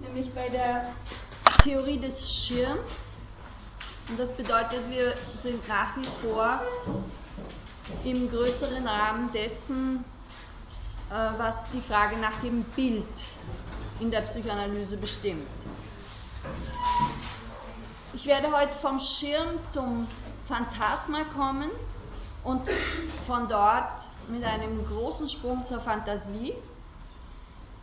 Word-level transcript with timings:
Nämlich 0.00 0.32
bei 0.34 0.48
der 0.48 0.92
Theorie 1.62 1.98
des 1.98 2.34
Schirms. 2.34 3.18
Und 4.08 4.18
das 4.18 4.36
bedeutet, 4.36 4.80
wir 4.90 5.14
sind 5.34 5.66
nach 5.66 5.96
wie 5.96 6.06
vor 6.22 6.60
im 8.04 8.30
größeren 8.30 8.86
Rahmen 8.86 9.32
dessen, 9.32 10.04
äh, 11.10 11.14
was 11.38 11.70
die 11.70 11.80
Frage 11.80 12.16
nach 12.18 12.38
dem 12.40 12.64
Bild 12.64 13.26
in 14.00 14.10
der 14.10 14.22
Psychoanalyse 14.22 14.96
bestimmt. 14.96 15.48
Ich 18.12 18.26
werde 18.26 18.54
heute 18.56 18.72
vom 18.72 19.00
Schirm 19.00 19.66
zum 19.66 20.06
Phantasma 20.46 21.24
kommen 21.34 21.70
und 22.44 22.68
von 23.26 23.48
dort 23.48 24.02
mit 24.28 24.44
einem 24.44 24.84
großen 24.86 25.28
Sprung 25.28 25.64
zur 25.64 25.80
Fantasie. 25.80 26.54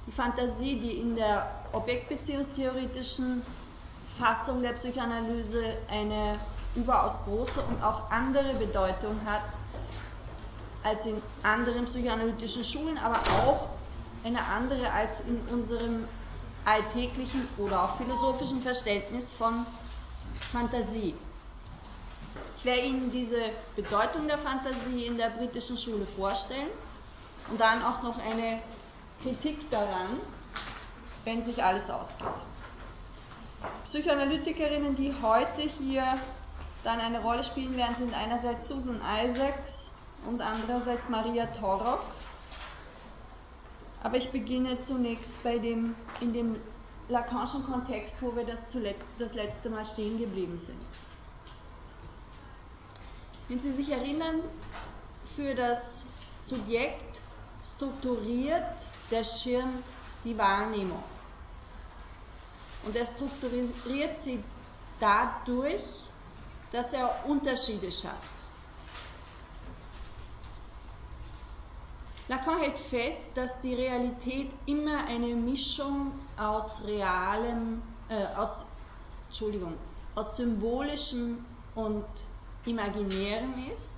Die 0.08 0.12
Fantasie, 0.12 0.80
die 0.80 1.00
in 1.00 1.16
der 1.16 1.46
objektbeziehungstheoretischen 1.74 3.44
Fassung 4.18 4.62
der 4.62 4.74
Psychoanalyse 4.74 5.64
eine 5.90 6.40
überaus 6.76 7.24
große 7.24 7.62
und 7.62 7.84
auch 7.84 8.10
andere 8.10 8.54
Bedeutung 8.56 9.20
hat 9.26 9.44
als 10.84 11.06
in 11.06 11.22
anderen 11.44 11.86
psychoanalytischen 11.86 12.64
Schulen, 12.64 12.98
aber 12.98 13.20
auch 13.46 13.68
eine 14.24 14.44
andere 14.44 14.92
als 14.92 15.22
in 15.22 15.40
unserem 15.52 16.08
alltäglichen 16.66 17.48
oder 17.58 17.84
auch 17.84 17.98
philosophischen 17.98 18.62
Verständnis 18.62 19.34
von 19.34 19.66
Fantasie. 20.52 21.16
Ich 22.62 22.66
werde 22.66 22.82
Ihnen 22.82 23.10
diese 23.10 23.42
Bedeutung 23.76 24.28
der 24.28 24.38
Fantasie 24.38 25.08
in 25.08 25.18
der 25.18 25.32
britischen 25.32 25.78
Schule 25.78 26.06
vorstellen 26.06 26.70
und 27.50 27.60
dann 27.60 27.82
auch 27.82 28.04
noch 28.04 28.20
eine 28.20 28.62
Kritik 29.24 29.68
daran, 29.72 30.20
wenn 31.26 31.42
sich 31.42 31.64
alles 31.64 31.90
ausgeht. 31.90 32.28
Psychoanalytikerinnen, 33.84 34.96
die 34.96 35.12
heute 35.24 35.64
hier 35.64 36.04
dann 36.84 37.00
eine 37.00 37.24
Rolle 37.24 37.44
spielen 37.44 37.76
werden, 37.78 37.96
sind 37.96 38.14
einerseits 38.14 38.68
Susan 38.68 39.02
Isaacs 39.26 39.94
und 40.28 40.42
andererseits 40.42 41.10
Maria 41.10 41.48
Torok. 41.48 42.04
Aber 44.04 44.18
ich 44.18 44.30
beginne 44.30 44.78
zunächst 44.78 45.42
bei 45.42 45.58
dem, 45.58 45.96
in 46.20 46.32
dem 46.32 46.58
Lacanischen 47.10 47.66
Kontext, 47.66 48.22
wo 48.22 48.36
wir 48.36 48.46
das, 48.46 48.70
zuletzt, 48.70 49.10
das 49.18 49.34
letzte 49.34 49.72
Mal 49.72 49.84
stehen 49.84 50.20
geblieben 50.20 50.60
sind. 50.60 50.78
Wenn 53.52 53.60
Sie 53.60 53.74
sich 53.74 53.90
erinnern, 53.90 54.40
für 55.36 55.54
das 55.54 56.06
Subjekt 56.40 57.20
strukturiert 57.66 58.64
der 59.12 59.26
Schirm 59.26 59.84
die 60.24 60.38
Wahrnehmung. 60.38 61.04
Und 62.86 62.96
er 62.96 63.06
strukturiert 63.06 64.22
sie 64.22 64.42
dadurch, 65.02 65.84
dass 66.72 66.94
er 66.94 67.26
Unterschiede 67.28 67.92
schafft. 67.92 68.16
Lacan 72.30 72.58
hält 72.58 72.80
fest, 72.80 73.32
dass 73.36 73.60
die 73.60 73.74
Realität 73.74 74.50
immer 74.66 75.04
eine 75.08 75.36
Mischung 75.36 76.14
aus 76.38 76.86
realem, 76.86 77.82
äh, 78.08 78.28
aus, 78.38 78.68
Entschuldigung, 79.28 79.76
aus 80.16 80.38
symbolischem 80.38 81.44
und 81.76 82.06
imaginärem 82.66 83.54
ist 83.74 83.96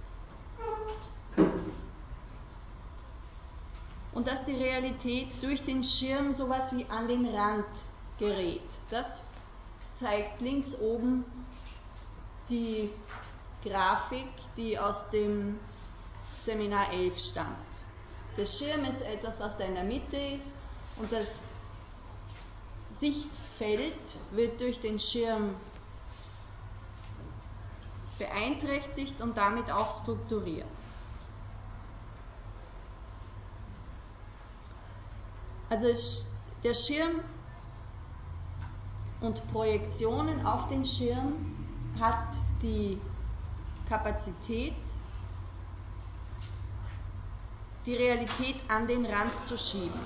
und 4.13 4.27
dass 4.27 4.45
die 4.45 4.55
Realität 4.55 5.29
durch 5.41 5.63
den 5.63 5.83
Schirm 5.83 6.33
sowas 6.33 6.75
wie 6.75 6.85
an 6.89 7.07
den 7.07 7.25
Rand 7.25 7.65
gerät. 8.19 8.61
Das 8.89 9.21
zeigt 9.93 10.41
links 10.41 10.79
oben 10.79 11.25
die 12.49 12.89
Grafik, 13.63 14.27
die 14.57 14.77
aus 14.77 15.09
dem 15.09 15.59
Seminar 16.37 16.91
11 16.91 17.19
stammt. 17.19 17.57
Der 18.37 18.45
Schirm 18.45 18.83
ist 18.85 19.01
etwas, 19.01 19.39
was 19.39 19.57
da 19.57 19.63
in 19.65 19.75
der 19.75 19.83
Mitte 19.83 20.17
ist 20.17 20.55
und 20.97 21.11
das 21.11 21.43
Sichtfeld 22.91 23.93
wird 24.31 24.59
durch 24.61 24.79
den 24.79 24.99
Schirm 24.99 25.55
beeinträchtigt 28.17 29.21
und 29.21 29.37
damit 29.37 29.71
auch 29.71 29.91
strukturiert. 29.91 30.67
Also 35.69 35.87
der 36.63 36.73
Schirm 36.75 37.19
und 39.21 39.51
Projektionen 39.51 40.45
auf 40.45 40.67
den 40.67 40.85
Schirm 40.85 41.33
hat 41.99 42.33
die 42.61 43.01
Kapazität, 43.89 44.75
die 47.85 47.95
Realität 47.95 48.57
an 48.67 48.87
den 48.87 49.05
Rand 49.05 49.43
zu 49.43 49.57
schieben. 49.57 49.99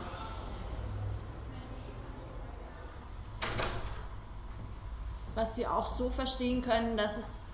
Was 5.36 5.56
Sie 5.56 5.68
auch 5.68 5.88
so 5.88 6.10
verstehen 6.10 6.62
können, 6.62 6.98
dass 6.98 7.18
es 7.18 7.46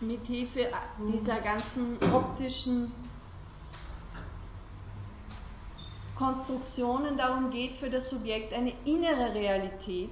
mit 0.00 0.26
Hilfe 0.26 0.68
dieser 1.12 1.40
ganzen 1.40 1.98
optischen 2.12 2.92
Konstruktionen 6.14 7.16
darum 7.16 7.50
geht, 7.50 7.76
für 7.76 7.90
das 7.90 8.10
Subjekt 8.10 8.52
eine 8.52 8.72
innere 8.84 9.34
Realität 9.34 10.10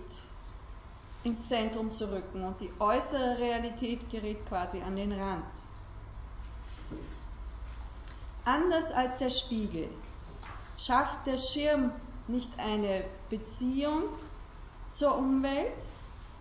ins 1.25 1.49
Zentrum 1.49 1.93
zu 1.93 2.11
rücken 2.13 2.45
und 2.45 2.61
die 2.61 2.71
äußere 2.79 3.39
Realität 3.39 4.09
gerät 4.11 4.47
quasi 4.47 4.81
an 4.83 4.95
den 4.95 5.13
Rand. 5.13 5.45
Anders 8.45 8.93
als 8.93 9.19
der 9.19 9.31
Spiegel 9.31 9.89
schafft 10.79 11.27
der 11.27 11.37
Schirm 11.37 11.91
nicht 12.29 12.51
eine 12.59 13.05
Beziehung 13.29 14.05
zur 14.93 15.17
Umwelt, 15.17 15.83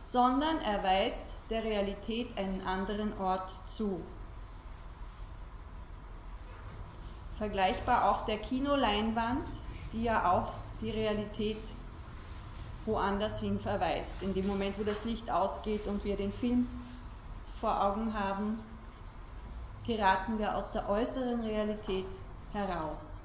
sondern 0.06 0.60
er 0.60 0.84
weist 0.84 1.34
der 1.50 1.64
Realität 1.64 2.38
einen 2.38 2.62
anderen 2.62 3.18
Ort 3.20 3.52
zu. 3.68 4.02
Vergleichbar 7.34 8.10
auch 8.10 8.24
der 8.26 8.38
Kinoleinwand, 8.38 9.48
die 9.92 10.04
ja 10.04 10.32
auch 10.32 10.54
die 10.80 10.92
Realität 10.92 11.58
woanders 12.86 13.42
hin 13.42 13.60
verweist. 13.60 14.22
In 14.22 14.36
dem 14.36 14.46
Moment, 14.46 14.78
wo 14.78 14.84
das 14.84 15.06
Licht 15.06 15.32
ausgeht 15.32 15.88
und 15.88 16.06
wir 16.06 16.16
den 16.16 16.32
Film 16.32 16.68
vor 17.60 17.84
Augen 17.84 18.14
haben, 18.14 18.60
geraten 19.88 20.38
wir 20.38 20.56
aus 20.56 20.72
der 20.72 20.88
äußeren 20.88 21.42
Realität 21.42 22.06
heraus. 22.54 23.24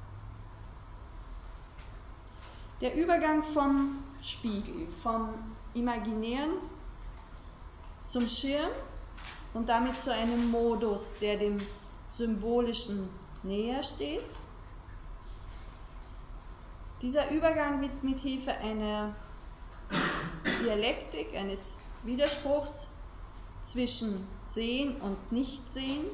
Der 2.80 2.94
Übergang 2.94 3.42
vom 3.42 4.02
Spiegel, 4.22 4.88
vom 5.02 5.34
Imaginären 5.74 6.52
zum 8.06 8.26
Schirm 8.26 8.70
und 9.54 9.68
damit 9.68 10.00
zu 10.00 10.12
einem 10.12 10.50
Modus, 10.50 11.18
der 11.20 11.38
dem 11.38 11.64
Symbolischen 12.08 13.08
näher 13.42 13.82
steht. 13.82 14.24
Dieser 17.02 17.30
Übergang 17.30 17.80
wird 17.80 18.02
mit 18.02 18.18
Hilfe 18.18 18.52
einer 18.52 19.14
Dialektik, 20.62 21.34
eines 21.34 21.78
Widerspruchs 22.02 22.88
zwischen 23.62 24.26
Sehen 24.46 25.00
und 25.00 25.32
Nichtsehen, 25.32 26.04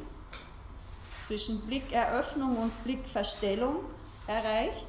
zwischen 1.20 1.60
Blickeröffnung 1.62 2.58
und 2.58 2.84
Blickverstellung 2.84 3.76
erreicht. 4.26 4.88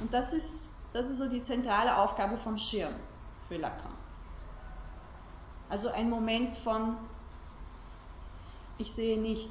Und 0.00 0.12
das 0.12 0.32
ist, 0.32 0.70
das 0.92 1.10
ist 1.10 1.18
so 1.18 1.28
die 1.28 1.42
zentrale 1.42 1.98
Aufgabe 1.98 2.36
vom 2.36 2.58
Schirm 2.58 2.94
für 3.50 3.56
Lacan. 3.56 3.92
Also 5.68 5.88
ein 5.88 6.08
Moment 6.08 6.56
von 6.56 6.96
ich 8.78 8.92
sehe 8.92 9.20
nicht 9.20 9.50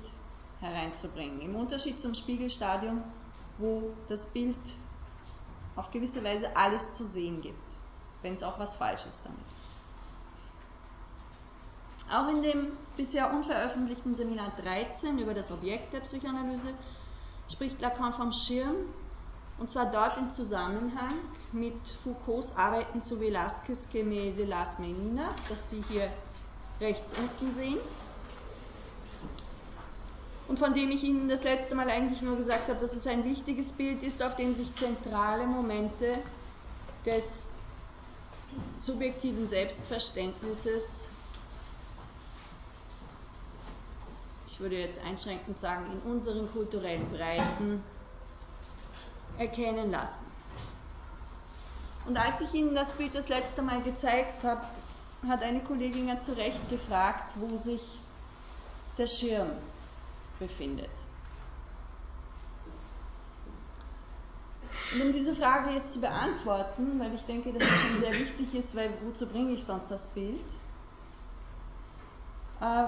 hereinzubringen. 0.61 1.41
Im 1.41 1.55
Unterschied 1.55 2.01
zum 2.01 2.15
Spiegelstadium, 2.15 3.03
wo 3.57 3.93
das 4.07 4.33
Bild 4.33 4.57
auf 5.75 5.91
gewisse 5.91 6.23
Weise 6.23 6.55
alles 6.55 6.93
zu 6.93 7.05
sehen 7.05 7.41
gibt, 7.41 7.77
wenn 8.21 8.33
es 8.33 8.41
auch 8.41 8.57
was 8.57 8.75
falsch 8.75 9.05
ist 9.05 9.25
damit. 9.25 9.39
Auch 12.11 12.33
in 12.33 12.41
dem 12.41 12.71
bisher 12.97 13.31
unveröffentlichten 13.33 14.15
Seminar 14.15 14.51
13 14.63 15.19
über 15.19 15.33
das 15.33 15.51
Objekt 15.51 15.93
der 15.93 15.99
Psychoanalyse 15.99 16.73
spricht 17.49 17.79
Lacan 17.81 18.13
vom 18.13 18.31
Schirm 18.31 18.75
und 19.59 19.69
zwar 19.69 19.91
dort 19.91 20.17
im 20.17 20.29
Zusammenhang 20.29 21.13
mit 21.51 21.87
Foucaults 22.03 22.55
Arbeiten 22.55 23.01
zu 23.01 23.15
Velázquez 23.19 23.91
Gemälde 23.91 24.45
Las 24.45 24.79
Meninas, 24.79 25.41
das 25.49 25.69
Sie 25.69 25.83
hier 25.89 26.09
rechts 26.79 27.13
unten 27.13 27.53
sehen. 27.53 27.79
und 30.49 30.57
von 30.57 30.73
dem 30.73 30.89
ich 30.89 31.03
Ihnen 31.03 31.29
das 31.29 31.43
letzte 31.43 31.75
Mal 31.75 31.89
eigentlich 31.89 32.23
nur 32.23 32.35
gesagt 32.35 32.69
habe, 32.69 32.79
dass 32.79 32.93
es 32.93 33.05
ein 33.05 33.23
wichtiges 33.23 33.71
Bild 33.73 34.01
ist, 34.01 34.23
auf 34.23 34.35
dem 34.35 34.53
sich 34.55 34.75
zentrale 34.75 35.45
Momente 35.45 36.17
des 37.05 37.51
subjektiven 38.79 39.47
Selbstverständnisses, 39.47 41.11
ich 44.47 44.59
würde 44.59 44.79
jetzt 44.79 44.99
einschränkend 45.05 45.59
sagen, 45.59 45.85
in 45.91 46.11
unseren 46.11 46.51
kulturellen 46.51 47.07
Breiten 47.11 47.83
erkennen 49.39 49.89
lassen. 49.89 50.25
Und 52.05 52.17
als 52.17 52.41
ich 52.41 52.53
Ihnen 52.53 52.75
das 52.75 52.93
Bild 52.93 53.15
das 53.15 53.29
letzte 53.29 53.61
Mal 53.61 53.81
gezeigt 53.81 54.43
habe, 54.43 54.61
hat 55.27 55.43
eine 55.43 55.61
Kollegin 55.61 56.07
ja 56.07 56.19
zu 56.19 56.33
Recht 56.33 56.69
gefragt, 56.69 57.33
wo 57.35 57.57
sich 57.57 57.99
der 58.97 59.07
Schirm 59.07 59.49
befindet. 60.39 60.89
Und 64.93 65.01
um 65.01 65.11
diese 65.11 65.35
Frage 65.35 65.69
jetzt 65.71 65.93
zu 65.93 66.01
beantworten, 66.01 66.99
weil 66.99 67.13
ich 67.13 67.23
denke, 67.25 67.53
dass 67.53 67.63
es 67.63 67.81
schon 67.81 67.99
sehr 67.99 68.13
wichtig 68.13 68.55
ist, 68.55 68.75
weil 68.75 68.91
wozu 69.03 69.27
bringe 69.27 69.51
ich 69.51 69.63
sonst 69.63 69.91
das 69.91 70.07
Bild, 70.07 70.45
äh, 72.61 72.85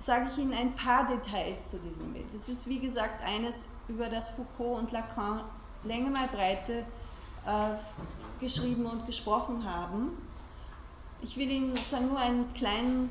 sage 0.00 0.28
ich 0.30 0.38
Ihnen 0.38 0.52
ein 0.52 0.74
paar 0.74 1.06
Details 1.06 1.70
zu 1.70 1.78
diesem 1.78 2.12
Bild. 2.12 2.32
Es 2.34 2.48
ist 2.48 2.68
wie 2.68 2.78
gesagt 2.78 3.22
eines, 3.22 3.72
über 3.88 4.08
das 4.08 4.28
Foucault 4.30 4.78
und 4.78 4.92
Lacan 4.92 5.42
Länge 5.84 6.10
mal 6.10 6.28
Breite 6.28 6.84
äh, 7.46 7.76
geschrieben 8.40 8.86
und 8.86 9.06
gesprochen 9.06 9.64
haben. 9.64 10.10
Ich 11.22 11.36
will 11.36 11.50
Ihnen 11.50 11.76
sozusagen 11.76 12.08
nur 12.08 12.18
einen 12.18 12.52
kleinen, 12.54 13.10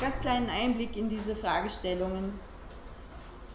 ganz 0.00 0.20
kleinen 0.20 0.48
Einblick 0.50 0.96
in 0.96 1.08
diese 1.08 1.34
Fragestellungen 1.34 2.38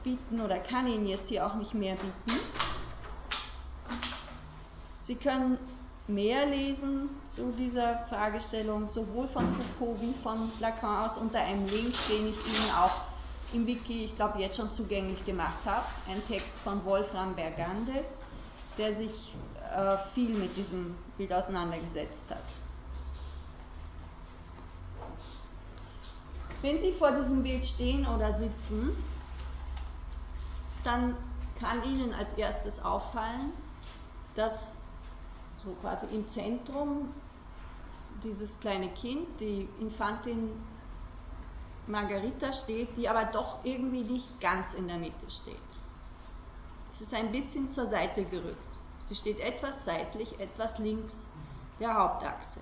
bieten 0.03 0.41
oder 0.41 0.59
kann 0.59 0.87
Ihnen 0.87 1.05
jetzt 1.05 1.29
hier 1.29 1.45
auch 1.45 1.55
nicht 1.55 1.73
mehr 1.73 1.95
bieten. 1.95 2.39
Sie 5.01 5.15
können 5.15 5.59
mehr 6.07 6.45
lesen 6.45 7.09
zu 7.25 7.51
dieser 7.51 7.97
Fragestellung, 8.09 8.87
sowohl 8.87 9.27
von 9.27 9.47
Foucault 9.47 10.01
wie 10.01 10.13
von 10.13 10.51
Lacan 10.59 11.05
aus, 11.05 11.17
unter 11.17 11.39
einem 11.39 11.65
Link, 11.67 11.93
den 12.09 12.29
ich 12.29 12.37
Ihnen 12.37 12.71
auch 12.79 13.01
im 13.53 13.65
Wiki, 13.67 14.05
ich 14.05 14.15
glaube, 14.15 14.39
jetzt 14.39 14.57
schon 14.57 14.71
zugänglich 14.71 15.23
gemacht 15.25 15.65
habe. 15.65 15.85
Ein 16.09 16.25
Text 16.27 16.59
von 16.59 16.83
Wolfram 16.85 17.35
Bergande, 17.35 18.03
der 18.77 18.93
sich 18.93 19.33
äh, 19.73 19.97
viel 20.13 20.35
mit 20.35 20.55
diesem 20.57 20.95
Bild 21.17 21.33
auseinandergesetzt 21.33 22.25
hat. 22.29 22.43
Wenn 26.61 26.79
Sie 26.79 26.91
vor 26.91 27.11
diesem 27.11 27.43
Bild 27.43 27.65
stehen 27.65 28.07
oder 28.07 28.33
sitzen, 28.33 28.89
dann 30.83 31.15
kann 31.59 31.83
Ihnen 31.83 32.13
als 32.13 32.33
erstes 32.33 32.83
auffallen, 32.83 33.53
dass 34.35 34.77
so 35.57 35.71
quasi 35.81 36.07
im 36.13 36.27
Zentrum 36.29 37.09
dieses 38.23 38.59
kleine 38.59 38.89
Kind, 38.89 39.39
die 39.39 39.67
Infantin 39.79 40.51
Margarita 41.87 42.51
steht, 42.51 42.97
die 42.97 43.07
aber 43.07 43.25
doch 43.25 43.63
irgendwie 43.63 44.01
nicht 44.01 44.41
ganz 44.41 44.73
in 44.73 44.87
der 44.87 44.97
Mitte 44.97 45.29
steht. 45.29 45.55
Es 46.89 47.01
ist 47.01 47.13
ein 47.13 47.31
bisschen 47.31 47.71
zur 47.71 47.85
Seite 47.85 48.23
gerückt. 48.25 48.57
Sie 49.07 49.15
steht 49.15 49.39
etwas 49.39 49.85
seitlich, 49.85 50.39
etwas 50.39 50.79
links 50.79 51.29
der 51.79 51.93
Hauptachse. 51.93 52.59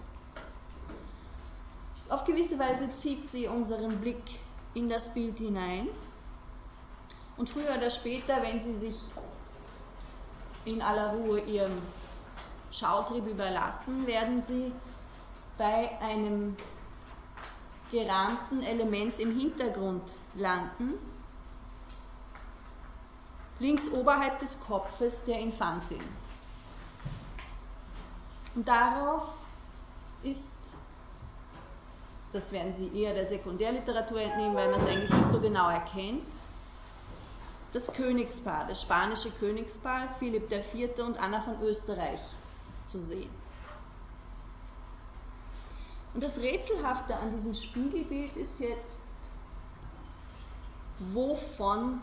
Auf 2.10 2.26
gewisse 2.26 2.60
Weise 2.60 2.94
zieht 2.94 3.30
sie 3.30 3.48
unseren 3.48 4.02
Blick 4.02 4.24
in 4.74 4.90
das 4.90 5.14
Bild 5.14 5.38
hinein 5.38 5.88
und 7.38 7.50
früher 7.50 7.76
oder 7.78 7.90
später, 7.90 8.42
wenn 8.42 8.60
Sie 8.60 8.74
sich 8.74 8.96
in 10.66 10.82
aller 10.82 11.14
Ruhe 11.14 11.40
Ihrem 11.42 11.82
Schautrieb 12.74 13.28
überlassen, 13.28 14.08
werden 14.08 14.42
Sie 14.42 14.72
bei 15.58 15.92
einem 16.02 16.58
gerahmten 17.92 18.64
Element 18.64 19.20
im 19.20 19.38
Hintergrund 19.38 20.02
landen, 20.34 20.96
links 23.60 23.90
oberhalb 23.90 24.40
des 24.40 24.60
Kopfes 24.62 25.26
der 25.26 25.40
Infantin. 25.40 26.04
Und 28.56 28.68
darauf 28.68 29.28
ist, 30.24 30.54
das 32.34 32.52
werden 32.52 32.74
Sie 32.74 33.00
eher 33.00 33.14
der 33.14 33.28
Sekundärliteratur 33.28 34.20
entnehmen, 34.20 34.56
weil 34.56 34.72
man 34.72 34.80
es 34.80 34.88
eigentlich 34.88 35.14
nicht 35.14 35.30
so 35.30 35.40
genau 35.40 35.70
erkennt, 35.70 36.34
das 37.74 37.94
Königspaar, 37.94 38.66
das 38.68 38.82
spanische 38.82 39.30
Königspaar, 39.30 40.16
Philipp 40.18 40.52
IV. 40.52 41.00
und 41.00 41.20
Anna 41.20 41.40
von 41.42 41.62
Österreich 41.62 42.20
zu 42.84 43.02
sehen. 43.02 43.32
Und 46.14 46.22
das 46.22 46.40
Rätselhafte 46.40 47.16
an 47.18 47.32
diesem 47.32 47.56
Spiegelbild 47.56 48.36
ist 48.36 48.60
jetzt, 48.60 49.02
wovon 51.00 52.00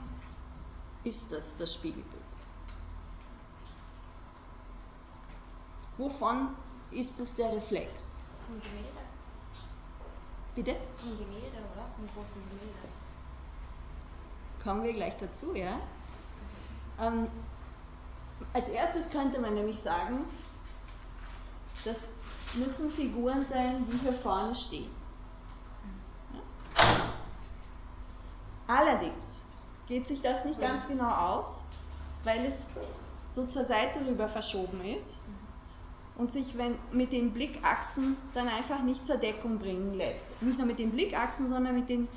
ist 1.05 1.33
das, 1.33 1.57
das 1.57 1.75
Spiegelbild? 1.75 2.21
Wovon 5.97 6.49
ist 6.91 7.21
es 7.21 7.37
der 7.37 7.53
Reflex? 7.53 8.19
Vom 8.49 8.61
Gemälde. 8.61 8.89
Bitte? 10.55 10.77
Vom 10.99 11.11
Gemälde, 11.11 11.59
oder? 11.59 11.87
Vom 11.97 12.09
großen 12.15 12.43
Gemälde. 12.49 12.89
Kommen 14.65 14.83
wir 14.83 14.93
gleich 14.93 15.15
dazu, 15.19 15.55
ja? 15.55 15.79
Ähm, 16.99 17.29
als 18.53 18.69
erstes 18.69 19.11
könnte 19.11 19.41
man 19.41 19.55
nämlich 19.55 19.79
sagen, 19.79 20.25
das 21.85 22.11
müssen 22.55 22.91
Figuren 22.91 23.45
sein, 23.47 23.87
die 23.91 23.99
hier 23.99 24.13
vorne 24.13 24.55
stehen. 24.55 24.91
Allerdings 28.67 29.43
geht 29.89 30.07
sich 30.07 30.21
das 30.21 30.45
nicht 30.45 30.61
ganz 30.61 30.87
genau 30.87 31.11
aus, 31.11 31.65
weil 32.25 32.45
es 32.47 32.75
so 33.29 33.47
zur 33.47 33.65
Seite 33.65 34.01
rüber 34.07 34.29
verschoben 34.29 34.85
ist 34.85 35.23
und 36.17 36.31
sich 36.31 36.57
wenn, 36.57 36.79
mit 36.93 37.13
den 37.13 37.33
Blickachsen 37.33 38.17
dann 38.35 38.49
einfach 38.49 38.83
nicht 38.83 39.07
zur 39.07 39.17
Deckung 39.17 39.59
bringen 39.59 39.95
lässt. 39.95 40.41
Nicht 40.43 40.59
nur 40.59 40.67
mit 40.67 40.79
den 40.79 40.91
Blickachsen, 40.91 41.49
sondern 41.49 41.75
mit 41.75 41.89
den 41.89 42.09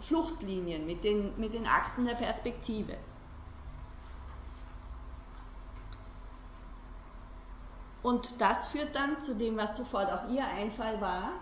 Fluchtlinien, 0.00 0.86
mit 0.86 1.04
den, 1.04 1.38
mit 1.38 1.54
den 1.54 1.66
Achsen 1.66 2.06
der 2.06 2.14
Perspektive. 2.14 2.96
Und 8.04 8.38
das 8.38 8.66
führt 8.66 8.94
dann 8.94 9.22
zu 9.22 9.34
dem, 9.34 9.56
was 9.56 9.78
sofort 9.78 10.12
auch 10.12 10.28
Ihr 10.28 10.46
Einfall 10.46 11.00
war, 11.00 11.32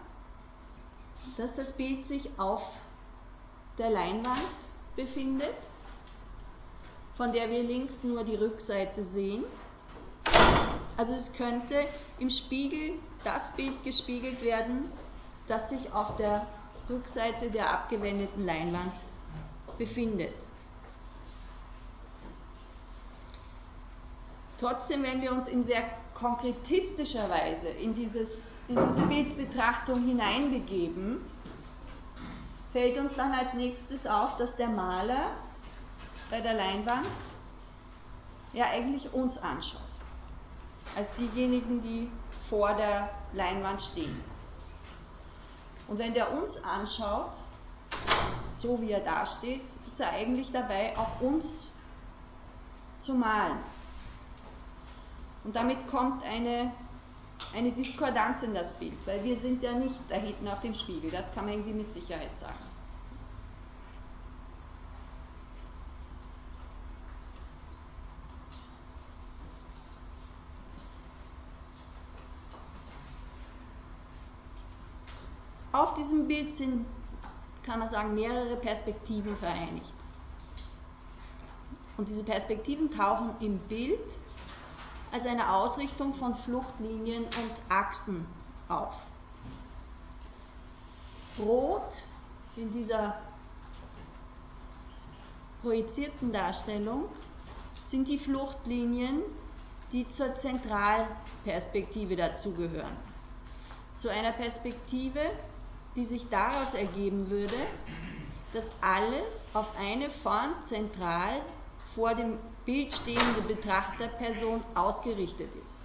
dass 1.37 1.57
das 1.57 1.73
Bild 1.73 2.07
sich 2.07 2.31
auf 2.39 2.63
der 3.79 3.91
Leinwand 3.91 4.39
befindet, 4.95 5.57
von 7.15 7.33
der 7.33 7.51
wir 7.51 7.65
links 7.65 8.05
nur 8.05 8.23
die 8.23 8.37
Rückseite 8.37 9.03
sehen. 9.03 9.43
Also 10.97 11.15
es 11.15 11.33
könnte 11.33 11.85
im 12.21 12.31
Spiegel 12.31 12.93
das 13.25 13.57
Bild 13.57 13.83
gespiegelt 13.83 14.41
werden, 14.43 14.89
das 15.49 15.71
sich 15.71 15.93
auf 15.93 16.17
der 16.17 16.47
Rückseite 16.89 17.51
der 17.51 17.73
abgewendeten 17.73 18.47
Leinwand 18.47 18.93
befindet. 19.79 20.35
Trotzdem, 24.61 25.03
wenn 25.03 25.21
wir 25.21 25.33
uns 25.33 25.49
in 25.49 25.65
sehr 25.65 25.83
konkretistischer 26.23 27.29
Weise 27.29 27.69
in, 27.69 27.95
dieses, 27.95 28.57
in 28.69 28.79
diese 28.89 29.03
Bildbetrachtung 29.03 30.07
hineinbegeben, 30.07 31.21
fällt 32.73 32.97
uns 32.97 33.17
dann 33.17 33.33
als 33.33 33.55
nächstes 33.55 34.07
auf, 34.07 34.37
dass 34.37 34.57
der 34.57 34.69
Maler 34.69 35.33
bei 36.31 36.41
der 36.41 36.55
Leinwand 36.55 37.07
ja 38.53 38.67
eigentlich 38.67 39.13
uns 39.13 39.37
anschaut, 39.37 39.81
als 40.97 41.15
diejenigen, 41.15 41.81
die 41.81 42.09
vor 42.49 42.75
der 42.75 43.11
Leinwand 43.33 43.83
stehen. 43.83 44.23
Und 45.89 45.99
wenn 45.99 46.15
der 46.15 46.33
uns 46.33 46.63
anschaut, 46.63 47.33
so 48.55 48.81
wie 48.81 48.93
er 48.93 49.01
dasteht, 49.01 49.65
ist 49.87 50.01
er 50.01 50.13
eigentlich 50.13 50.53
dabei, 50.53 50.97
auch 50.97 51.21
uns 51.21 51.73
zu 53.01 53.15
malen. 53.15 53.59
Und 55.45 55.57
damit 55.57 55.89
kommt 55.89 56.23
eine, 56.25 56.73
eine 57.55 57.73
Diskordanz 57.73 58.43
in 58.43 58.55
das 58.55 58.79
Bild, 58.79 59.07
weil 59.07 59.25
wir 59.25 59.37
sind 59.37 59.63
ja 59.63 59.73
nicht 59.73 60.01
da 60.09 60.17
hinten 60.17 60.49
auf 60.49 60.61
dem 60.61 60.75
Spiegel, 60.75 61.11
das 61.11 61.35
kann 61.35 61.47
man 61.47 61.55
irgendwie 61.55 61.75
mit 61.75 61.91
Sicherheit 61.91 62.39
sagen. 62.39 62.55
Auf 75.73 75.95
diesem 75.95 76.29
Bild 76.29 76.55
sind, 76.55 76.85
kann 77.63 77.79
man 77.79 77.89
sagen, 77.89 78.15
mehrere 78.15 78.57
Perspektiven 78.57 79.35
vereinigt. 79.37 79.95
Und 81.97 82.09
diese 82.09 82.25
Perspektiven 82.25 82.91
tauchen 82.91 83.35
im 83.41 83.59
Bild 83.59 83.99
als 85.13 85.27
eine 85.27 85.53
Ausrichtung 85.53 86.15
von 86.15 86.35
Fluchtlinien 86.35 87.25
und 87.25 87.53
Achsen 87.69 88.27
auf. 88.69 88.97
Rot 91.39 92.03
in 92.57 92.73
dieser 92.73 93.19
projizierten 95.63 96.33
Darstellung 96.33 97.05
sind 97.83 98.09
die 98.09 98.19
Fluchtlinien, 98.19 99.23
die 99.93 100.09
zur 100.09 100.35
Zentralperspektive 100.37 102.17
dazugehören. 102.17 102.97
Zu 103.97 104.11
einer 104.11 104.33
Perspektive, 104.33 105.21
die 105.95 106.05
sich 106.05 106.29
daraus 106.31 106.75
ergeben 106.75 107.29
würde, 107.29 107.57
dass 108.55 108.73
alles 108.81 109.49
auf 109.53 109.69
eine 109.79 110.11
vorn 110.11 110.53
zentral 110.65 111.43
vor 111.95 112.15
dem 112.15 112.39
Bild 112.65 112.95
stehende 112.95 113.43
Betrachterperson 113.43 114.63
ausgerichtet 114.75 115.51
ist. 115.65 115.83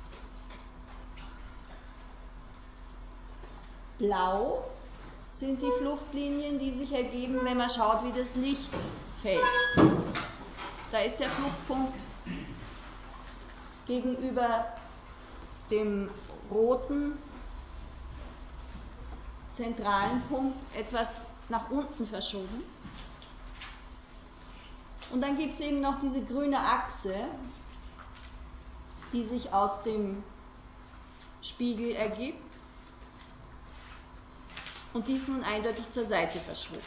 Blau 3.98 4.63
sind 5.29 5.62
die 5.62 5.72
Fluchtlinien, 5.79 6.60
die 6.60 6.72
sich 6.72 6.93
ergeben, 6.93 7.39
wenn 7.43 7.57
man 7.57 7.69
schaut, 7.69 8.03
wie 8.05 8.17
das 8.17 8.36
Licht 8.36 8.72
fällt. 9.22 9.41
Da 10.91 11.00
ist 11.00 11.19
der 11.19 11.29
Fluchtpunkt 11.29 12.05
gegenüber 13.88 14.65
dem 15.72 16.10
roten 16.51 17.17
zentralen 19.51 20.22
Punkt 20.29 20.55
etwas 20.75 21.27
nach 21.50 21.72
unten 21.72 22.05
verschoben. 22.05 22.63
Und 25.11 25.21
dann 25.21 25.37
gibt 25.37 25.55
es 25.55 25.61
eben 25.61 25.81
noch 25.81 25.99
diese 25.99 26.23
grüne 26.23 26.59
Achse, 26.59 27.15
die 29.13 29.23
sich 29.23 29.53
aus 29.53 29.83
dem 29.83 30.23
Spiegel 31.41 31.95
ergibt. 31.95 32.59
Und 34.93 35.07
die 35.07 35.13
ist 35.13 35.29
nun 35.29 35.43
eindeutig 35.43 35.91
zur 35.91 36.05
Seite 36.05 36.39
verschoben. 36.39 36.81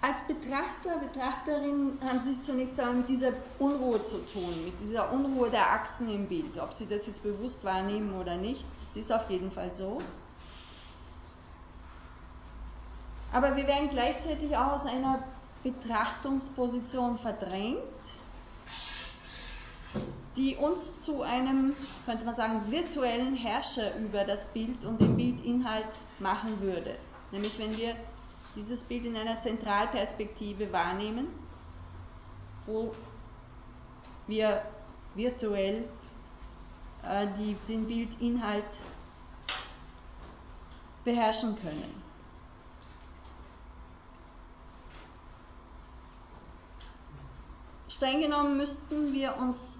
Als 0.00 0.22
Betrachter, 0.22 0.98
Betrachterin 0.98 1.98
haben 2.04 2.20
Sie 2.20 2.30
es 2.30 2.44
zunächst 2.44 2.78
einmal 2.78 2.96
mit 2.96 3.08
dieser 3.08 3.32
Unruhe 3.58 4.02
zu 4.02 4.18
tun, 4.26 4.64
mit 4.64 4.78
dieser 4.80 5.10
Unruhe 5.12 5.50
der 5.50 5.72
Achsen 5.72 6.08
im 6.08 6.26
Bild. 6.28 6.58
Ob 6.58 6.72
Sie 6.72 6.88
das 6.88 7.06
jetzt 7.06 7.22
bewusst 7.22 7.64
wahrnehmen 7.64 8.14
oder 8.20 8.36
nicht, 8.36 8.64
das 8.78 8.96
ist 8.96 9.10
auf 9.10 9.28
jeden 9.30 9.50
Fall 9.50 9.72
so. 9.72 10.00
Aber 13.36 13.54
wir 13.54 13.66
werden 13.66 13.90
gleichzeitig 13.90 14.56
auch 14.56 14.72
aus 14.72 14.86
einer 14.86 15.22
Betrachtungsposition 15.62 17.18
verdrängt, 17.18 17.82
die 20.36 20.56
uns 20.56 21.00
zu 21.00 21.20
einem, 21.20 21.76
könnte 22.06 22.24
man 22.24 22.34
sagen, 22.34 22.62
virtuellen 22.70 23.34
Herrscher 23.34 23.94
über 23.98 24.24
das 24.24 24.54
Bild 24.54 24.86
und 24.86 25.02
den 25.02 25.18
Bildinhalt 25.18 25.98
machen 26.18 26.62
würde. 26.62 26.96
Nämlich 27.30 27.58
wenn 27.58 27.76
wir 27.76 27.94
dieses 28.54 28.84
Bild 28.84 29.04
in 29.04 29.14
einer 29.14 29.38
Zentralperspektive 29.38 30.72
wahrnehmen, 30.72 31.26
wo 32.64 32.94
wir 34.28 34.62
virtuell 35.14 35.86
äh, 37.02 37.26
die, 37.38 37.54
den 37.68 37.86
Bildinhalt 37.86 38.80
beherrschen 41.04 41.54
können. 41.60 42.05
Streng 47.88 48.20
genommen 48.20 48.56
müssten 48.56 49.12
wir 49.12 49.36
uns 49.36 49.78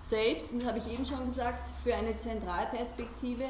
selbst, 0.00 0.52
und 0.52 0.60
das 0.60 0.68
habe 0.68 0.78
ich 0.78 0.88
eben 0.88 1.04
schon 1.04 1.26
gesagt, 1.28 1.68
für 1.82 1.94
eine 1.94 2.18
Zentralperspektive 2.18 3.44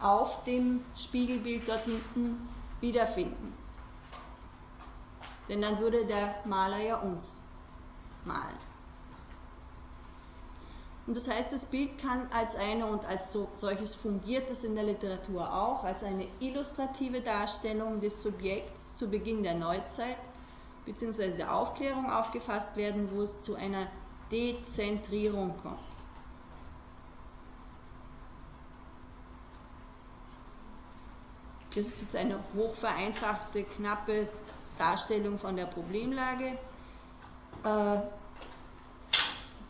auf 0.00 0.44
dem 0.44 0.84
Spiegelbild 0.96 1.68
dort 1.68 1.84
hinten 1.84 2.48
wiederfinden. 2.80 3.54
Denn 5.48 5.60
dann 5.60 5.78
würde 5.80 6.06
der 6.06 6.34
Maler 6.44 6.80
ja 6.80 6.96
uns 6.96 7.42
malen. 8.24 8.72
Und 11.06 11.16
das 11.16 11.28
heißt, 11.28 11.52
das 11.52 11.64
Bild 11.64 11.98
kann 11.98 12.30
als 12.32 12.54
eine 12.54 12.86
und 12.86 13.04
als 13.04 13.32
so, 13.32 13.48
solches 13.56 13.96
fungiert 13.96 14.48
es 14.48 14.62
in 14.62 14.76
der 14.76 14.84
Literatur 14.84 15.52
auch, 15.52 15.82
als 15.82 16.04
eine 16.04 16.26
illustrative 16.38 17.20
Darstellung 17.20 18.00
des 18.00 18.22
Subjekts 18.22 18.94
zu 18.94 19.10
Beginn 19.10 19.42
der 19.42 19.54
Neuzeit 19.54 20.16
bzw. 20.84 21.36
der 21.36 21.54
Aufklärung 21.54 22.10
aufgefasst 22.10 22.76
werden, 22.76 23.08
wo 23.12 23.22
es 23.22 23.42
zu 23.42 23.54
einer 23.54 23.86
Dezentrierung 24.30 25.54
kommt. 25.62 25.78
Das 31.74 31.86
ist 31.86 32.02
jetzt 32.02 32.16
eine 32.16 32.38
hochvereinfachte, 32.54 33.64
knappe 33.64 34.28
Darstellung 34.78 35.38
von 35.38 35.56
der 35.56 35.66
Problemlage. 35.66 36.58
Äh, 37.64 38.00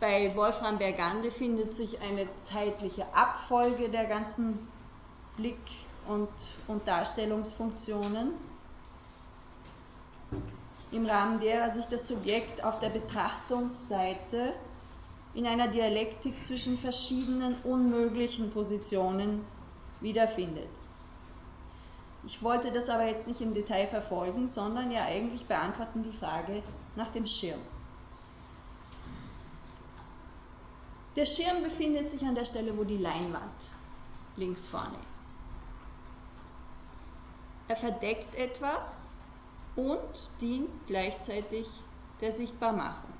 bei 0.00 0.34
Wolfram 0.34 0.78
Bergande 0.78 1.30
findet 1.30 1.76
sich 1.76 2.00
eine 2.00 2.26
zeitliche 2.40 3.06
Abfolge 3.14 3.88
der 3.88 4.06
ganzen 4.06 4.66
Blick- 5.36 5.56
und, 6.08 6.28
und 6.66 6.88
Darstellungsfunktionen, 6.88 8.32
im 10.92 11.06
Rahmen 11.06 11.40
derer 11.40 11.70
sich 11.70 11.86
das 11.86 12.06
Subjekt 12.06 12.62
auf 12.62 12.78
der 12.78 12.90
Betrachtungsseite 12.90 14.52
in 15.34 15.46
einer 15.46 15.68
Dialektik 15.68 16.44
zwischen 16.44 16.76
verschiedenen 16.76 17.56
unmöglichen 17.64 18.50
Positionen 18.50 19.44
wiederfindet. 20.00 20.68
Ich 22.24 22.42
wollte 22.42 22.70
das 22.70 22.88
aber 22.88 23.06
jetzt 23.06 23.26
nicht 23.26 23.40
im 23.40 23.54
Detail 23.54 23.86
verfolgen, 23.86 24.48
sondern 24.48 24.90
ja 24.90 25.04
eigentlich 25.04 25.46
beantworten 25.46 26.02
die 26.02 26.12
Frage 26.12 26.62
nach 26.94 27.08
dem 27.08 27.26
Schirm. 27.26 27.60
Der 31.16 31.24
Schirm 31.24 31.62
befindet 31.62 32.10
sich 32.10 32.22
an 32.22 32.34
der 32.34 32.44
Stelle, 32.44 32.76
wo 32.76 32.84
die 32.84 32.98
Leinwand 32.98 33.52
links 34.36 34.68
vorne 34.68 34.96
ist. 35.12 35.36
Er 37.68 37.76
verdeckt 37.76 38.34
etwas 38.34 39.14
und 39.76 40.30
dient 40.40 40.68
gleichzeitig 40.86 41.66
der 42.20 42.32
Sichtbarmachung. 42.32 43.12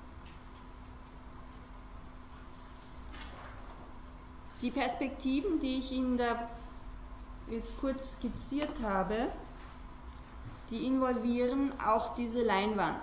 Die 4.60 4.70
Perspektiven, 4.70 5.58
die 5.60 5.78
ich 5.78 5.90
Ihnen 5.90 6.16
da 6.16 6.48
jetzt 7.50 7.80
kurz 7.80 8.12
skizziert 8.12 8.70
habe, 8.82 9.28
die 10.70 10.86
involvieren 10.86 11.72
auch 11.84 12.12
diese 12.14 12.42
Leinwand. 12.42 12.96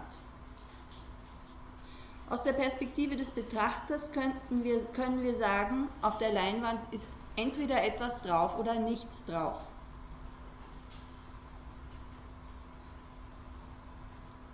Aus 2.29 2.43
der 2.43 2.53
Perspektive 2.53 3.15
des 3.15 3.31
Betrachters 3.31 4.11
wir, 4.49 4.83
können 4.93 5.23
wir 5.23 5.33
sagen, 5.33 5.89
auf 6.01 6.17
der 6.17 6.31
Leinwand 6.31 6.79
ist 6.91 7.11
entweder 7.35 7.83
etwas 7.83 8.21
drauf 8.21 8.57
oder 8.57 8.75
nichts 8.75 9.25
drauf. 9.25 9.57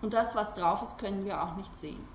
Und 0.06 0.14
das, 0.14 0.36
was 0.36 0.54
drauf 0.54 0.84
ist, 0.84 1.00
können 1.00 1.26
wir 1.26 1.42
auch 1.42 1.56
nicht 1.56 1.76
sehen. 1.76 2.06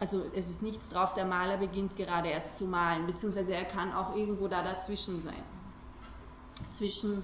also 0.00 0.24
es 0.34 0.48
ist 0.48 0.62
nichts 0.62 0.88
drauf, 0.88 1.12
der 1.12 1.26
Maler 1.26 1.58
beginnt 1.58 1.96
gerade 1.96 2.28
erst 2.28 2.56
zu 2.56 2.64
malen, 2.64 3.06
beziehungsweise 3.06 3.54
er 3.54 3.64
kann 3.64 3.92
auch 3.92 4.16
irgendwo 4.16 4.48
da 4.48 4.62
dazwischen 4.62 5.22
sein. 5.22 5.44
Zwischen 6.72 7.22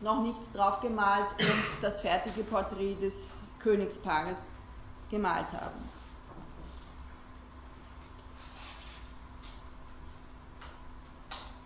noch 0.00 0.22
nichts 0.22 0.52
drauf 0.52 0.80
gemalt 0.80 1.28
und 1.38 1.82
das 1.82 2.00
fertige 2.00 2.44
Porträt 2.44 2.96
des 2.96 3.42
Königspaares 3.60 4.52
gemalt 5.10 5.52
haben. 5.52 5.78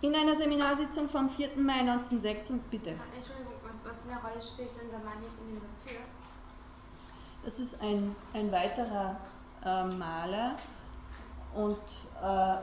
In 0.00 0.14
einer 0.14 0.34
Seminarsitzung 0.34 1.08
vom 1.08 1.28
4. 1.28 1.56
Mai 1.56 1.80
1906, 1.80 2.66
bitte. 2.70 2.90
Entschuldigung, 2.90 3.54
was, 3.64 3.84
was 3.84 4.02
für 4.02 4.12
eine 4.12 4.20
Rolle 4.20 4.40
spielt 4.40 4.70
denn 4.80 4.90
der 4.90 5.00
Mann 5.00 5.18
in 5.48 5.60
der 5.60 5.92
Tür? 5.92 6.00
Das 7.44 7.58
ist 7.58 7.82
ein, 7.82 8.14
ein 8.32 8.52
weiterer 8.52 9.16
äh, 9.64 9.84
Maler 9.86 10.56
und 11.54 11.76
äh, 12.22 12.58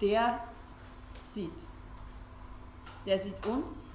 der 0.00 0.40
sieht. 1.24 1.52
Der 3.04 3.18
sieht 3.18 3.44
uns 3.46 3.94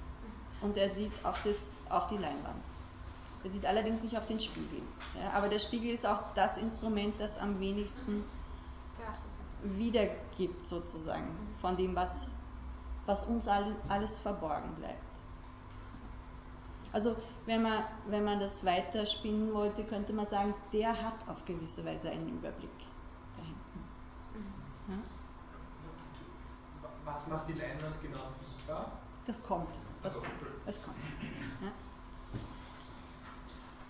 und 0.60 0.76
der 0.76 0.88
sieht 0.88 1.12
auf, 1.24 1.42
das, 1.42 1.78
auf 1.88 2.06
die 2.06 2.16
Leinwand. 2.16 2.64
Er 3.42 3.50
sieht 3.50 3.66
allerdings 3.66 4.04
nicht 4.04 4.16
auf 4.16 4.26
den 4.26 4.38
Spiegel. 4.38 4.82
Ja, 5.20 5.32
aber 5.32 5.48
der 5.48 5.58
Spiegel 5.58 5.90
ist 5.90 6.06
auch 6.06 6.22
das 6.36 6.58
Instrument, 6.58 7.18
das 7.18 7.38
am 7.38 7.58
wenigsten 7.58 8.24
wiedergibt 9.62 10.66
sozusagen 10.66 11.28
von 11.60 11.76
dem, 11.76 11.94
was, 11.94 12.32
was 13.06 13.24
uns 13.24 13.48
all, 13.48 13.76
alles 13.88 14.18
verborgen 14.18 14.74
bleibt. 14.76 14.98
Also 16.92 17.16
wenn 17.46 17.62
man, 17.62 17.84
wenn 18.06 18.24
man 18.24 18.38
das 18.38 18.64
weiter 18.64 19.06
spinnen 19.06 19.52
wollte, 19.54 19.84
könnte 19.84 20.12
man 20.12 20.26
sagen, 20.26 20.54
der 20.72 20.90
hat 20.90 21.28
auf 21.28 21.44
gewisse 21.44 21.84
Weise 21.84 22.10
einen 22.10 22.28
Überblick 22.28 22.70
da 23.36 23.42
hinten. 23.42 23.86
Ja? 24.88 24.98
Was 27.04 27.26
macht 27.26 27.48
die 27.48 27.54
Leinwand 27.54 28.00
genau 28.00 28.20
sichtbar? 28.28 28.92
Das 29.26 29.42
kommt. 29.42 29.78
Das 30.02 30.14
kommt. 30.14 30.28
Das 30.66 30.82
kommt. 30.82 30.96
Ja? 31.62 31.72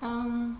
Ähm, 0.08 0.56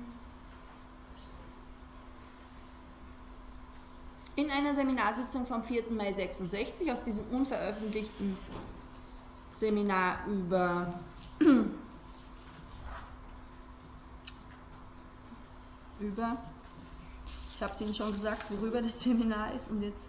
in 4.37 4.51
einer 4.51 4.75
Seminarsitzung 4.75 5.47
vom 5.47 5.63
4. 5.63 5.85
Mai 5.91 6.13
66 6.13 6.91
aus 6.91 7.03
diesem 7.03 7.27
unveröffentlichten 7.31 8.37
Seminar 9.53 10.27
über 10.27 10.95
über, 16.01 16.37
ich 17.51 17.63
habe 17.63 17.73
es 17.73 17.81
Ihnen 17.81 17.95
schon 17.95 18.13
gesagt, 18.13 18.51
worüber 18.51 18.83
das 18.83 19.01
Seminar 19.01 19.55
ist 19.55 19.71
und 19.71 19.83
jetzt 19.83 20.09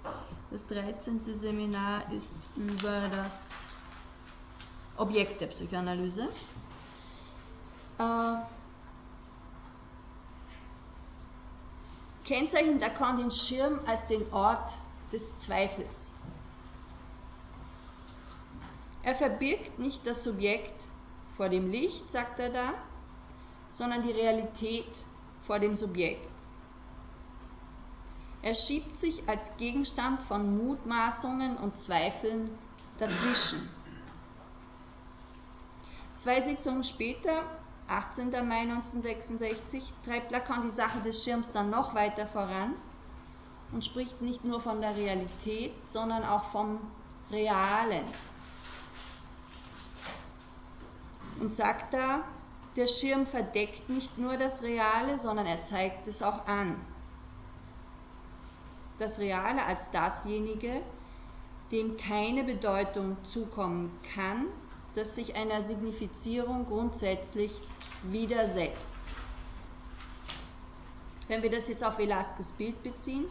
das 0.51 0.68
13. 0.68 1.22
Seminar 1.25 2.12
ist 2.12 2.48
über 2.56 3.10
das 3.10 3.65
Objekt 4.98 5.42
der 5.42 5.48
Psychoanalyse. 5.48 6.27
Äh, 8.00 8.36
kennzeichnet 12.25 12.80
Lacan 12.82 13.18
den 13.18 13.32
Schirm 13.32 13.80
als 13.86 14.08
den 14.08 14.32
Ort 14.32 14.74
des 15.12 15.38
Zweifels. 15.38 16.12
Er 19.03 19.15
verbirgt 19.15 19.80
nicht 19.80 20.08
das 20.08 20.24
Subjekt 20.24 20.88
vor 21.36 21.50
dem 21.50 21.70
Licht, 21.70 22.12
sagt 22.12 22.39
er 22.39 22.50
da, 22.50 22.74
sondern 23.74 24.01
die 24.01 24.12
Realität 24.12 24.86
vor 25.46 25.60
dem 25.60 25.75
Subjekt. 25.75 26.30
Er 28.42 28.56
schiebt 28.56 29.00
sich 29.00 29.27
als 29.27 29.56
Gegenstand 29.58 30.22
von 30.22 30.58
Mutmaßungen 30.58 31.58
und 31.58 31.80
Zweifeln 31.80 32.50
dazwischen. 32.98 33.70
Zwei 36.18 36.42
Sitzungen 36.42 36.84
später, 36.84 37.44
18. 37.87 38.29
Mai 38.47 38.61
1966, 38.61 39.93
treibt 40.05 40.31
Lacan 40.31 40.63
die 40.63 40.71
Sache 40.71 41.01
des 41.01 41.23
Schirms 41.23 41.51
dann 41.51 41.69
noch 41.69 41.93
weiter 41.93 42.27
voran 42.27 42.73
und 43.71 43.83
spricht 43.83 44.21
nicht 44.21 44.45
nur 44.45 44.61
von 44.61 44.81
der 44.81 44.95
Realität, 44.95 45.73
sondern 45.87 46.23
auch 46.23 46.43
vom 46.45 46.79
Realen. 47.31 48.05
Und 51.39 51.53
sagt 51.53 51.93
da, 51.93 52.23
der 52.75 52.87
Schirm 52.87 53.25
verdeckt 53.25 53.89
nicht 53.89 54.17
nur 54.17 54.37
das 54.37 54.63
Reale, 54.63 55.17
sondern 55.17 55.45
er 55.45 55.61
zeigt 55.61 56.07
es 56.07 56.23
auch 56.23 56.47
an. 56.47 56.75
Das 58.99 59.19
Reale 59.19 59.65
als 59.65 59.91
dasjenige, 59.91 60.81
dem 61.71 61.97
keine 61.97 62.43
Bedeutung 62.43 63.17
zukommen 63.25 63.91
kann, 64.15 64.45
das 64.95 65.15
sich 65.15 65.35
einer 65.35 65.62
Signifizierung 65.62 66.65
grundsätzlich 66.67 67.51
widersetzt. 68.03 68.97
Wenn 71.27 71.41
wir 71.41 71.50
das 71.50 71.67
jetzt 71.67 71.85
auf 71.85 71.97
Velasquez 71.97 72.51
Bild 72.51 72.83
beziehen, 72.83 73.25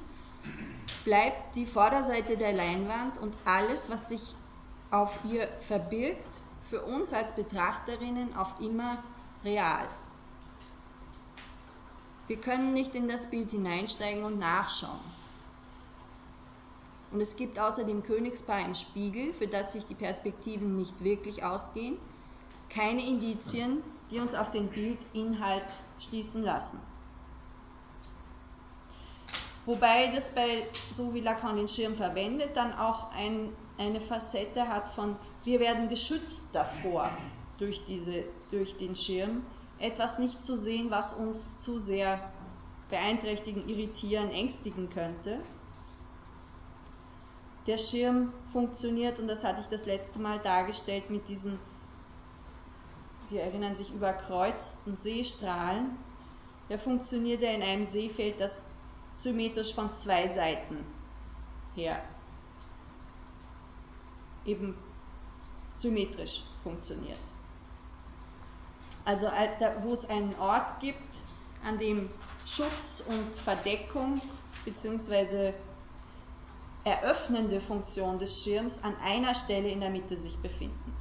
bleibt 1.04 1.56
die 1.56 1.66
Vorderseite 1.66 2.36
der 2.36 2.52
Leinwand 2.52 3.18
und 3.18 3.34
alles, 3.44 3.90
was 3.90 4.08
sich 4.08 4.34
auf 4.90 5.10
ihr 5.24 5.46
verbirgt, 5.46 6.20
für 6.68 6.82
uns 6.82 7.12
als 7.12 7.36
Betrachterinnen 7.36 8.34
auf 8.36 8.60
immer 8.60 9.02
real. 9.44 9.86
Wir 12.28 12.40
können 12.40 12.72
nicht 12.72 12.94
in 12.94 13.08
das 13.08 13.28
Bild 13.28 13.50
hineinsteigen 13.50 14.24
und 14.24 14.38
nachschauen. 14.38 15.21
Und 17.12 17.20
es 17.20 17.36
gibt 17.36 17.58
außer 17.58 17.84
dem 17.84 18.02
Königspaar 18.02 18.64
im 18.64 18.74
Spiegel, 18.74 19.34
für 19.34 19.46
das 19.46 19.72
sich 19.72 19.86
die 19.86 19.94
Perspektiven 19.94 20.76
nicht 20.76 21.04
wirklich 21.04 21.44
ausgehen, 21.44 21.98
keine 22.70 23.06
Indizien, 23.06 23.82
die 24.10 24.18
uns 24.18 24.34
auf 24.34 24.50
den 24.50 24.68
Bildinhalt 24.68 25.66
schließen 25.98 26.42
lassen. 26.42 26.80
Wobei 29.66 30.08
das 30.08 30.34
bei, 30.34 30.66
so 30.90 31.14
wie 31.14 31.20
Lacan 31.20 31.56
den 31.56 31.68
Schirm 31.68 31.94
verwendet, 31.94 32.56
dann 32.56 32.72
auch 32.74 33.12
ein, 33.12 33.50
eine 33.78 34.00
Facette 34.00 34.68
hat 34.68 34.88
von, 34.88 35.14
wir 35.44 35.60
werden 35.60 35.88
geschützt 35.88 36.46
davor, 36.52 37.10
durch, 37.58 37.84
diese, 37.84 38.24
durch 38.50 38.76
den 38.76 38.96
Schirm 38.96 39.44
etwas 39.78 40.18
nicht 40.18 40.42
zu 40.42 40.58
sehen, 40.58 40.90
was 40.90 41.12
uns 41.12 41.60
zu 41.60 41.78
sehr 41.78 42.18
beeinträchtigen, 42.88 43.68
irritieren, 43.68 44.30
ängstigen 44.30 44.88
könnte. 44.90 45.38
Der 47.66 47.78
Schirm 47.78 48.32
funktioniert, 48.52 49.20
und 49.20 49.28
das 49.28 49.44
hatte 49.44 49.60
ich 49.60 49.66
das 49.68 49.86
letzte 49.86 50.18
Mal 50.18 50.38
dargestellt, 50.40 51.10
mit 51.10 51.28
diesen, 51.28 51.58
Sie 53.28 53.38
erinnern 53.38 53.76
sich, 53.76 53.92
überkreuzten 53.92 54.96
Seestrahlen. 54.96 55.96
Der 56.68 56.78
funktioniert 56.78 57.40
ja 57.40 57.50
in 57.50 57.62
einem 57.62 57.86
Seefeld, 57.86 58.40
das 58.40 58.64
symmetrisch 59.14 59.74
von 59.74 59.94
zwei 59.94 60.26
Seiten 60.26 60.84
her 61.74 62.02
eben 64.44 64.76
symmetrisch 65.74 66.42
funktioniert. 66.62 67.18
Also 69.04 69.26
wo 69.82 69.92
es 69.92 70.08
einen 70.08 70.34
Ort 70.38 70.80
gibt, 70.80 71.22
an 71.64 71.78
dem 71.78 72.10
Schutz 72.46 73.02
und 73.06 73.34
Verdeckung 73.34 74.20
bzw. 74.64 75.52
eröffnende 76.84 77.60
Funktion 77.60 78.18
des 78.18 78.42
Schirms 78.42 78.82
an 78.82 78.94
einer 79.04 79.34
Stelle 79.34 79.68
in 79.68 79.80
der 79.80 79.90
Mitte 79.90 80.16
sich 80.16 80.36
befinden. 80.38 80.96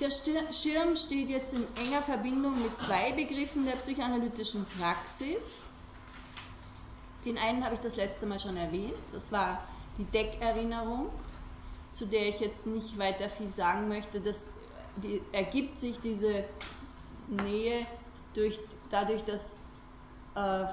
Der 0.00 0.10
Schirm 0.10 0.96
steht 0.96 1.30
jetzt 1.30 1.54
in 1.54 1.64
enger 1.76 2.02
Verbindung 2.02 2.60
mit 2.62 2.76
zwei 2.76 3.12
Begriffen 3.12 3.64
der 3.64 3.76
psychoanalytischen 3.76 4.66
Praxis, 4.78 5.70
den 7.24 7.38
einen 7.38 7.64
habe 7.64 7.74
ich 7.74 7.80
das 7.80 7.96
letzte 7.96 8.26
Mal 8.26 8.38
schon 8.38 8.56
erwähnt. 8.56 8.98
Das 9.12 9.32
war 9.32 9.66
die 9.96 10.04
Deckerinnerung, 10.04 11.08
zu 11.92 12.06
der 12.06 12.28
ich 12.28 12.40
jetzt 12.40 12.66
nicht 12.66 12.98
weiter 12.98 13.28
viel 13.28 13.48
sagen 13.50 13.88
möchte. 13.88 14.20
Das 14.20 14.50
die, 14.96 15.22
ergibt 15.32 15.78
sich 15.78 16.00
diese 16.00 16.44
Nähe 17.28 17.86
durch, 18.34 18.60
dadurch, 18.90 19.24
dass 19.24 19.56
äh, 20.34 20.66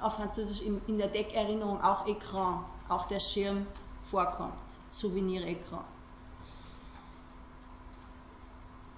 auf 0.00 0.16
Französisch 0.16 0.62
in, 0.62 0.80
in 0.86 0.98
der 0.98 1.08
Deckerinnerung 1.08 1.80
auch 1.80 2.06
Écran, 2.06 2.64
auch 2.88 3.06
der 3.06 3.20
Schirm 3.20 3.66
vorkommt. 4.10 4.52
Souvenir-Écran. 4.90 5.84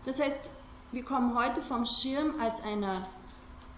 Das 0.05 0.21
heißt, 0.21 0.51
wir 0.93 1.05
kommen 1.05 1.37
heute 1.37 1.63
vom 1.63 1.85
Schirm 1.85 2.35
als 2.41 2.63
einer 2.63 3.03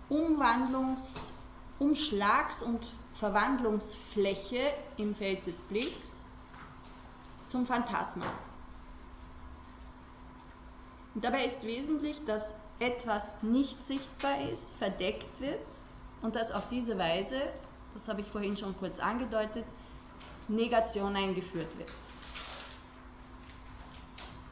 Umwandlungs- 0.09 1.33
Umschlags- 1.81 2.62
und 2.62 2.81
Verwandlungsfläche 3.14 4.61
im 4.99 5.14
Feld 5.14 5.46
des 5.46 5.62
Blicks 5.62 6.29
zum 7.49 7.66
Phantasma. 7.66 8.27
Dabei 11.14 11.44
ist 11.44 11.64
wesentlich, 11.64 12.25
dass 12.25 12.55
etwas 12.79 13.42
nicht 13.42 13.87
sichtbar 13.87 14.40
ist, 14.42 14.73
verdeckt 14.75 15.40
wird 15.40 15.61
und 16.23 16.37
dass 16.37 16.53
auf 16.53 16.68
diese 16.68 16.99
Weise, 16.99 17.37
das 17.94 18.09
habe 18.09 18.20
ich 18.20 18.27
vorhin 18.27 18.57
schon 18.57 18.77
kurz 18.79 19.01
angedeutet, 19.01 19.64
Negation 20.49 21.16
eingeführt 21.16 21.77
wird. 21.79 21.90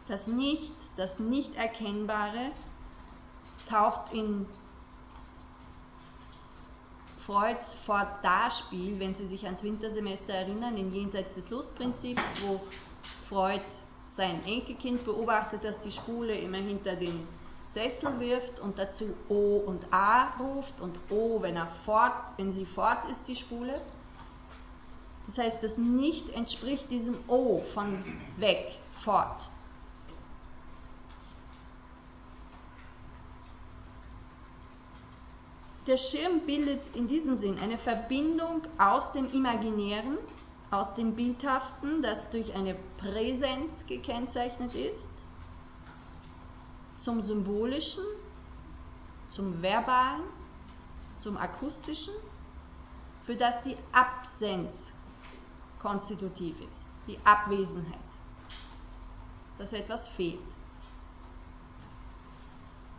Das 0.09 0.27
Nicht, 0.27 0.75
das 0.97 1.21
Nicht-Erkennbare 1.21 2.51
taucht 3.69 4.13
in 4.13 4.47
Freuds 7.19 7.75
Fort-Da-Spiel, 7.75 8.99
wenn 9.01 9.15
Sie 9.15 9.27
sich 9.27 9.45
ans 9.45 9.63
Wintersemester 9.63 10.33
erinnern, 10.33 10.79
in 10.79 10.91
Jenseits 10.93 11.35
des 11.35 11.51
Lustprinzips, 11.51 12.37
wo 12.41 12.61
Freud 13.29 13.63
sein 14.09 14.45
Enkelkind 14.45 15.05
beobachtet, 15.05 15.65
dass 15.65 15.81
die 15.81 15.93
Spule 15.93 16.37
immer 16.37 16.59
hinter 16.59 16.97
den 16.97 17.27
Sessel 17.67 18.19
wirft 18.19 18.61
und 18.61 18.79
dazu 18.79 19.15
O 19.29 19.59
und 19.59 19.93
A 19.93 20.35
ruft 20.41 20.81
und 20.81 20.99
O, 21.11 21.43
wenn, 21.43 21.57
er 21.57 21.67
fort, 21.67 22.15
wenn 22.39 22.51
sie 22.51 22.65
fort 22.65 23.05
ist, 23.11 23.29
die 23.29 23.37
Spule. 23.37 23.79
Das 25.27 25.37
heißt, 25.37 25.63
das 25.63 25.77
nicht 25.77 26.31
entspricht 26.31 26.91
diesem 26.91 27.15
O 27.29 27.59
von 27.59 28.03
weg, 28.39 28.79
fort. 28.95 29.51
Der 35.87 35.99
Schirm 35.99 36.41
bildet 36.47 36.97
in 36.97 37.07
diesem 37.07 37.37
Sinn 37.37 37.59
eine 37.59 37.77
Verbindung 37.77 38.63
aus 38.79 39.13
dem 39.13 39.31
Imaginären 39.33 40.17
aus 40.71 40.95
dem 40.95 41.15
Bildhaften, 41.15 42.03
das 42.03 42.31
durch 42.31 42.55
eine 42.55 42.75
Präsenz 42.99 43.87
gekennzeichnet 43.87 44.75
ist, 44.75 45.11
zum 46.99 47.23
Symbolischen, 47.23 48.05
zum 49.29 49.63
Verbalen, 49.63 50.25
zum 51.17 51.37
Akustischen, 51.37 52.13
für 53.23 53.37
das 53.37 53.63
die 53.63 53.77
Absenz 53.93 54.95
konstitutiv 55.81 56.61
ist, 56.69 56.89
die 57.07 57.19
Abwesenheit, 57.25 57.99
dass 59.59 59.73
etwas 59.73 60.09
fehlt. 60.09 60.41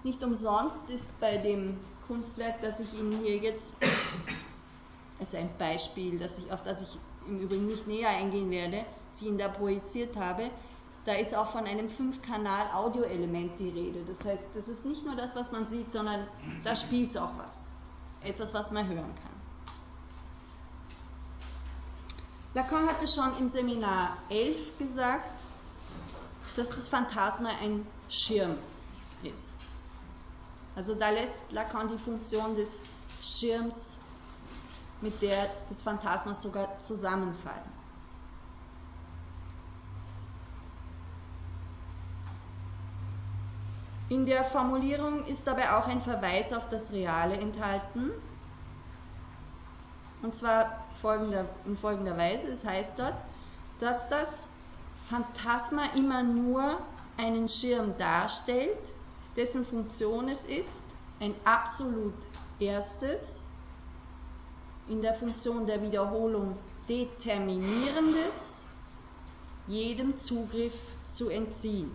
Nicht 0.03 0.23
umsonst 0.23 0.89
ist 0.89 1.19
bei 1.19 1.37
dem 1.37 1.77
Kunstwerk, 2.07 2.61
das 2.61 2.79
ich 2.79 2.93
Ihnen 2.93 3.19
hier 3.19 3.37
jetzt 3.37 3.73
als 5.19 5.35
ein 5.35 5.49
Beispiel, 5.57 6.17
das 6.17 6.37
ich, 6.37 6.51
auf 6.51 6.63
das 6.63 6.81
ich 6.81 6.97
im 7.29 7.39
Übrigen 7.39 7.67
nicht 7.67 7.87
näher 7.87 8.09
eingehen 8.09 8.51
werde, 8.51 8.83
Sie 9.11 9.27
Ihnen 9.27 9.37
da 9.37 9.47
projiziert 9.47 10.15
habe, 10.15 10.49
da 11.05 11.13
ist 11.13 11.33
auch 11.33 11.47
von 11.51 11.65
einem 11.65 11.87
Fünf-Kanal-Audioelement 11.87 13.59
die 13.59 13.69
Rede. 13.69 14.03
Das 14.07 14.23
heißt, 14.25 14.55
das 14.55 14.67
ist 14.67 14.85
nicht 14.85 15.05
nur 15.05 15.15
das, 15.15 15.35
was 15.35 15.51
man 15.51 15.65
sieht, 15.65 15.91
sondern 15.91 16.27
da 16.63 16.75
spielt 16.75 17.11
es 17.11 17.17
auch 17.17 17.31
was. 17.37 17.71
Etwas, 18.21 18.53
was 18.53 18.71
man 18.71 18.87
hören 18.87 18.97
kann. 19.15 19.39
Lacan 22.53 22.87
hatte 22.87 23.07
schon 23.07 23.37
im 23.39 23.47
Seminar 23.47 24.17
11 24.29 24.77
gesagt, 24.77 25.29
dass 26.55 26.69
das 26.69 26.87
Phantasma 26.87 27.49
ein 27.61 27.85
Schirm 28.09 28.55
ist. 29.23 29.49
Also 30.75 30.95
da 30.95 31.09
lässt 31.09 31.51
Lacan 31.51 31.87
die 31.87 31.97
Funktion 31.97 32.55
des 32.55 32.83
Schirms 33.21 33.99
mit 35.01 35.21
der 35.21 35.49
des 35.69 35.81
Phantasmas 35.81 36.41
sogar 36.41 36.79
zusammenfallen. 36.79 37.79
In 44.09 44.25
der 44.25 44.43
Formulierung 44.43 45.25
ist 45.25 45.45
dabei 45.45 45.77
auch 45.77 45.87
ein 45.87 46.01
Verweis 46.01 46.51
auf 46.51 46.67
das 46.69 46.91
Reale 46.91 47.37
enthalten. 47.37 48.09
Und 50.23 50.35
zwar 50.35 50.83
folgender, 50.99 51.45
in 51.65 51.77
folgender 51.77 52.17
Weise. 52.17 52.49
Es 52.49 52.65
heißt 52.65 52.97
dort, 52.97 53.13
dass 53.79 54.09
das 54.09 54.49
Phantasma 55.07 55.83
immer 55.95 56.23
nur 56.23 56.79
einen 57.17 57.47
Schirm 57.47 57.95
darstellt, 57.97 58.93
dessen 59.35 59.63
Funktion 59.63 60.27
es 60.27 60.45
ist, 60.45 60.83
ein 61.19 61.35
absolut 61.45 62.15
erstes, 62.59 63.48
in 64.89 65.01
der 65.01 65.13
Funktion 65.13 65.65
der 65.65 65.81
Wiederholung 65.81 66.57
determinierendes, 66.87 68.63
jedem 69.67 70.17
Zugriff 70.17 70.73
zu 71.09 71.29
entziehen. 71.29 71.91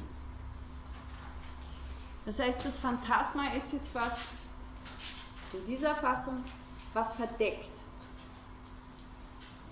Das 2.25 2.39
heißt, 2.39 2.65
das 2.65 2.79
Phantasma 2.79 3.49
ist 3.57 3.73
jetzt 3.73 3.95
was, 3.95 4.29
in 5.53 5.67
dieser 5.67 5.95
Fassung, 5.95 6.43
was 6.95 7.15
verdeckt, 7.15 7.71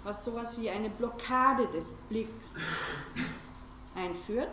was 0.02 0.24
sowas 0.24 0.60
wie 0.60 0.68
eine 0.68 0.90
Blockade 0.90 1.68
des 1.68 1.94
Blicks 2.08 2.68
einführt. 3.94 4.50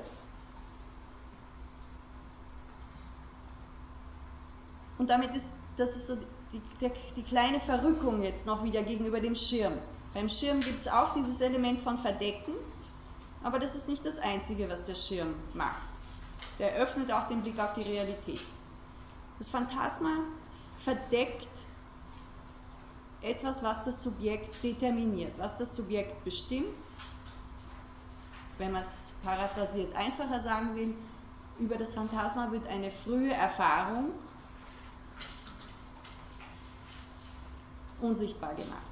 Und 4.99 5.09
damit 5.09 5.35
ist 5.35 5.51
das 5.79 5.95
ist 5.95 6.07
so 6.07 6.17
die, 6.51 6.61
die, 6.81 6.91
die 7.15 7.23
kleine 7.23 7.59
Verrückung 7.59 8.21
jetzt 8.21 8.47
noch 8.47 8.63
wieder 8.63 8.83
gegenüber 8.83 9.19
dem 9.19 9.35
Schirm. 9.35 9.73
Beim 10.13 10.29
Schirm 10.29 10.61
gibt 10.61 10.81
es 10.81 10.87
auch 10.87 11.13
dieses 11.13 11.39
Element 11.41 11.79
von 11.79 11.97
Verdecken, 11.97 12.53
aber 13.43 13.59
das 13.59 13.75
ist 13.75 13.87
nicht 13.87 14.05
das 14.05 14.19
Einzige, 14.19 14.69
was 14.69 14.85
der 14.85 14.95
Schirm 14.95 15.33
macht 15.53 15.89
der 16.59 16.73
öffnet 16.73 17.11
auch 17.11 17.27
den 17.27 17.41
Blick 17.41 17.59
auf 17.59 17.73
die 17.73 17.81
Realität. 17.81 18.41
Das 19.37 19.49
Phantasma 19.49 20.09
verdeckt 20.77 21.47
etwas, 23.21 23.63
was 23.63 23.83
das 23.85 24.03
Subjekt 24.03 24.63
determiniert, 24.63 25.39
was 25.39 25.57
das 25.57 25.75
Subjekt 25.75 26.23
bestimmt. 26.23 26.75
Wenn 28.57 28.73
man 28.73 28.81
es 28.81 29.13
paraphrasiert 29.23 29.95
einfacher 29.95 30.41
sagen 30.41 30.75
will, 30.75 30.93
über 31.59 31.77
das 31.77 31.93
Phantasma 31.93 32.51
wird 32.51 32.67
eine 32.67 32.91
frühe 32.91 33.33
Erfahrung 33.33 34.11
unsichtbar 38.01 38.53
gemacht. 38.55 38.89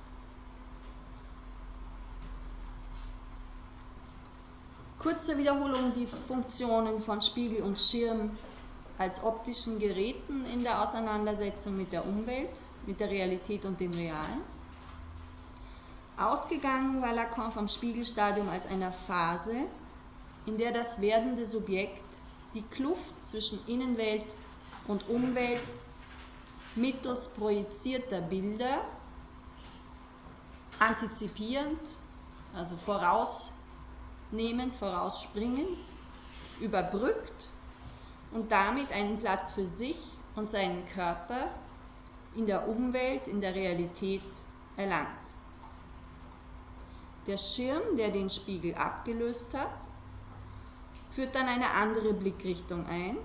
Kurz 5.00 5.26
zur 5.26 5.38
Wiederholung 5.38 5.94
die 5.96 6.08
Funktionen 6.08 7.02
von 7.02 7.22
Spiegel 7.22 7.62
und 7.62 7.80
Schirm 7.80 8.32
als 8.98 9.24
optischen 9.24 9.80
Geräten 9.80 10.46
in 10.46 10.64
der 10.64 10.82
Auseinandersetzung 10.82 11.78
mit 11.78 11.92
der 11.92 12.06
Umwelt, 12.06 12.50
mit 12.86 13.00
der 13.00 13.10
Realität 13.10 13.64
und 13.66 13.80
dem 13.80 13.92
Realen. 13.92 14.42
Ausgegangen 16.18 17.02
war 17.02 17.14
Lacan 17.14 17.52
vom 17.52 17.68
Spiegelstadium 17.68 18.50
als 18.50 18.66
einer 18.66 18.92
Phase, 18.92 19.68
in 20.48 20.58
der 20.58 20.74
das 20.74 21.00
werdende 21.00 21.46
Subjekt 21.46 22.04
die 22.56 22.64
Kluft 22.64 23.14
zwischen 23.24 23.60
Innenwelt 23.68 24.26
und 24.88 25.08
Umwelt 25.10 25.62
mittels 26.76 27.30
projizierter 27.30 28.22
Bilder 28.22 28.82
antizipierend, 30.80 31.80
also 32.54 32.76
voraus 32.76 33.54
nehmend, 34.32 34.76
vorausspringend, 34.76 35.80
überbrückt 36.60 37.48
und 38.32 38.52
damit 38.52 38.92
einen 38.92 39.18
Platz 39.20 39.52
für 39.52 39.66
sich 39.66 39.98
und 40.36 40.52
seinen 40.52 40.86
Körper 40.90 41.48
in 42.36 42.46
der 42.46 42.68
Umwelt, 42.68 43.28
in 43.28 43.42
der 43.42 43.56
Realität 43.56 44.22
erlangt. 44.76 45.08
Der 47.26 47.38
Schirm, 47.38 47.98
der 47.98 48.12
den 48.12 48.30
Spiegel 48.30 48.76
abgelöst 48.76 49.54
hat, 49.54 49.82
führt 51.12 51.36
dann 51.36 51.48
eine 51.48 51.72
andere 51.72 52.14
Blickrichtung 52.14 52.86
ein. 52.86 53.18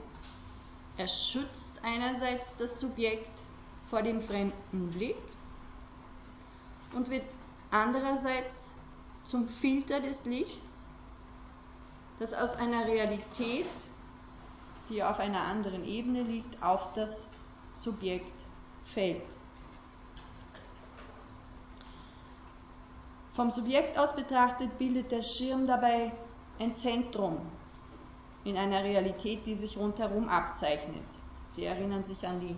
Er 0.96 1.08
schützt 1.08 1.80
einerseits 1.84 2.56
das 2.56 2.80
Subjekt 2.80 3.38
vor 3.86 4.02
dem 4.02 4.20
fremden 4.20 4.90
Blick 4.90 5.18
und 6.94 7.10
wird 7.10 7.24
andererseits 7.72 8.74
zum 9.24 9.48
Filter 9.48 10.00
des 10.00 10.24
Lichts 10.26 10.86
das 12.20 12.34
aus 12.34 12.54
einer 12.54 12.86
Realität, 12.86 13.66
die 14.88 15.02
auf 15.02 15.18
einer 15.18 15.40
anderen 15.40 15.84
Ebene 15.84 16.22
liegt, 16.22 16.62
auf 16.62 16.92
das 16.92 17.28
Subjekt 17.74 18.32
fällt. 18.84 19.24
Vom 23.32 23.50
Subjekt 23.50 23.98
aus 23.98 24.14
betrachtet 24.14 24.78
bildet 24.78 25.10
der 25.10 25.22
Schirm 25.22 25.66
dabei 25.66 26.12
ein 26.60 26.74
Zentrum 26.76 27.40
in 28.44 28.56
einer 28.56 28.84
Realität, 28.84 29.46
die 29.46 29.54
sich 29.54 29.78
rundherum 29.78 30.28
abzeichnet. 30.28 31.02
Sie 31.48 31.64
erinnern 31.64 32.04
sich 32.04 32.26
an 32.26 32.40
die 32.40 32.56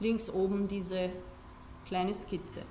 links 0.00 0.30
oben 0.30 0.68
diese 0.68 1.10
kleine 1.84 2.14
Skizze. 2.14 2.62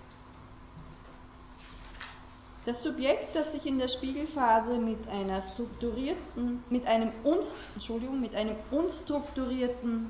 Das 2.65 2.82
Subjekt, 2.82 3.36
das 3.36 3.52
sich 3.52 3.65
in 3.65 3.78
der 3.78 3.89
Spiegelphase 3.89 4.78
mit 4.78 5.08
einer 5.10 5.41
strukturierten, 5.41 6.63
mit 6.69 6.88
einem, 6.88 7.12
uns, 7.23 7.60
Entschuldigung, 7.73 8.21
mit 8.21 8.36
einem 8.36 8.56
unstrukturierten, 8.71 10.10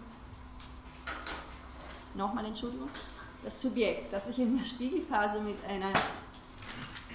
nochmal 2.13 2.45
Entschuldigung, 2.45 2.89
das 3.43 3.59
Subjekt, 3.59 4.13
das 4.13 4.27
sich 4.27 4.37
in 4.37 4.55
der 4.55 4.65
Spiegelphase 4.65 5.41
mit 5.41 5.57
einer 5.65 5.91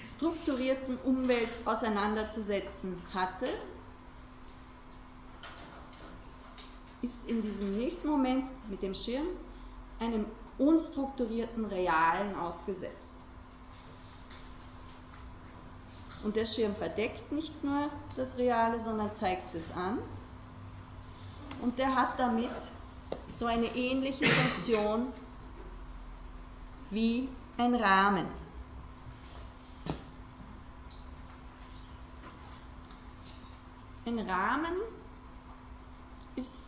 strukturierten 0.04 0.98
Umwelt 0.98 1.48
auseinanderzusetzen 1.64 3.00
hatte, 3.14 3.48
ist 7.00 7.28
in 7.28 7.42
diesem 7.42 7.76
nächsten 7.76 8.08
Moment 8.08 8.44
mit 8.68 8.82
dem 8.82 8.94
Schirm 8.94 9.26
einem 10.00 10.26
unstrukturierten 10.58 11.64
Realen 11.66 12.34
ausgesetzt. 12.34 13.27
Und 16.22 16.36
der 16.36 16.46
Schirm 16.46 16.74
verdeckt 16.74 17.30
nicht 17.32 17.62
nur 17.62 17.88
das 18.16 18.38
Reale, 18.38 18.80
sondern 18.80 19.14
zeigt 19.14 19.54
es 19.54 19.70
an. 19.72 19.98
Und 21.60 21.78
der 21.78 21.94
hat 21.94 22.18
damit 22.18 22.50
so 23.32 23.46
eine 23.46 23.66
ähnliche 23.66 24.24
Funktion 24.24 25.12
wie 26.90 27.28
ein 27.56 27.74
Rahmen. 27.74 28.26
Ein 34.06 34.18
Rahmen 34.20 34.72
ist 36.36 36.64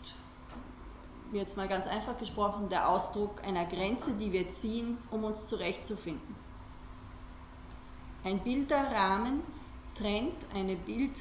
jetzt 1.32 1.56
mal 1.56 1.68
ganz 1.68 1.86
einfach 1.86 2.18
gesprochen, 2.18 2.68
der 2.68 2.88
Ausdruck 2.88 3.42
einer 3.44 3.64
Grenze, 3.64 4.12
die 4.14 4.32
wir 4.32 4.48
ziehen, 4.48 4.98
um 5.10 5.24
uns 5.24 5.46
zurechtzufinden. 5.46 6.36
Ein 8.22 8.40
Bilderrahmen 8.40 9.42
trennt 9.94 10.46
eine, 10.54 10.76
Bild, 10.76 11.16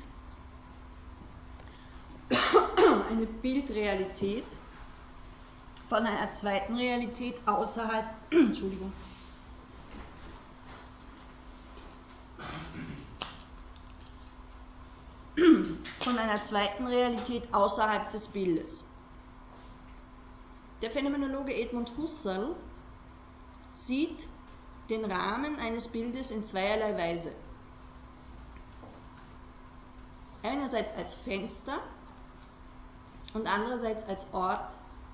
eine 3.09 3.25
Bildrealität 3.25 4.45
von 5.88 6.05
einer 6.05 6.31
zweiten 6.33 6.75
Realität 6.75 7.35
außerhalb, 7.45 8.05
Entschuldigung, 8.31 8.91
von 15.99 16.17
einer 16.17 16.43
zweiten 16.43 16.85
Realität 16.85 17.53
außerhalb 17.53 18.12
des 18.12 18.27
Bildes. 18.27 18.85
Der 20.81 20.91
Phänomenologe 20.91 21.53
Edmund 21.55 21.93
Husserl 21.97 22.55
sieht 23.73 24.27
den 24.89 25.06
Rahmen 25.06 25.58
eines 25.60 25.88
Bildes 25.89 26.32
in 26.32 26.45
zweierlei 26.45 26.97
Weise. 26.97 27.32
Einerseits 30.41 30.93
als 30.93 31.15
Fenster 31.15 31.80
und 33.34 33.47
andererseits 33.47 34.06
als 34.06 34.34
Ort 34.34 34.71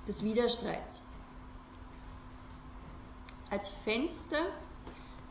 des 0.07 0.23
Widerstreits. 0.23 1.03
Als 3.49 3.69
Fenster 3.69 4.45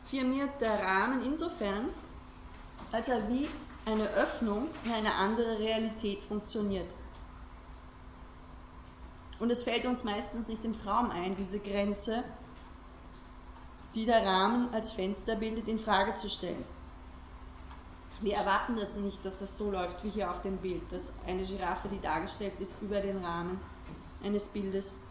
firmiert 0.05 0.61
der 0.61 0.83
Rahmen 0.83 1.23
insofern, 1.25 1.89
als 2.91 3.07
er 3.07 3.27
wie 3.29 3.49
eine 3.85 4.09
Öffnung 4.09 4.67
in 4.83 4.91
eine 4.91 5.15
andere 5.15 5.59
Realität 5.59 6.23
funktioniert. 6.23 6.89
Und 9.39 9.51
es 9.51 9.63
fällt 9.63 9.85
uns 9.85 10.03
meistens 10.03 10.47
nicht 10.47 10.63
im 10.65 10.79
Traum 10.79 11.11
ein, 11.11 11.35
diese 11.35 11.59
Grenze, 11.59 12.23
die 13.95 14.05
der 14.05 14.25
Rahmen 14.25 14.73
als 14.73 14.91
Fenster 14.91 15.35
bildet, 15.37 15.67
in 15.67 15.79
Frage 15.79 16.15
zu 16.15 16.29
stellen. 16.29 16.63
Wir 18.21 18.35
erwarten 18.35 18.75
das 18.75 18.97
nicht, 18.97 19.23
dass 19.25 19.39
das 19.39 19.57
so 19.57 19.71
läuft 19.71 20.03
wie 20.03 20.09
hier 20.09 20.29
auf 20.29 20.41
dem 20.41 20.57
Bild, 20.57 20.83
dass 20.91 21.23
eine 21.25 21.43
Giraffe, 21.43 21.87
die 21.89 21.99
dargestellt 21.99 22.59
ist, 22.59 22.81
über 22.81 22.99
den 22.99 23.23
Rahmen 23.23 23.59
eines 24.23 24.49
Bildes 24.49 25.01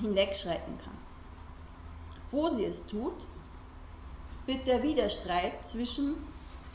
hinwegschreiten 0.00 0.78
kann. 0.78 0.96
Wo 2.30 2.48
sie 2.48 2.64
es 2.64 2.86
tut, 2.86 3.16
wird 4.46 4.66
der 4.66 4.82
Widerstreit 4.82 5.66
zwischen 5.66 6.16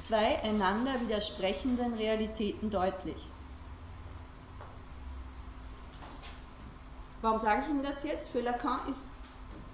zwei 0.01 0.41
einander 0.43 0.99
widersprechenden 1.01 1.93
Realitäten 1.93 2.69
deutlich. 2.69 3.27
Warum 7.21 7.37
sage 7.37 7.61
ich 7.63 7.69
Ihnen 7.69 7.83
das 7.83 8.03
jetzt? 8.03 8.31
Für 8.31 8.41
Lacan 8.41 8.89
ist 8.89 9.10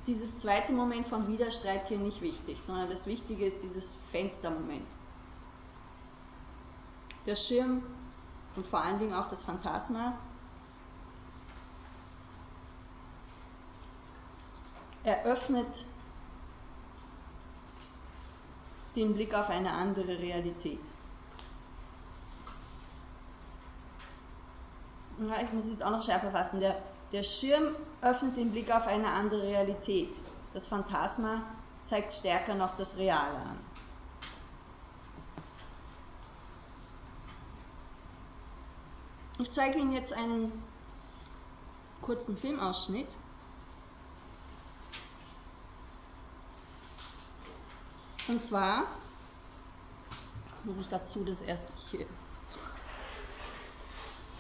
dieses 0.08 0.40
zweite 0.40 0.72
Moment 0.72 1.08
von 1.08 1.28
Widerstreit 1.28 1.88
hier 1.88 1.98
nicht 1.98 2.22
wichtig, 2.22 2.62
sondern 2.62 2.90
das 2.90 3.06
Wichtige 3.08 3.46
ist 3.46 3.62
dieses 3.62 3.98
Fenstermoment. 4.12 4.88
Der 7.26 7.36
Schirm 7.36 7.84
und 8.56 8.66
vor 8.66 8.82
allen 8.82 9.00
Dingen 9.00 9.14
auch 9.14 9.28
das 9.28 9.44
Phantasma 9.44 10.18
eröffnet 15.04 15.86
den 18.96 19.14
Blick 19.14 19.36
auf 19.36 19.50
eine 19.50 19.72
andere 19.72 20.20
Realität. 20.20 20.80
Ja, 25.20 25.42
ich 25.42 25.52
muss 25.52 25.70
jetzt 25.70 25.84
auch 25.84 25.92
noch 25.92 26.04
schärfer 26.04 26.32
fassen. 26.32 26.60
Der, 26.60 26.82
der 27.12 27.24
Schirm 27.24 27.74
öffnet 28.02 28.38
den 28.38 28.52
Blick 28.52 28.74
auf 28.74 28.88
eine 28.88 29.10
andere 29.12 29.44
Realität. 29.44 30.10
Das 30.54 30.68
Phantasma 30.68 31.42
zeigt 31.84 32.14
stärker 32.14 32.56
noch 32.56 32.76
das 32.78 32.98
Reale 32.98 33.38
an. 33.38 33.60
Ich 39.40 39.52
zeige 39.52 39.80
Ihnen 39.80 39.94
jetzt 39.94 40.14
einen 40.14 40.52
kurzen 42.02 42.36
Filmausschnitt. 42.36 43.08
Und 48.28 48.44
zwar 48.46 48.84
muss 50.64 50.80
ich 50.80 50.90
dazu 50.90 51.24
das 51.24 51.42
erst 51.42 51.68
hier 51.92 52.06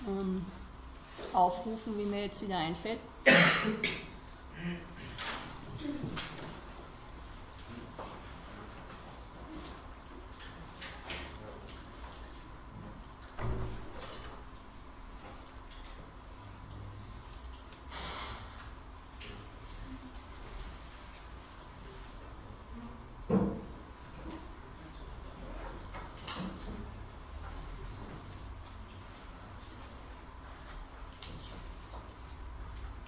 ähm, 0.07 0.45
aufrufen, 1.33 1.97
wie 1.97 2.05
mir 2.05 2.23
jetzt 2.23 2.41
wieder 2.41 2.57
einfällt. 2.57 2.99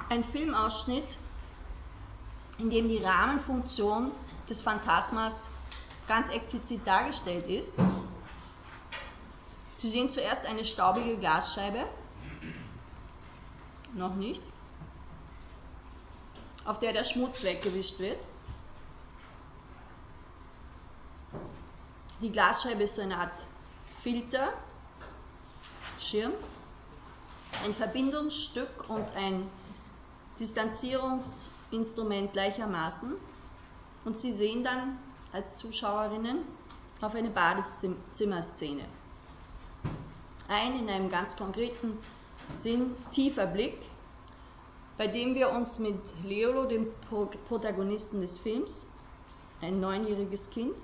Ein 0.10 0.24
Filmausschnitt, 0.24 1.18
in 2.58 2.70
dem 2.70 2.90
die 2.90 2.98
Rahmenfunktion 2.98 4.12
des 4.50 4.64
Phantasmas 4.64 5.52
ganz 6.08 6.30
explizit 6.30 6.86
dargestellt 6.86 7.46
ist. 7.46 7.76
Sie 9.78 9.90
sehen 9.90 10.10
zuerst 10.10 10.46
eine 10.48 10.66
staubige 10.66 11.18
Glasscheibe, 11.18 11.86
noch 13.94 14.16
nicht, 14.16 14.42
auf 16.66 16.80
der 16.80 16.92
der 16.92 17.04
Schmutz 17.04 17.44
weggewischt 17.44 18.00
wird. 18.00 18.20
Die 22.22 22.32
Glasscheibe 22.32 22.84
ist 22.84 22.96
so 22.96 23.02
eine 23.02 23.18
Art 23.18 23.46
Filter, 24.04 24.52
Schirm, 26.00 26.34
ein 27.64 27.74
Verbindungsstück 27.74 28.90
und 28.90 29.10
ein 29.16 29.50
Distanzierungsinstrument 30.40 32.32
gleichermaßen 32.34 33.16
und 34.06 34.18
Sie 34.20 34.32
sehen 34.32 34.64
dann 34.64 34.98
als 35.32 35.58
Zuschauerinnen 35.58 36.40
auf 37.02 37.14
eine 37.16 37.30
Badezimmerszene. 37.30 38.86
Ein 40.48 40.80
in 40.80 40.90
einem 40.90 41.10
ganz 41.10 41.38
konkreten 41.38 41.98
Sinn 42.56 42.96
tiefer 43.12 43.46
Blick, 43.48 43.78
bei 44.98 45.08
dem 45.08 45.36
wir 45.36 45.52
uns 45.52 45.80
mit 45.80 46.24
Leolo, 46.24 46.66
dem 46.66 46.88
Protagonisten 47.48 48.22
des 48.22 48.38
Films, 48.38 48.88
ein 49.62 49.80
neunjähriges 49.80 50.50
Kind, 50.50 50.76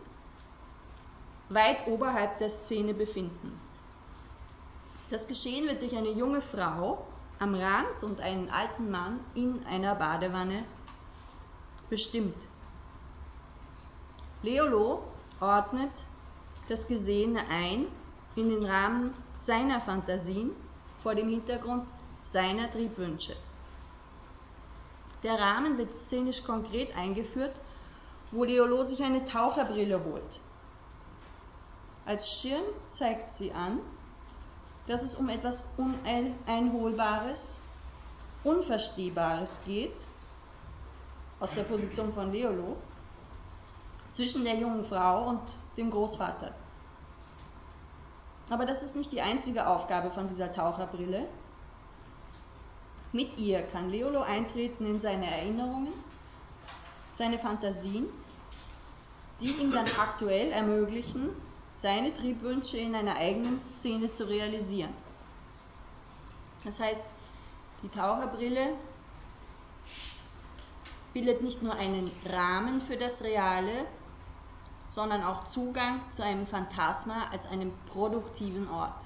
weit 1.49 1.87
oberhalb 1.87 2.37
der 2.39 2.49
Szene 2.49 2.93
befinden. 2.93 3.59
Das 5.09 5.27
Geschehen 5.27 5.67
wird 5.67 5.81
durch 5.81 5.95
eine 5.95 6.11
junge 6.11 6.41
Frau 6.41 7.05
am 7.39 7.53
Rand 7.53 8.03
und 8.03 8.21
einen 8.21 8.49
alten 8.49 8.91
Mann 8.91 9.19
in 9.33 9.65
einer 9.65 9.95
Badewanne 9.95 10.63
bestimmt. 11.89 12.35
Leolo 14.41 15.03
ordnet 15.39 15.91
das 16.67 16.87
Gesehene 16.87 17.41
ein 17.49 17.87
in 18.35 18.49
den 18.49 18.65
Rahmen 18.65 19.13
seiner 19.35 19.79
Fantasien 19.79 20.51
vor 20.97 21.15
dem 21.15 21.29
Hintergrund 21.29 21.93
seiner 22.23 22.69
Triebwünsche. 22.69 23.35
Der 25.23 25.39
Rahmen 25.39 25.77
wird 25.77 25.93
szenisch 25.95 26.43
konkret 26.43 26.95
eingeführt, 26.95 27.55
wo 28.31 28.43
Leolo 28.43 28.83
sich 28.83 29.03
eine 29.03 29.25
Taucherbrille 29.25 30.03
holt. 30.03 30.39
Als 32.05 32.39
Schirm 32.39 32.63
zeigt 32.89 33.33
sie 33.33 33.51
an, 33.51 33.79
dass 34.87 35.03
es 35.03 35.15
um 35.15 35.29
etwas 35.29 35.63
Uneinholbares, 35.77 37.63
Unverstehbares 38.43 39.63
geht, 39.65 40.05
aus 41.39 41.51
der 41.51 41.63
Position 41.63 42.13
von 42.13 42.31
Leolo, 42.31 42.77
zwischen 44.11 44.43
der 44.43 44.55
jungen 44.55 44.85
Frau 44.85 45.27
und 45.27 45.41
dem 45.77 45.91
Großvater. 45.91 46.53
Aber 48.49 48.65
das 48.65 48.83
ist 48.83 48.95
nicht 48.95 49.11
die 49.11 49.21
einzige 49.21 49.67
Aufgabe 49.67 50.11
von 50.11 50.27
dieser 50.27 50.51
Taucherbrille. 50.51 51.27
Mit 53.11 53.37
ihr 53.37 53.63
kann 53.63 53.89
Leolo 53.89 54.21
eintreten 54.21 54.85
in 54.85 54.99
seine 54.99 55.25
Erinnerungen, 55.25 55.93
seine 57.11 57.39
Fantasien, 57.39 58.05
die 59.39 59.49
ihm 59.49 59.71
dann 59.71 59.87
aktuell 59.99 60.51
ermöglichen, 60.51 61.29
seine 61.75 62.13
Triebwünsche 62.13 62.77
in 62.77 62.95
einer 62.95 63.15
eigenen 63.15 63.59
Szene 63.59 64.11
zu 64.11 64.27
realisieren. 64.27 64.93
Das 66.63 66.79
heißt, 66.79 67.03
Die 67.85 67.89
Taucherbrille 67.89 68.73
bildet 71.13 71.43
nicht 71.43 71.61
nur 71.61 71.75
einen 71.75 72.09
Rahmen 72.25 72.81
für 72.81 72.97
das 72.97 73.23
Reale, 73.23 73.85
sondern 74.89 75.23
auch 75.23 75.45
Zugang 75.47 76.01
zu 76.11 76.23
einem 76.23 76.47
Phantasma 76.47 77.27
als 77.31 77.45
einem 77.45 77.71
produktiven 77.91 78.67
Ort. 78.69 79.05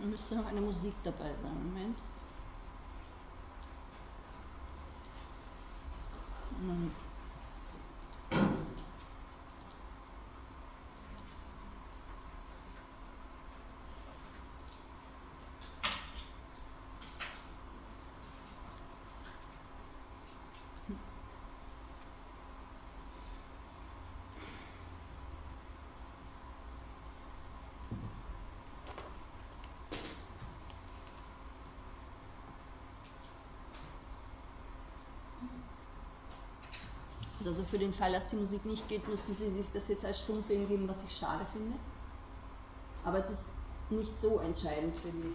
Da 0.00 0.06
müsste 0.30 0.36
noch 0.36 0.50
eine 0.50 0.60
Musik 0.60 0.94
dabei 1.02 1.30
sein. 1.42 1.72
Moment. 1.72 1.98
Moment. 6.60 7.09
Also 37.44 37.64
für 37.64 37.78
den 37.78 37.92
Fall, 37.92 38.12
dass 38.12 38.26
die 38.26 38.36
Musik 38.36 38.64
nicht 38.66 38.86
geht, 38.88 39.08
müssen 39.08 39.34
Sie 39.34 39.50
sich 39.50 39.66
das 39.72 39.88
jetzt 39.88 40.04
als 40.04 40.20
Stummfilm 40.20 40.68
geben, 40.68 40.88
was 40.88 41.02
ich 41.04 41.16
schade 41.16 41.46
finde. 41.52 41.76
Aber 43.04 43.18
es 43.18 43.30
ist 43.30 43.54
nicht 43.88 44.20
so 44.20 44.40
entscheidend 44.40 44.94
für 44.96 45.08
die 45.08 45.34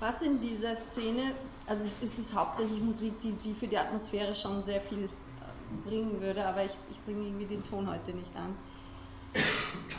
Was 0.00 0.22
in 0.22 0.40
dieser 0.40 0.74
Szene, 0.74 1.34
also 1.66 1.86
es 2.02 2.18
ist 2.18 2.34
hauptsächlich 2.34 2.80
Musik, 2.80 3.20
die, 3.20 3.32
die 3.32 3.52
für 3.52 3.68
die 3.68 3.76
Atmosphäre 3.76 4.34
schon 4.34 4.64
sehr 4.64 4.80
viel 4.80 5.04
äh, 5.04 5.88
bringen 5.88 6.20
würde, 6.22 6.46
aber 6.46 6.64
ich, 6.64 6.72
ich 6.90 6.98
bringe 7.04 7.26
irgendwie 7.26 7.44
den 7.44 7.62
Ton 7.62 7.88
heute 7.88 8.14
nicht 8.14 8.34
an. 8.34 8.56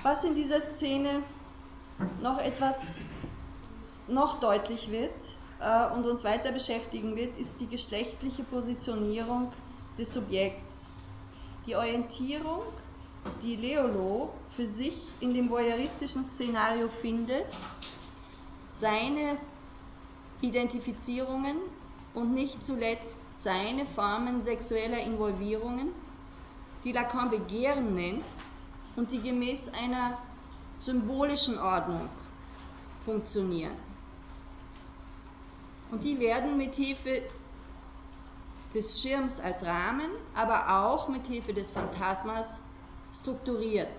Was 0.01 0.23
in 0.23 0.33
dieser 0.33 0.59
Szene 0.59 1.21
noch 2.21 2.39
etwas 2.39 2.97
noch 4.07 4.39
deutlich 4.39 4.89
wird 4.89 5.13
äh, 5.59 5.93
und 5.93 6.07
uns 6.07 6.23
weiter 6.23 6.51
beschäftigen 6.51 7.15
wird, 7.15 7.37
ist 7.37 7.61
die 7.61 7.67
geschlechtliche 7.67 8.41
Positionierung 8.43 9.51
des 9.99 10.13
Subjekts. 10.13 10.89
Die 11.67 11.75
Orientierung, 11.75 12.63
die 13.43 13.55
Leolo 13.55 14.33
für 14.55 14.65
sich 14.65 14.97
in 15.19 15.35
dem 15.35 15.51
voyeuristischen 15.51 16.23
Szenario 16.23 16.87
findet, 16.87 17.45
seine 18.67 19.37
Identifizierungen 20.41 21.57
und 22.13 22.33
nicht 22.33 22.65
zuletzt 22.65 23.17
seine 23.39 23.85
Formen 23.85 24.41
sexueller 24.41 24.99
Involvierungen 24.99 25.89
die 26.83 26.91
Lacan 26.91 27.29
Begehren 27.29 27.95
nennt 27.95 28.25
und 28.95 29.11
die 29.11 29.21
gemäß 29.21 29.73
einer 29.73 30.17
symbolischen 30.79 31.59
Ordnung 31.59 32.09
funktionieren. 33.05 33.75
Und 35.91 36.03
die 36.03 36.19
werden 36.19 36.57
mit 36.57 36.75
Hilfe 36.75 37.23
des 38.73 39.01
Schirms 39.01 39.39
als 39.39 39.65
Rahmen, 39.65 40.09
aber 40.33 40.85
auch 40.85 41.09
mit 41.09 41.27
Hilfe 41.27 41.53
des 41.53 41.71
Phantasmas 41.71 42.61
strukturiert. 43.13 43.91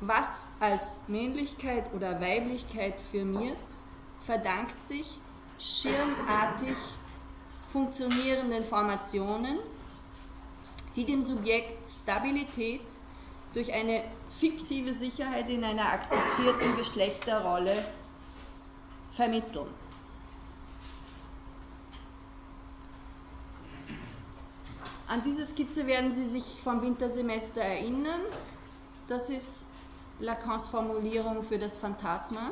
Was 0.00 0.46
als 0.60 1.08
Männlichkeit 1.08 1.92
oder 1.92 2.20
Weiblichkeit 2.20 3.00
firmiert, 3.00 3.58
verdankt 4.24 4.86
sich 4.86 5.20
schirmartig 5.58 6.76
funktionierenden 7.70 8.64
Formationen, 8.64 9.58
die 10.96 11.04
dem 11.04 11.22
Subjekt 11.22 11.88
Stabilität 11.88 12.80
durch 13.52 13.72
eine 13.74 14.02
fiktive 14.38 14.94
Sicherheit 14.94 15.50
in 15.50 15.62
einer 15.64 15.92
akzeptierten 15.92 16.76
Geschlechterrolle 16.76 17.84
vermitteln. 19.12 19.68
An 25.08 25.22
diese 25.24 25.44
Skizze 25.44 25.86
werden 25.86 26.14
Sie 26.14 26.26
sich 26.26 26.44
vom 26.62 26.80
Wintersemester 26.82 27.60
erinnern. 27.60 28.20
Das 29.08 29.28
ist 29.28 29.66
Lacans 30.20 30.66
Formulierung 30.66 31.42
für 31.42 31.58
das 31.58 31.78
Phantasma. 31.78 32.50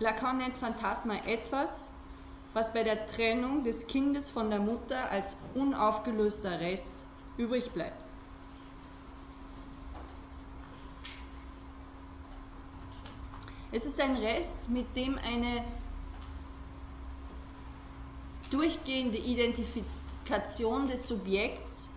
Lacan 0.00 0.38
nennt 0.38 0.56
Phantasma 0.56 1.14
etwas, 1.26 1.90
was 2.52 2.72
bei 2.74 2.84
der 2.84 3.06
Trennung 3.06 3.64
des 3.64 3.86
Kindes 3.86 4.30
von 4.30 4.50
der 4.50 4.60
Mutter 4.60 5.10
als 5.10 5.38
unaufgelöster 5.54 6.60
Rest 6.60 7.06
übrig 7.38 7.72
bleibt. 7.72 7.96
Es 13.72 13.86
ist 13.86 14.00
ein 14.00 14.16
Rest, 14.16 14.70
mit 14.70 14.96
dem 14.96 15.18
eine 15.18 15.64
durchgehende 18.50 19.18
Identifikation 19.18 20.88
des 20.88 21.08
Subjekts 21.08 21.90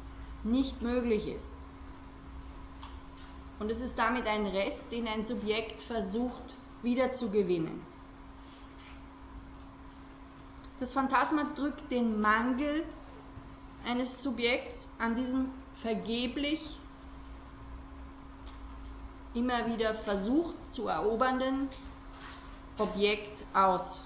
nicht 0.43 0.82
möglich 0.82 1.27
ist. 1.27 1.61
Und 3.62 3.70
es 3.70 3.84
ist 3.84 3.99
damit 3.99 4.26
ein 4.26 4.47
Rest, 4.47 4.91
den 4.91 5.07
ein 5.07 5.24
Subjekt 5.24 5.84
versucht 5.84 6.55
wiederzugewinnen. 6.82 7.80
Das 10.80 10.93
Phantasma 10.93 11.43
drückt 11.55 11.91
den 11.91 12.20
Mangel 12.20 12.84
eines 13.86 14.24
Subjekts 14.24 14.89
an 14.97 15.14
diesem 15.14 15.45
vergeblich 15.76 16.80
immer 19.36 19.68
wieder 19.68 19.93
versucht 19.93 20.55
zu 20.68 20.88
erobernden 20.88 21.70
Objekt 22.80 23.43
aus. 23.53 24.05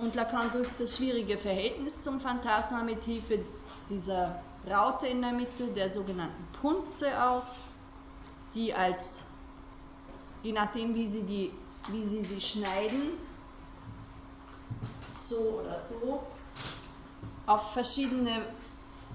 Und 0.00 0.14
Lacan 0.14 0.50
drückt 0.50 0.78
das 0.78 0.98
schwierige 0.98 1.38
Verhältnis 1.38 2.02
zum 2.02 2.20
Phantasma 2.20 2.82
mit 2.82 3.02
Hilfe 3.04 3.42
dieser 3.88 4.42
Raute 4.70 5.06
in 5.08 5.22
der 5.22 5.32
Mitte, 5.32 5.68
der 5.68 5.90
sogenannten 5.90 6.46
Punze 6.60 7.24
aus, 7.24 7.60
die 8.54 8.72
als, 8.72 9.28
je 10.42 10.52
nachdem 10.52 10.94
wie 10.94 11.06
sie, 11.06 11.24
die, 11.24 11.52
wie 11.88 12.04
sie 12.04 12.24
sie 12.24 12.40
schneiden, 12.40 13.12
so 15.20 15.60
oder 15.60 15.80
so, 15.80 16.22
auf 17.46 17.72
verschiedene 17.72 18.44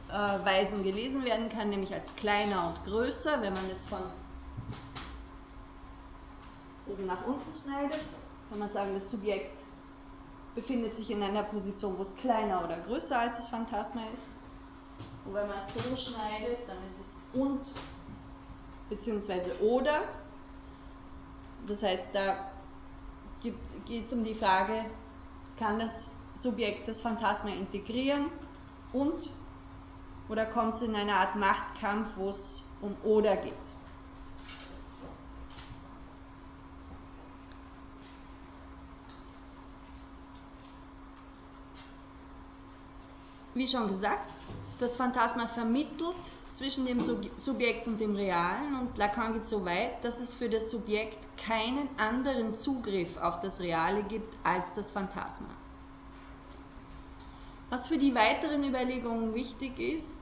äh, 0.09 0.13
Weisen 0.13 0.83
gelesen 0.83 1.23
werden 1.23 1.49
kann, 1.49 1.69
nämlich 1.69 1.93
als 1.93 2.15
kleiner 2.15 2.67
und 2.67 2.83
größer, 2.83 3.41
wenn 3.41 3.53
man 3.53 3.69
es 3.69 3.85
von 3.85 4.01
oben 6.87 7.05
nach 7.05 7.25
unten 7.25 7.55
schneidet, 7.55 7.99
kann 8.49 8.59
man 8.59 8.69
sagen, 8.69 8.93
das 8.93 9.09
Subjekt 9.09 9.59
befindet 10.55 10.95
sich 10.95 11.11
in 11.11 11.21
einer 11.21 11.43
Position, 11.43 11.97
wo 11.97 12.01
es 12.01 12.15
kleiner 12.15 12.63
oder 12.63 12.79
größer 12.79 13.19
als 13.19 13.37
das 13.37 13.49
Phantasma 13.49 14.01
ist. 14.11 14.29
Und 15.27 15.33
wenn 15.33 15.47
man 15.47 15.61
so 15.61 15.79
schneidet, 15.97 16.59
dann 16.67 16.77
ist 16.85 16.99
es 16.99 17.21
und 17.33 17.73
beziehungsweise 18.89 19.61
oder. 19.61 20.03
Das 21.65 21.83
heißt, 21.83 22.15
da 22.15 22.49
geht 23.41 24.05
es 24.05 24.13
um 24.13 24.23
die 24.23 24.33
Frage, 24.33 24.85
kann 25.59 25.79
das 25.79 26.11
Subjekt 26.33 26.87
das 26.87 27.01
Phantasma 27.01 27.49
integrieren 27.49 28.27
und 28.93 29.31
oder 30.29 30.45
kommt 30.45 30.75
es 30.75 30.81
in 30.81 30.95
eine 30.95 31.13
Art 31.13 31.35
Machtkampf, 31.35 32.11
wo 32.15 32.29
es 32.29 32.63
um 32.79 32.95
oder 33.03 33.35
geht? 33.35 33.53
Wie 43.53 43.67
schon 43.67 43.87
gesagt, 43.87 44.31
das 44.79 44.95
Phantasma 44.95 45.47
vermittelt 45.47 46.15
zwischen 46.49 46.85
dem 46.85 47.01
Subjekt 47.37 47.87
und 47.87 47.99
dem 47.99 48.15
Realen 48.15 48.79
und 48.79 48.97
Lacan 48.97 49.33
geht 49.33 49.47
so 49.47 49.65
weit, 49.65 50.03
dass 50.03 50.19
es 50.19 50.33
für 50.33 50.49
das 50.49 50.69
Subjekt 50.69 51.17
keinen 51.37 51.89
anderen 51.97 52.55
Zugriff 52.55 53.17
auf 53.17 53.41
das 53.41 53.59
Reale 53.59 54.03
gibt 54.03 54.33
als 54.43 54.73
das 54.73 54.91
Phantasma. 54.91 55.49
Was 57.69 57.87
für 57.87 57.97
die 57.97 58.15
weiteren 58.15 58.63
Überlegungen 58.63 59.33
wichtig 59.33 59.77
ist, 59.79 60.21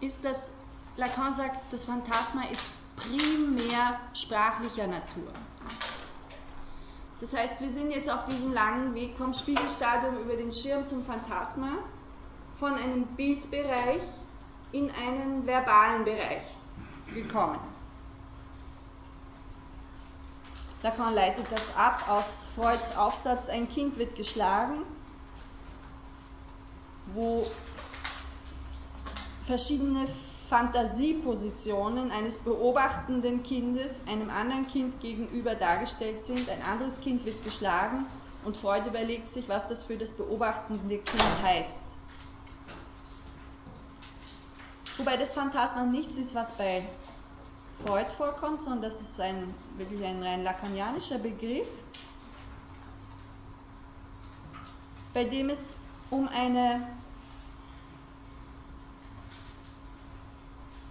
ist, 0.00 0.24
dass 0.24 0.52
Lacan 0.96 1.34
sagt, 1.34 1.72
das 1.72 1.84
Phantasma 1.84 2.44
ist 2.50 2.68
primär 2.96 3.98
sprachlicher 4.14 4.86
Natur. 4.86 5.32
Das 7.20 7.36
heißt, 7.36 7.60
wir 7.60 7.70
sind 7.70 7.90
jetzt 7.90 8.10
auf 8.10 8.26
diesem 8.26 8.52
langen 8.52 8.94
Weg 8.94 9.16
vom 9.16 9.34
Spiegelstadium 9.34 10.18
über 10.18 10.36
den 10.36 10.52
Schirm 10.52 10.86
zum 10.86 11.04
Phantasma, 11.04 11.70
von 12.58 12.74
einem 12.74 13.06
Bildbereich 13.16 14.02
in 14.72 14.90
einen 14.90 15.46
verbalen 15.46 16.04
Bereich 16.04 16.42
gekommen. 17.14 17.58
Lacan 20.82 21.14
leitet 21.14 21.50
das 21.50 21.76
ab 21.76 22.04
aus 22.08 22.48
Freuds 22.54 22.96
Aufsatz 22.96 23.48
Ein 23.48 23.68
Kind 23.68 23.96
wird 23.96 24.14
geschlagen 24.14 24.84
wo 27.14 27.46
verschiedene 29.44 30.06
Fantasiepositionen 30.48 32.10
eines 32.10 32.38
beobachtenden 32.38 33.42
Kindes 33.42 34.02
einem 34.06 34.30
anderen 34.30 34.66
Kind 34.66 35.00
gegenüber 35.00 35.54
dargestellt 35.54 36.24
sind. 36.24 36.48
Ein 36.48 36.62
anderes 36.62 37.00
Kind 37.00 37.24
wird 37.24 37.44
geschlagen 37.44 38.06
und 38.44 38.56
Freud 38.56 38.88
überlegt 38.88 39.30
sich, 39.30 39.48
was 39.48 39.68
das 39.68 39.82
für 39.82 39.96
das 39.96 40.12
beobachtende 40.12 40.98
Kind 40.98 41.42
heißt. 41.42 41.97
Wobei 44.98 45.16
das 45.16 45.32
Phantasma 45.34 45.84
nichts 45.84 46.18
ist, 46.18 46.34
was 46.34 46.52
bei 46.52 46.82
Freud 47.84 48.10
vorkommt, 48.10 48.62
sondern 48.62 48.82
das 48.82 49.00
ist 49.00 49.20
ein, 49.20 49.54
wirklich 49.76 50.04
ein 50.04 50.20
rein 50.20 50.42
lacanianischer 50.42 51.18
Begriff, 51.18 51.68
bei 55.14 55.24
dem 55.24 55.50
es 55.50 55.76
um 56.10 56.28
eine 56.28 56.84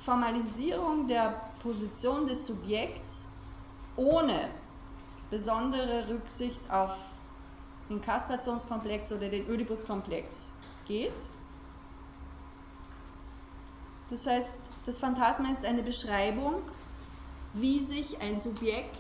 Formalisierung 0.05 1.09
der 1.09 1.41
Position 1.61 2.25
des 2.25 2.45
Subjekts 2.45 3.27
ohne 3.97 4.49
besondere 5.29 6.07
Rücksicht 6.07 6.61
auf 6.71 6.95
den 7.89 7.99
Kastrationskomplex 7.99 9.11
oder 9.11 9.27
den 9.27 9.49
Oedipuskomplex 9.49 10.53
geht. 10.85 11.11
Das 14.09 14.25
heißt, 14.25 14.55
das 14.85 14.99
Phantasma 14.99 15.51
ist 15.51 15.65
eine 15.65 15.83
Beschreibung, 15.83 16.61
wie 17.53 17.81
sich 17.81 18.21
ein 18.21 18.39
Subjekt 18.39 18.95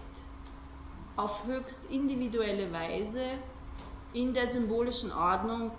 auf 1.15 1.45
höchst 1.45 1.89
individuelle 1.89 2.71
Weise 2.71 3.23
in 4.13 4.33
der 4.33 4.47
symbolischen 4.47 5.11
Ordnung 5.11 5.71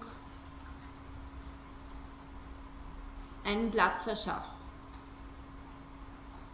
einen 3.44 3.70
Platz 3.70 4.04
verschafft 4.04 4.58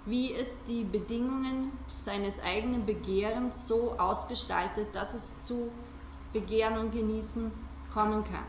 wie 0.07 0.35
es 0.35 0.63
die 0.65 0.85
Bedingungen 0.85 1.73
seines 1.99 2.43
eigenen 2.43 2.85
Begehrens 2.85 3.67
so 3.67 3.93
ausgestaltet, 3.99 4.95
dass 4.95 5.15
es 5.15 5.43
zu 5.43 5.71
Begehren 6.33 6.79
und 6.79 6.93
Genießen 6.93 7.51
kommen 7.93 8.25
kann. 8.25 8.45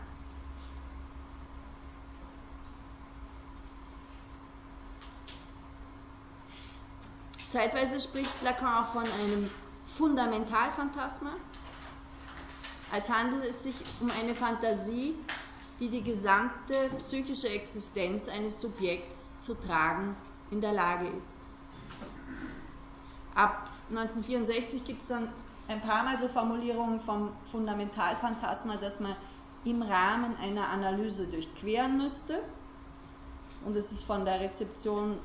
Zeitweise 7.49 7.99
spricht 7.99 8.41
Lacan 8.43 8.83
auch 8.83 8.91
von 8.91 9.03
einem 9.03 9.49
Fundamentalphantasma, 9.85 11.31
als 12.91 13.09
handelt 13.09 13.45
es 13.45 13.63
sich 13.63 13.75
um 14.01 14.09
eine 14.21 14.35
Fantasie, 14.35 15.15
die 15.79 15.89
die 15.89 16.03
gesamte 16.03 16.73
psychische 16.97 17.49
Existenz 17.49 18.29
eines 18.29 18.61
Subjekts 18.61 19.39
zu 19.41 19.53
tragen 19.55 20.15
in 20.51 20.61
der 20.61 20.73
Lage 20.73 21.07
ist. 21.17 21.37
Ab 23.33 23.69
1964 23.89 24.85
gibt 24.85 25.01
es 25.01 25.09
dann 25.09 25.29
ein 25.67 25.81
paar 25.81 26.03
Mal 26.03 26.17
so 26.17 26.27
Formulierungen 26.27 26.99
vom 26.99 27.31
Fundamentalphantasma, 27.43 28.77
dass 28.77 28.99
man 28.99 29.15
im 29.65 29.81
Rahmen 29.81 30.37
einer 30.37 30.69
Analyse 30.69 31.27
durchqueren 31.27 31.97
müsste. 31.97 32.39
Und 33.65 33.75
es 33.75 33.91
ist 33.91 34.03
von 34.03 34.25
der 34.25 34.39
Rezeption 34.39 35.17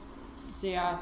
sehr, 0.53 0.99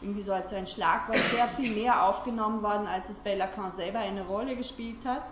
irgendwie 0.00 0.22
so 0.22 0.32
als 0.32 0.52
ein 0.52 0.66
Schlagwort, 0.66 1.18
sehr 1.18 1.48
viel 1.48 1.74
mehr 1.74 2.04
aufgenommen 2.04 2.62
worden, 2.62 2.86
als 2.86 3.08
es 3.08 3.20
bei 3.20 3.34
Lacan 3.34 3.70
selber 3.70 3.98
eine 3.98 4.26
Rolle 4.26 4.56
gespielt 4.56 5.04
hat. 5.04 5.24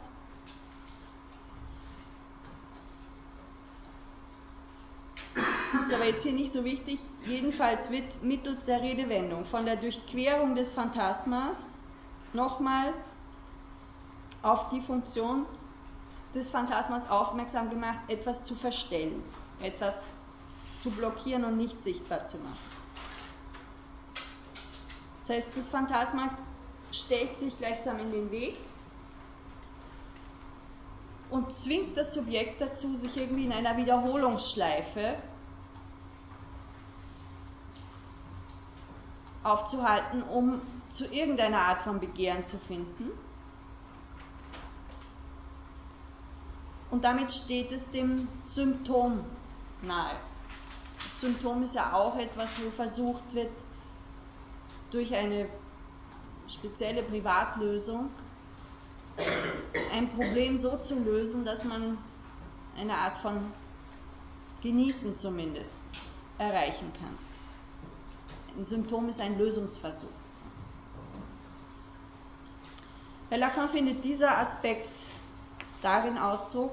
ist 5.87 5.95
aber 5.95 6.07
jetzt 6.07 6.23
hier 6.25 6.33
nicht 6.33 6.53
so 6.53 6.64
wichtig. 6.64 6.99
Jedenfalls 7.27 7.91
wird 7.91 8.23
mittels 8.23 8.64
der 8.64 8.83
Redewendung 8.83 9.45
von 9.45 9.64
der 9.64 9.77
Durchquerung 9.77 10.57
des 10.57 10.73
Phantasmas 10.73 11.79
nochmal 12.33 12.93
auf 14.43 14.69
die 14.71 14.81
Funktion 14.81 15.47
des 16.35 16.51
Phantasmas 16.51 17.09
aufmerksam 17.09 17.71
gemacht, 17.71 18.01
etwas 18.09 18.45
zu 18.45 18.55
verstellen, 18.55 19.23
etwas 19.61 20.11
zu 20.77 20.91
blockieren 20.91 21.45
und 21.45 21.57
nicht 21.57 21.83
sichtbar 21.83 22.27
zu 22.27 22.39
machen. 22.39 22.76
Das 25.27 25.37
heißt, 25.37 25.57
das 25.57 25.70
Phantasma 25.70 26.31
stellt 26.93 27.37
sich 27.37 27.59
gleichsam 27.59 27.99
in 27.99 28.12
den 28.12 28.31
Weg 28.31 28.57
und 31.31 31.53
zwingt 31.53 31.97
das 31.97 32.14
Subjekt 32.14 32.61
dazu, 32.61 32.95
sich 32.95 33.16
irgendwie 33.16 33.45
in 33.45 33.53
einer 33.53 33.77
Wiederholungsschleife 33.77 35.16
aufzuhalten, 39.43 40.22
um 40.22 40.61
zu 40.91 41.07
irgendeiner 41.07 41.59
Art 41.59 41.81
von 41.81 41.99
Begehren 41.99 42.45
zu 42.45 42.59
finden. 42.59 43.11
Und 46.93 47.03
damit 47.03 47.33
steht 47.33 47.72
es 47.72 47.91
dem 47.91 48.29
Symptom 48.45 49.24
nahe. 49.83 50.14
Das 51.03 51.20
Symptom 51.20 51.64
ist 51.64 51.74
ja 51.74 51.95
auch 51.95 52.16
etwas, 52.16 52.61
wo 52.64 52.70
versucht 52.70 53.35
wird, 53.35 53.51
durch 54.91 55.14
eine 55.14 55.49
spezielle 56.49 57.03
Privatlösung 57.03 58.11
ein 59.93 60.11
Problem 60.11 60.57
so 60.57 60.76
zu 60.76 60.99
lösen, 60.99 61.45
dass 61.45 61.64
man 61.64 61.99
eine 62.78 62.95
Art 62.95 63.18
von 63.18 63.53
Genießen 64.62 65.18
zumindest 65.18 65.80
erreichen 66.39 66.93
kann. 67.01 67.18
Ein 68.59 68.64
Symptom 68.64 69.09
ist 69.09 69.20
ein 69.20 69.39
Lösungsversuch. 69.39 70.09
Bei 73.28 73.37
Lacan 73.37 73.68
findet 73.68 74.05
dieser 74.05 74.39
Aspekt 74.39 75.07
darin 75.82 76.16
Ausdruck, 76.16 76.72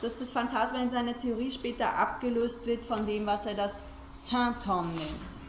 dass 0.00 0.18
das 0.18 0.32
Phantasma 0.32 0.80
in 0.80 0.90
seiner 0.90 1.16
Theorie 1.16 1.50
später 1.50 1.94
abgelöst 1.94 2.66
wird 2.66 2.84
von 2.84 3.06
dem, 3.06 3.26
was 3.26 3.46
er 3.46 3.54
das 3.54 3.84
Symptom 4.10 4.94
nennt. 4.94 5.41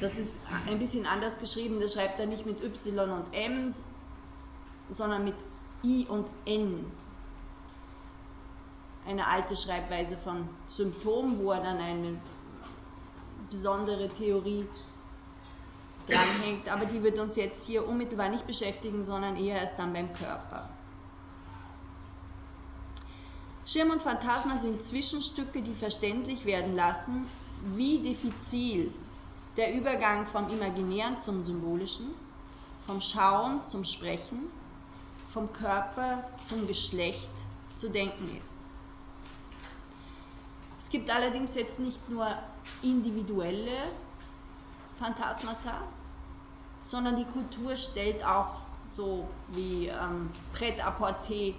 Das 0.00 0.18
ist 0.18 0.40
ein 0.66 0.78
bisschen 0.78 1.06
anders 1.06 1.38
geschrieben, 1.38 1.80
das 1.80 1.94
schreibt 1.94 2.18
er 2.18 2.26
nicht 2.26 2.46
mit 2.46 2.62
Y 2.62 3.10
und 3.10 3.32
M, 3.32 3.72
sondern 4.90 5.24
mit 5.24 5.36
I 5.84 6.06
und 6.08 6.28
N. 6.46 6.90
Eine 9.06 9.26
alte 9.26 9.56
Schreibweise 9.56 10.16
von 10.16 10.48
Symptom, 10.68 11.38
wo 11.38 11.52
er 11.52 11.60
dann 11.60 11.78
eine 11.78 12.20
besondere 13.50 14.08
Theorie 14.08 14.66
dranhängt, 16.06 16.68
aber 16.68 16.86
die 16.86 17.02
wird 17.02 17.18
uns 17.18 17.36
jetzt 17.36 17.66
hier 17.66 17.86
unmittelbar 17.86 18.30
nicht 18.30 18.46
beschäftigen, 18.46 19.04
sondern 19.04 19.36
eher 19.36 19.60
erst 19.60 19.78
dann 19.78 19.92
beim 19.92 20.12
Körper. 20.12 20.68
Schirm 23.66 23.90
und 23.90 24.02
Phantasma 24.02 24.58
sind 24.58 24.82
Zwischenstücke, 24.82 25.62
die 25.62 25.74
verständlich 25.74 26.44
werden 26.44 26.74
lassen, 26.74 27.26
wie 27.74 28.00
diffizil 28.00 28.92
der 29.56 29.74
Übergang 29.74 30.26
vom 30.26 30.50
Imaginären 30.50 31.20
zum 31.20 31.44
Symbolischen, 31.44 32.10
vom 32.86 33.00
Schauen 33.00 33.64
zum 33.64 33.84
Sprechen, 33.84 34.50
vom 35.30 35.52
Körper 35.52 36.24
zum 36.42 36.66
Geschlecht 36.66 37.30
zu 37.76 37.88
denken 37.88 38.36
ist. 38.40 38.58
Es 40.78 40.90
gibt 40.90 41.10
allerdings 41.10 41.54
jetzt 41.54 41.78
nicht 41.78 42.08
nur 42.08 42.26
individuelle 42.82 43.72
Phantasmata, 44.98 45.82
sondern 46.84 47.16
die 47.16 47.24
Kultur 47.24 47.76
stellt 47.76 48.24
auch 48.24 48.60
so 48.90 49.26
wie 49.48 49.88
ähm, 49.88 50.30
Pret-à-porter 50.52 51.54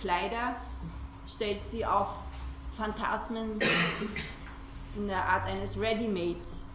Kleider, 0.00 0.56
stellt 1.26 1.68
sie 1.68 1.84
auch 1.84 2.14
Phantasmen 2.76 3.58
in 4.96 5.08
der 5.08 5.24
Art 5.24 5.46
eines 5.46 5.78
Ready-Mates 5.78 6.68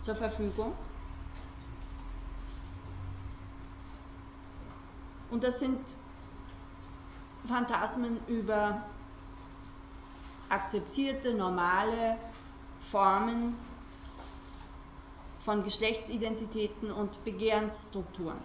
zur 0.00 0.14
Verfügung. 0.14 0.72
Und 5.30 5.42
das 5.42 5.58
sind 5.58 5.78
Phantasmen 7.44 8.18
über 8.28 8.82
akzeptierte, 10.48 11.34
normale 11.34 12.16
Formen 12.80 13.56
von 15.40 15.62
Geschlechtsidentitäten 15.62 16.90
und 16.90 17.24
Begehrensstrukturen. 17.24 18.40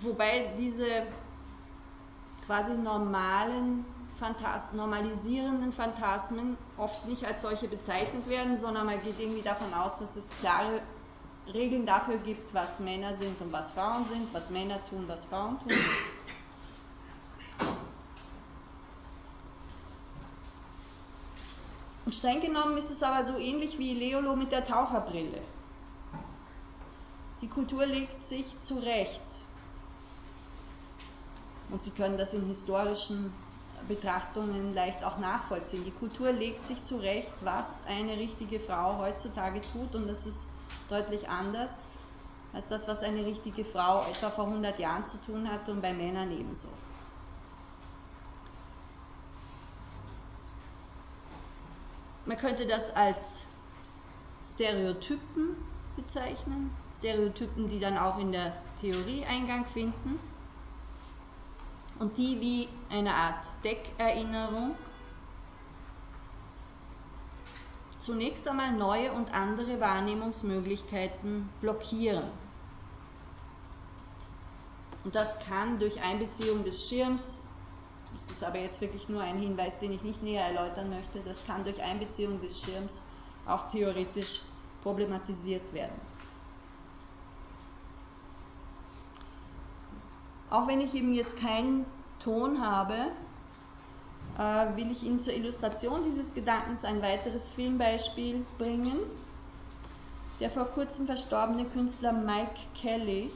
Wobei 0.00 0.52
diese 0.56 0.86
quasi 2.46 2.74
normalen 2.74 3.84
Phantas 4.18 4.72
normalisierenden 4.72 5.72
Phantasmen 5.72 6.56
oft 6.76 7.06
nicht 7.06 7.24
als 7.24 7.42
solche 7.42 7.68
bezeichnet 7.68 8.28
werden, 8.28 8.58
sondern 8.58 8.86
man 8.86 9.00
geht 9.02 9.20
irgendwie 9.20 9.42
davon 9.42 9.72
aus, 9.74 9.98
dass 9.98 10.16
es 10.16 10.36
klare 10.38 10.80
Regeln 11.52 11.86
dafür 11.86 12.18
gibt, 12.18 12.52
was 12.52 12.80
Männer 12.80 13.14
sind 13.14 13.40
und 13.40 13.52
was 13.52 13.70
Frauen 13.72 14.06
sind, 14.06 14.32
was 14.34 14.50
Männer 14.50 14.82
tun, 14.84 15.04
was 15.06 15.24
Frauen 15.26 15.58
tun. 15.60 15.72
Und 22.04 22.14
streng 22.14 22.40
genommen 22.40 22.76
ist 22.78 22.90
es 22.90 23.02
aber 23.02 23.22
so 23.22 23.36
ähnlich 23.36 23.78
wie 23.78 23.94
Leolo 23.94 24.34
mit 24.34 24.50
der 24.50 24.64
Taucherbrille. 24.64 25.42
Die 27.42 27.48
Kultur 27.48 27.84
legt 27.86 28.24
sich 28.24 28.60
zurecht. 28.62 29.22
Und 31.70 31.82
Sie 31.82 31.90
können 31.90 32.16
das 32.16 32.32
in 32.32 32.46
historischen 32.46 33.32
Betrachtungen 33.86 34.74
leicht 34.74 35.04
auch 35.04 35.18
nachvollziehen. 35.18 35.84
Die 35.84 35.90
Kultur 35.90 36.32
legt 36.32 36.66
sich 36.66 36.82
zurecht, 36.82 37.34
was 37.42 37.86
eine 37.86 38.16
richtige 38.16 38.58
Frau 38.58 38.98
heutzutage 38.98 39.60
tut 39.60 39.94
und 39.94 40.08
das 40.08 40.26
ist 40.26 40.46
deutlich 40.88 41.28
anders 41.28 41.90
als 42.52 42.68
das, 42.68 42.88
was 42.88 43.02
eine 43.02 43.24
richtige 43.26 43.64
Frau 43.64 44.06
etwa 44.06 44.30
vor 44.30 44.46
100 44.46 44.78
Jahren 44.78 45.06
zu 45.06 45.18
tun 45.18 45.50
hatte 45.50 45.70
und 45.70 45.82
bei 45.82 45.92
Männern 45.92 46.32
ebenso. 46.32 46.68
Man 52.24 52.38
könnte 52.38 52.66
das 52.66 52.94
als 52.96 53.42
Stereotypen 54.44 55.56
bezeichnen, 55.96 56.70
Stereotypen, 56.96 57.68
die 57.68 57.80
dann 57.80 57.98
auch 57.98 58.18
in 58.18 58.32
der 58.32 58.54
Theorie 58.80 59.24
Eingang 59.24 59.66
finden 59.66 60.18
und 61.98 62.16
die 62.16 62.40
wie 62.40 62.68
eine 62.94 63.12
Art 63.12 63.44
Deckerinnerung 63.64 64.76
zunächst 67.98 68.48
einmal 68.48 68.72
neue 68.72 69.12
und 69.12 69.34
andere 69.34 69.80
Wahrnehmungsmöglichkeiten 69.80 71.48
blockieren. 71.60 72.24
Und 75.04 75.14
das 75.14 75.44
kann 75.44 75.78
durch 75.78 76.00
Einbeziehung 76.00 76.64
des 76.64 76.88
Schirms, 76.88 77.42
das 78.12 78.30
ist 78.30 78.44
aber 78.44 78.58
jetzt 78.58 78.80
wirklich 78.80 79.08
nur 79.08 79.20
ein 79.20 79.38
Hinweis, 79.38 79.78
den 79.78 79.92
ich 79.92 80.02
nicht 80.02 80.22
näher 80.22 80.44
erläutern 80.44 80.90
möchte, 80.90 81.20
das 81.20 81.44
kann 81.44 81.64
durch 81.64 81.82
Einbeziehung 81.82 82.40
des 82.40 82.62
Schirms 82.62 83.02
auch 83.46 83.68
theoretisch 83.68 84.42
problematisiert 84.82 85.72
werden. 85.72 86.00
Auch 90.50 90.66
wenn 90.66 90.80
ich 90.80 90.94
eben 90.94 91.12
jetzt 91.12 91.38
keinen 91.38 91.84
Ton 92.20 92.64
habe, 92.64 92.94
äh, 94.38 94.76
will 94.76 94.90
ich 94.90 95.02
Ihnen 95.02 95.20
zur 95.20 95.34
Illustration 95.34 96.04
dieses 96.04 96.34
Gedankens 96.34 96.84
ein 96.84 97.02
weiteres 97.02 97.50
Filmbeispiel 97.50 98.44
bringen. 98.56 98.98
Der 100.40 100.50
vor 100.50 100.66
kurzem 100.66 101.06
verstorbene 101.06 101.64
Künstler 101.64 102.12
Mike 102.12 102.60
Kelly 102.74 103.30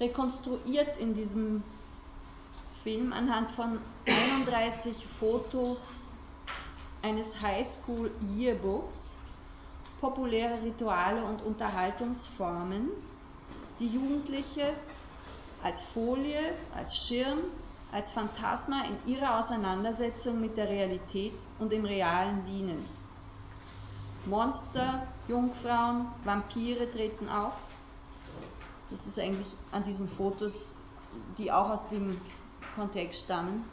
rekonstruiert 0.00 0.96
in 0.96 1.14
diesem 1.14 1.62
Film 2.82 3.12
anhand 3.12 3.50
von 3.50 3.78
31 4.06 5.06
Fotos 5.06 6.08
eines 7.02 7.42
Highschool 7.42 8.10
Yearbooks 8.36 9.18
populäre 10.00 10.62
Rituale 10.62 11.24
und 11.24 11.42
Unterhaltungsformen, 11.42 12.88
die 13.80 13.88
Jugendliche 13.88 14.74
als 15.62 15.82
Folie, 15.82 16.54
als 16.74 16.96
Schirm, 16.96 17.38
als 17.90 18.10
Phantasma 18.10 18.84
in 18.84 19.14
ihrer 19.14 19.38
Auseinandersetzung 19.38 20.40
mit 20.40 20.56
der 20.56 20.68
Realität 20.68 21.34
und 21.58 21.72
dem 21.72 21.84
Realen 21.84 22.44
dienen. 22.44 22.84
Monster, 24.26 25.06
Jungfrauen, 25.26 26.06
Vampire 26.24 26.90
treten 26.90 27.28
auf. 27.28 27.54
Das 28.90 29.06
ist 29.06 29.18
eigentlich 29.18 29.48
an 29.72 29.82
diesen 29.84 30.08
Fotos, 30.08 30.74
die 31.38 31.50
auch 31.50 31.70
aus 31.70 31.88
dem 31.88 32.18
Kontext 32.74 33.24
stammen, 33.24 33.64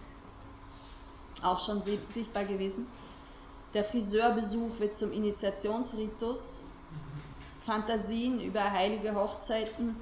auch 1.42 1.60
schon 1.60 1.82
sichtbar 1.84 2.46
gewesen. 2.46 2.88
Der 3.74 3.84
Friseurbesuch 3.84 4.80
wird 4.80 4.98
zum 4.98 5.12
Initiationsritus. 5.12 6.64
Fantasien 7.66 8.40
über 8.40 8.72
heilige 8.72 9.16
Hochzeiten 9.16 9.96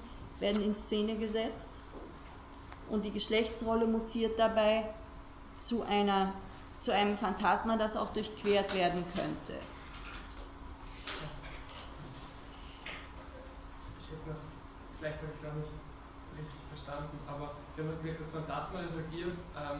werden 0.43 0.61
in 0.61 0.75
Szene 0.75 1.15
gesetzt 1.15 1.69
und 2.89 3.05
die 3.05 3.11
Geschlechtsrolle 3.11 3.87
mutiert 3.87 4.37
dabei 4.37 4.83
zu, 5.57 5.83
einer, 5.83 6.33
zu 6.81 6.91
einem 6.91 7.17
Phantasma, 7.17 7.77
das 7.77 7.95
auch 7.95 8.11
durchquert 8.11 8.75
werden 8.75 9.05
könnte. 9.15 9.59
Ich 14.01 14.11
hätte 14.11 14.29
noch, 14.29 14.35
vielleicht 14.99 15.17
habe 15.17 15.31
ich 15.31 15.39
es 15.39 15.47
auch 15.47 15.55
nicht 15.55 15.71
richtig 16.37 16.61
verstanden, 16.75 17.17
aber 17.25 17.55
wir 17.77 17.85
haben 17.85 18.17
das 18.19 18.29
Phantasma 18.29 18.79
reagiert 18.79 19.37
ähm, 19.55 19.79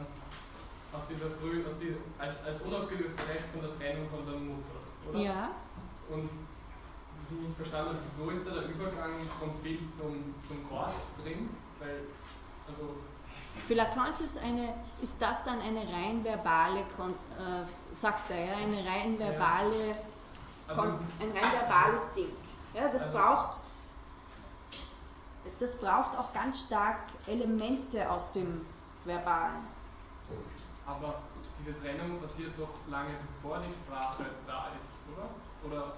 aus 0.93 1.01
dieser 1.09 1.29
frühen, 1.41 1.67
aus 1.67 1.77
dieser, 1.77 1.99
als, 2.17 2.41
als 2.45 2.61
unaufgelöste 2.61 3.21
Rest 3.27 3.47
von 3.51 3.67
der 3.67 3.77
Trennung 3.77 4.09
von 4.09 4.25
der 4.25 4.39
Mutter, 4.39 4.79
oder? 5.09 5.19
Ja. 5.19 5.51
Und 6.09 6.29
nicht 7.41 7.55
verstanden 7.55 7.89
habe, 7.89 7.99
wo 8.17 8.29
ist 8.29 8.45
da 8.45 8.51
der 8.51 8.69
Übergang 8.69 9.13
vom 9.39 9.53
Bild 9.61 9.93
zum, 9.95 10.33
zum 10.47 10.69
Wort 10.69 10.93
drin? 11.23 11.49
Weil, 11.79 12.01
also. 12.67 12.95
Für 13.67 13.73
Lacan 13.75 14.09
ist, 14.09 14.21
es 14.21 14.37
eine, 14.37 14.73
ist 15.01 15.21
das 15.21 15.43
dann 15.43 15.61
eine 15.61 15.81
rein 15.81 16.23
verbale, 16.23 16.79
äh, 16.79 17.95
sagt 17.95 18.31
er, 18.31 18.45
ja, 18.45 18.55
eine 18.57 18.77
rein 18.77 19.19
verbale, 19.19 19.87
ja. 19.89 19.95
also, 20.67 20.81
ein 20.81 21.31
rein 21.31 21.51
verbales 21.51 22.13
Ding. 22.15 22.31
Ja, 22.73 22.87
das 22.89 23.07
also, 23.07 23.17
braucht 23.17 23.59
das 25.59 25.79
braucht 25.79 26.17
auch 26.17 26.31
ganz 26.33 26.65
stark 26.67 26.99
Elemente 27.27 28.09
aus 28.09 28.31
dem 28.31 28.65
Verbalen. 29.05 29.67
Aber 30.85 31.21
diese 31.59 31.79
Trennung 31.79 32.21
passiert 32.21 32.51
doch 32.57 32.69
lange 32.89 33.13
bevor 33.41 33.59
die 33.59 33.73
Sprache 33.85 34.25
da 34.45 34.67
ist, 34.77 35.13
oder? 35.13 35.29
Oder, 35.65 35.93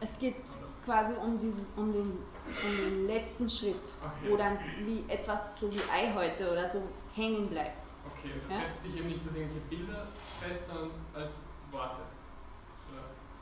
Es 0.00 0.18
geht 0.18 0.36
quasi 0.84 1.14
um, 1.14 1.38
dieses, 1.38 1.66
um, 1.76 1.92
den, 1.92 2.12
um 2.12 2.90
den 2.90 3.06
letzten 3.06 3.48
Schritt, 3.48 3.74
okay. 4.02 4.30
wo 4.30 4.36
dann 4.36 4.58
wie 4.84 5.04
etwas 5.08 5.60
so 5.60 5.72
wie 5.72 5.80
Eihäute 5.92 6.52
oder 6.52 6.68
so 6.68 6.82
hängen 7.14 7.48
bleibt. 7.48 7.88
Okay, 8.06 8.30
das 8.34 8.56
ja? 8.56 8.64
setzt 8.66 8.82
sich 8.82 8.96
eben 8.96 9.08
nicht 9.08 9.20
als 9.26 9.36
irgendwelche 9.36 9.66
Bilder 9.68 10.06
fest, 10.40 10.62
sondern 10.68 10.90
als 11.14 11.32
Worte. 11.70 12.02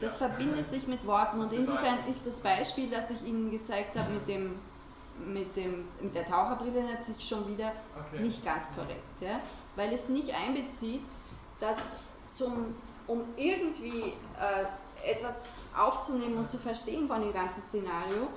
Das 0.01 0.19
ja. 0.19 0.29
verbindet 0.29 0.69
sich 0.69 0.89
mit 0.89 1.07
Worten 1.07 1.41
und 1.41 1.53
insofern 1.53 1.99
ist 2.09 2.27
das 2.27 2.41
Beispiel, 2.41 2.91
das 2.91 3.11
ich 3.11 3.25
Ihnen 3.25 3.51
gezeigt 3.51 3.97
habe 3.97 4.13
mit 4.13 4.29
dem 4.29 4.55
mit, 5.19 5.57
dem, 5.57 5.85
mit 6.01 6.15
der 6.15 6.27
Taucherbrille 6.27 6.83
natürlich 6.83 7.27
schon 7.27 7.47
wieder 7.47 7.73
okay. 7.97 8.21
nicht 8.21 8.45
ganz 8.45 8.69
korrekt, 8.75 9.21
ja? 9.21 9.41
weil 9.77 9.93
es 9.93 10.09
nicht 10.09 10.35
einbezieht, 10.35 11.05
dass 11.61 11.99
zum, 12.29 12.75
um 13.07 13.23
irgendwie 13.37 14.13
äh, 14.39 15.11
etwas 15.11 15.55
aufzunehmen 15.77 16.39
und 16.39 16.49
zu 16.49 16.59
verstehen 16.59 17.09
von 17.09 17.21
dem 17.21 17.33
ganzen 17.33 17.63
Szenario, 17.63 18.29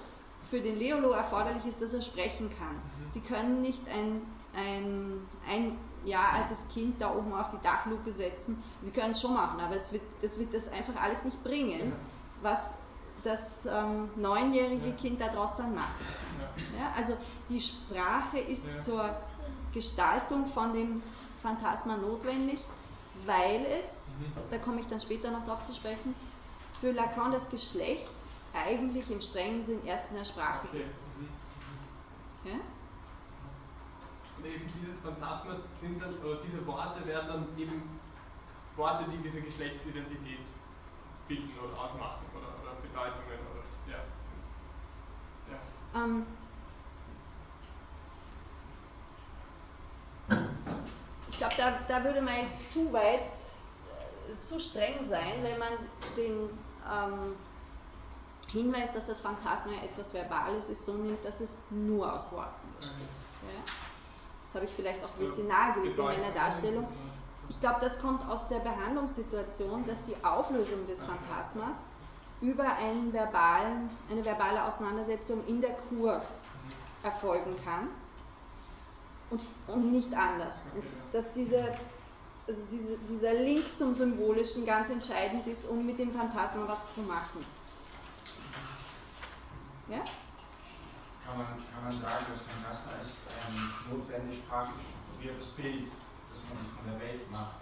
für 0.50 0.62
den 0.62 0.78
Leolo 0.78 1.12
erforderlich 1.12 1.66
ist, 1.66 1.82
dass 1.82 1.94
er 1.94 2.02
sprechen 2.02 2.50
kann. 2.58 2.76
Mhm. 2.76 3.10
Sie 3.10 3.22
können 3.22 3.62
nicht 3.62 3.82
ein, 3.90 4.22
ein, 4.56 5.28
ein 5.50 5.78
Jahr 6.06 6.34
altes 6.34 6.70
Kind 6.70 7.02
da 7.02 7.14
oben 7.14 7.34
auf 7.34 7.50
die 7.50 7.62
Dachluke 7.62 8.12
setzen. 8.12 8.64
Sie 8.82 8.92
können 8.92 9.12
es 9.12 9.22
schon 9.22 9.34
machen, 9.34 9.60
aber 9.60 9.76
es 9.76 9.92
wird, 9.92 10.04
das 10.22 10.40
wird 10.40 10.54
das 10.54 10.70
einfach 10.72 10.96
alles 11.02 11.26
nicht 11.26 11.44
bringen, 11.44 11.94
was 12.42 12.76
das 13.24 13.66
ähm, 13.66 14.10
neunjährige 14.16 14.90
ja. 14.90 14.96
Kind 14.96 15.20
daraus 15.20 15.58
dann 15.58 15.76
macht. 15.76 15.96
Ja. 16.74 16.80
ja. 16.80 16.92
also 16.96 17.14
die 17.50 17.60
Sprache 17.60 18.40
ist 18.40 18.84
zur 18.84 19.10
Gestaltung 19.74 20.46
von 20.46 20.74
dem 20.74 21.04
Phantasma 21.40 21.98
notwendig, 21.98 22.60
weil 23.26 23.66
es, 23.66 24.18
mhm. 24.20 24.34
da 24.52 24.58
komme 24.58 24.80
ich 24.80 24.88
dann 24.88 25.00
später 25.00 25.32
noch 25.32 25.46
drauf 25.46 25.64
zu 25.64 25.74
sprechen, 25.74 26.16
für 26.80 26.92
Lacan 26.92 27.32
das 27.32 27.50
Geschlecht 27.50 28.10
eigentlich 28.54 29.10
im 29.12 29.22
strengen 29.22 29.64
Sinn 29.64 29.86
erst 29.86 30.12
in 30.12 30.18
der 30.18 30.26
Sprache 30.26 30.68
okay. 30.68 30.78
gibt. 30.78 31.02
Mhm. 31.18 32.50
Ja? 32.50 32.60
Und 34.38 34.46
eben 34.46 34.66
dieses 34.82 35.02
Phantasma 35.02 35.56
sind 35.82 36.02
dann, 36.02 36.14
oder 36.20 36.38
diese 36.46 36.66
Worte 36.68 37.06
werden 37.08 37.28
dann 37.28 37.48
eben 37.58 38.00
Worte, 38.76 39.06
die 39.12 39.18
diese 39.18 39.42
Geschlechtsidentität 39.42 40.40
bilden 41.28 41.52
oder 41.60 41.82
ausmachen 41.82 42.26
oder, 42.34 42.54
oder 42.62 42.76
Bedeutungen 42.82 43.40
oder 43.52 43.64
ja. 43.92 44.00
ja. 45.52 46.04
Ähm, 46.04 46.26
ich 51.30 51.38
glaube, 51.38 51.54
da, 51.58 51.74
da 51.88 52.04
würde 52.04 52.22
man 52.22 52.36
jetzt 52.42 52.70
zu 52.70 52.92
weit, 52.94 53.20
äh, 53.20 54.40
zu 54.42 54.60
streng 54.60 55.06
sein, 55.06 55.44
wenn 55.44 55.60
man 55.60 55.74
den 56.16 56.50
ähm, 56.90 57.36
Hinweis, 58.52 58.94
dass 58.94 59.08
das 59.08 59.22
Phantasma 59.22 59.74
etwas 59.84 60.14
Verbales 60.14 60.70
ist, 60.70 60.86
so 60.86 60.94
nimmt, 60.94 61.24
dass 61.26 61.42
es 61.42 61.58
nur 61.70 62.12
aus 62.12 62.32
Worten 62.32 62.74
besteht. 62.80 62.98
Mhm. 62.98 63.50
Ja? 63.50 63.74
Das 64.46 64.56
habe 64.56 64.66
ich 64.66 64.72
vielleicht 64.72 65.04
auch 65.04 65.14
ein 65.14 65.20
bisschen 65.20 65.48
nahegelegt 65.48 66.00
in 66.00 66.06
meiner 66.06 66.32
Darstellung. 66.32 66.88
Ich 67.50 67.60
glaube, 67.60 67.78
das 67.82 68.02
kommt 68.02 68.28
aus 68.30 68.50
der 68.50 68.60
Behandlungssituation, 68.60 69.86
dass 69.86 70.04
die 70.04 70.16
Auflösung 70.24 70.88
des 70.88 71.04
Phantasmas 71.04 71.86
über 72.42 72.76
einen 72.76 73.12
verbalen, 73.14 73.90
eine 74.10 74.24
verbale 74.24 74.64
Auseinandersetzung 74.64 75.46
in 75.48 75.62
der 75.62 75.74
Kur 75.90 76.22
erfolgen 77.04 77.56
kann 77.64 77.90
und, 79.30 79.42
und 79.68 79.92
nicht 79.92 80.14
anders. 80.14 80.70
Und 80.76 80.86
dass 81.12 81.34
diese, 81.34 81.76
also 82.48 82.64
diese, 82.72 82.98
dieser 83.10 83.34
Link 83.34 83.76
zum 83.76 83.94
Symbolischen 83.94 84.66
ganz 84.66 84.90
entscheidend 84.90 85.46
ist, 85.48 85.66
um 85.66 85.86
mit 85.86 86.00
dem 86.00 86.12
Phantasma 86.12 86.68
was 86.68 86.92
zu 86.92 87.02
machen. 87.02 87.46
Ja? 89.90 90.04
Kann 91.26 91.38
man, 91.38 91.48
kann 91.48 91.84
man 91.84 91.92
sagen, 91.92 92.26
das 92.32 92.42
Phantasma 92.48 92.92
ist 93.02 93.18
ein 93.48 93.98
notwendig 93.98 94.40
sprachlich 94.40 94.76
strukturiertes 94.82 95.48
Bild, 95.56 95.92
man 96.48 96.58
sich 96.64 96.72
von 96.76 96.86
der 96.88 97.00
Welt 97.00 97.32
macht. 97.32 97.60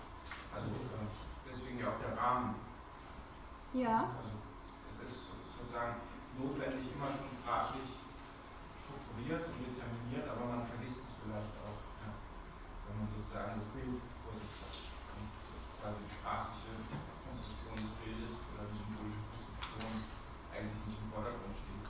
Also 0.53 0.69
äh, 0.69 1.09
deswegen 1.49 1.79
ja 1.79 1.89
auch 1.89 1.99
der 1.99 2.17
Rahmen. 2.17 2.55
Ja. 3.73 4.13
Also 4.13 4.31
es 4.89 4.97
ist 5.09 5.19
sozusagen 5.57 5.95
notwendig 6.37 6.85
immer 6.93 7.09
schon 7.11 7.27
sprachlich 7.27 7.89
strukturiert 8.79 9.43
und 9.49 9.57
determiniert, 9.65 10.25
aber 10.29 10.45
man 10.45 10.67
vergisst 10.67 11.03
es 11.03 11.14
vielleicht 11.25 11.57
auch, 11.65 11.81
ja, 12.05 12.13
wenn 12.85 12.95
man 13.01 13.09
sozusagen 13.09 13.57
das 13.57 13.65
Bild 13.73 13.97
vor 14.21 14.33
sich 14.37 14.53
hat. 14.61 14.77
Und 15.17 15.25
quasi 15.81 15.97
die 16.05 16.13
sprachliche 16.13 16.73
Konstruktion 17.25 17.77
des 17.81 17.93
Bildes 18.05 18.33
oder 18.53 18.69
die 18.69 18.77
symbolische 18.85 19.25
Konstruktion 19.33 19.93
eigentlich 20.53 20.83
nicht 20.85 21.01
im 21.01 21.09
Vordergrund 21.09 21.53
steht. 21.57 21.85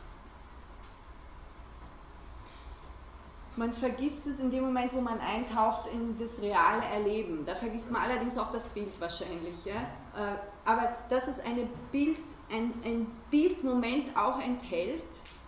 Man 3.56 3.72
vergisst 3.72 4.28
es 4.28 4.40
in 4.40 4.52
dem 4.52 4.64
Moment, 4.64 4.94
wo 4.94 5.00
man 5.00 5.20
eintaucht 5.20 5.88
in 5.88 6.18
das 6.18 6.42
reale 6.42 6.84
Erleben. 6.92 7.46
Da 7.46 7.56
vergisst 7.56 7.92
man 7.92 8.02
allerdings 8.02 8.38
auch 8.38 8.52
das 8.52 8.68
Bild 8.70 9.00
wahrscheinlich. 9.00 9.56
Ja? 9.64 9.84
Äh, 10.16 10.40
aber 10.66 10.96
dass 11.10 11.28
es 11.28 11.40
eine 11.40 11.68
Bild, 11.92 12.20
ein, 12.50 12.74
ein 12.84 13.08
Bildmoment 13.32 14.16
auch 14.18 14.40
enthält, 14.40 15.04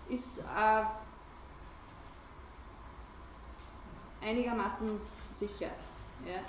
ist 0.09 0.39
äh, 0.39 0.83
einigermaßen 4.21 4.99
sicher. 5.33 5.69
Ja? 6.25 6.39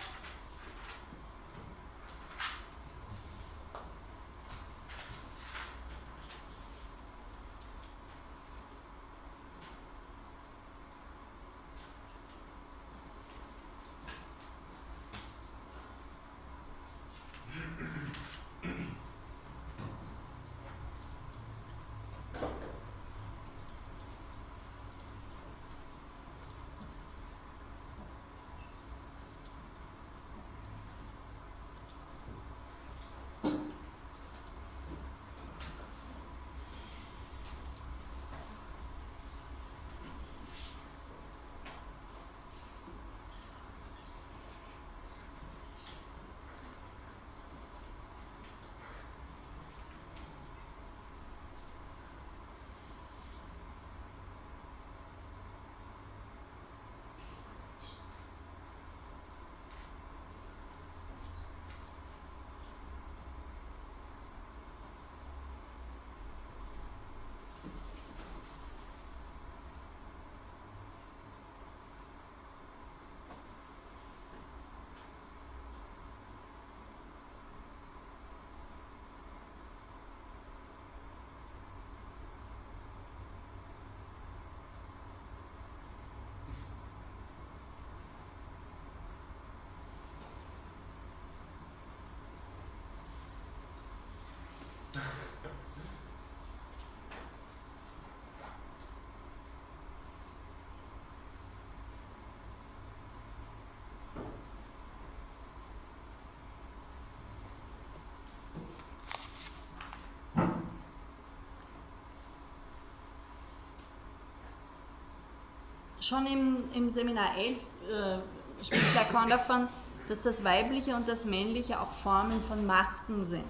Schon 116.09 116.25
im, 116.25 116.65
im 116.73 116.89
Seminar 116.89 117.37
11 117.37 117.59
äh, 117.59 118.65
spricht 118.65 118.95
Lacan 118.95 119.29
davon, 119.29 119.69
dass 120.09 120.23
das 120.23 120.43
Weibliche 120.43 120.97
und 120.97 121.07
das 121.07 121.27
Männliche 121.27 121.81
auch 121.81 121.91
Formen 121.91 122.41
von 122.41 122.67
Masken 122.67 123.27
sind. 123.27 123.45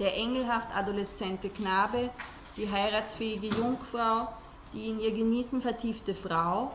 Der 0.00 0.16
engelhaft 0.16 0.74
adoleszente 0.74 1.50
Knabe, 1.50 2.10
die 2.56 2.70
heiratsfähige 2.70 3.48
Jungfrau, 3.48 4.28
die 4.72 4.88
in 4.88 4.98
ihr 4.98 5.12
Genießen 5.12 5.60
vertiefte 5.60 6.14
Frau, 6.14 6.72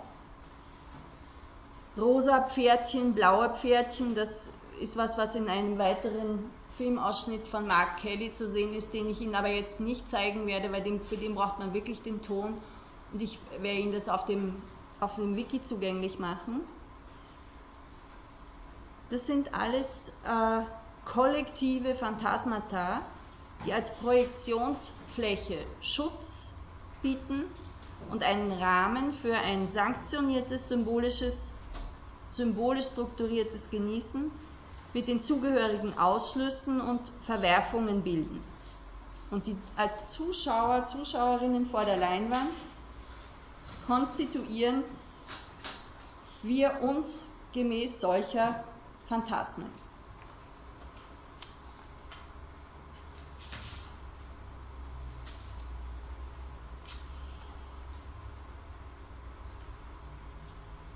rosa 1.97 2.41
Pferdchen, 2.41 3.13
blauer 3.13 3.49
Pferdchen, 3.49 4.15
das 4.15 4.51
ist 4.79 4.95
was, 4.95 5.17
was 5.17 5.35
in 5.35 5.49
einem 5.49 5.79
weiteren 5.79 6.51
Filmausschnitt 6.77 7.47
von 7.47 7.65
Mark 7.67 7.97
Kelly 7.97 8.31
zu 8.31 8.47
sehen 8.47 8.75
ist, 8.75 8.93
den 8.93 9.09
ich 9.09 9.21
Ihnen 9.21 9.35
aber 9.35 9.47
jetzt 9.47 9.79
nicht 9.79 10.07
zeigen 10.09 10.45
werde, 10.45 10.71
weil 10.71 10.83
dem, 10.83 11.01
für 11.01 11.17
den 11.17 11.35
braucht 11.35 11.57
man 11.57 11.73
wirklich 11.73 12.03
den 12.03 12.21
Ton 12.21 12.55
und 13.11 13.21
ich 13.21 13.39
werde 13.59 13.79
Ihnen 13.79 13.93
das 13.93 14.07
auf 14.07 14.25
dem, 14.25 14.61
auf 14.99 15.15
dem 15.15 15.35
Wiki 15.35 15.61
zugänglich 15.61 16.19
machen. 16.19 16.61
Das 19.09 19.25
sind 19.25 19.53
alles 19.53 20.17
äh, 20.25 20.63
kollektive 21.05 21.95
Phantasmata, 21.95 23.01
die 23.65 23.73
als 23.73 23.95
Projektionsfläche 23.95 25.57
Schutz 25.81 26.53
bieten 27.01 27.45
und 28.09 28.23
einen 28.23 28.51
Rahmen 28.51 29.11
für 29.11 29.35
ein 29.35 29.69
sanktioniertes, 29.69 30.67
symbolisches, 30.67 31.53
symbolisch 32.31 32.87
strukturiertes 32.87 33.69
Genießen 33.69 34.31
mit 34.93 35.07
den 35.07 35.21
zugehörigen 35.21 35.97
Ausschlüssen 35.97 36.81
und 36.81 37.11
Verwerfungen 37.21 38.01
bilden. 38.03 38.41
Und 39.31 39.47
die 39.47 39.55
als 39.75 40.11
Zuschauer, 40.11 40.85
Zuschauerinnen 40.85 41.65
vor 41.65 41.85
der 41.85 41.97
Leinwand 41.97 42.53
konstituieren 43.87 44.83
wir 46.43 46.81
uns 46.81 47.31
gemäß 47.53 47.99
solcher 47.99 48.63
Phantasmen. 49.07 49.84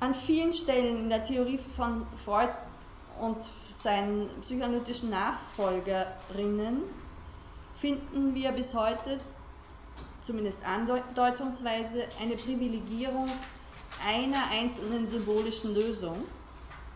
An 0.02 0.14
vielen 0.14 0.54
Stellen 0.54 0.98
in 1.02 1.10
der 1.10 1.24
Theorie 1.24 1.58
von 1.58 2.06
Freud 2.16 2.54
und 3.20 3.44
seinen 3.44 4.30
psychoanalytischen 4.42 5.10
Nachfolgerinnen 5.10 6.84
finden 7.74 8.34
wir 8.34 8.52
bis 8.54 8.76
heute 8.76 9.18
zumindest 10.22 10.66
andeutungsweise, 10.66 12.06
eine 12.22 12.36
Privilegierung 12.36 13.40
einer 14.06 14.48
einzelnen 14.52 15.08
symbolischen 15.08 15.74
Lösung, 15.74 16.24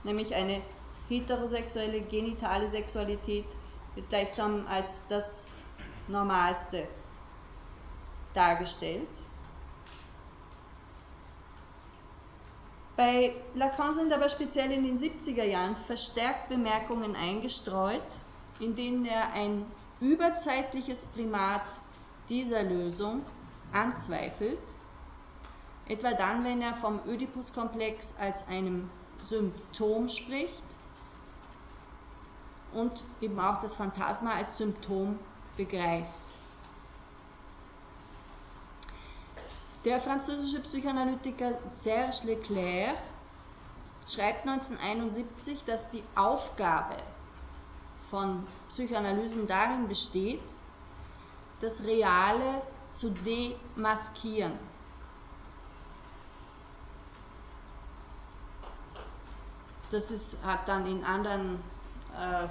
nämlich 0.04 0.34
eine 0.36 0.62
heterosexuelle 1.08 2.02
genitale 2.02 2.68
Sexualität 2.68 3.46
wird 3.96 4.10
gleichsam 4.10 4.66
als 4.68 5.08
das 5.10 5.56
Normalste 6.08 6.88
dargestellt. 8.34 9.08
Bei 12.96 13.34
Lacan 13.56 13.94
sind 13.94 14.14
aber 14.14 14.30
speziell 14.30 14.72
in 14.72 14.84
den 14.84 14.98
70er 14.98 15.44
Jahren 15.44 15.76
verstärkt 15.76 16.50
Bemerkungen 16.50 17.16
eingestreut, 17.16 18.02
in 18.60 18.76
denen 18.76 19.06
er 19.06 19.34
ein 19.34 19.66
überzeitliches 20.00 21.06
Primat 21.06 21.64
dieser 22.30 22.62
Lösung 22.62 23.26
anzweifelt, 23.72 24.60
etwa 25.88 26.14
dann, 26.14 26.44
wenn 26.44 26.62
er 26.62 26.76
vom 26.76 27.00
Oedipus-Komplex 27.08 28.20
als 28.20 28.48
einem 28.48 28.90
Symptom 29.26 30.08
spricht 30.10 30.64
und 32.74 33.04
eben 33.22 33.40
auch 33.40 33.60
das 33.62 33.76
Phantasma 33.76 34.34
als 34.34 34.58
Symptom 34.58 35.18
begreift. 35.58 36.33
Der 39.86 40.00
französische 40.00 40.62
Psychoanalytiker 40.62 41.58
Serge 41.66 42.26
Leclerc 42.26 42.98
schreibt 44.08 44.48
1971, 44.48 45.66
dass 45.66 45.90
die 45.90 46.04
Aufgabe 46.16 46.96
von 48.10 48.48
Psychoanalysen 48.70 49.46
darin 49.46 49.90
besteht, 49.90 50.44
das 51.60 51.84
Reale 51.84 52.62
zu 52.94 53.10
demaskieren. 53.26 54.54
Das 59.92 60.12
ist, 60.12 60.46
hat 60.46 60.68
dann 60.68 60.88
in 60.88 61.04
anderen 61.04 61.60
äh, 62.18 62.48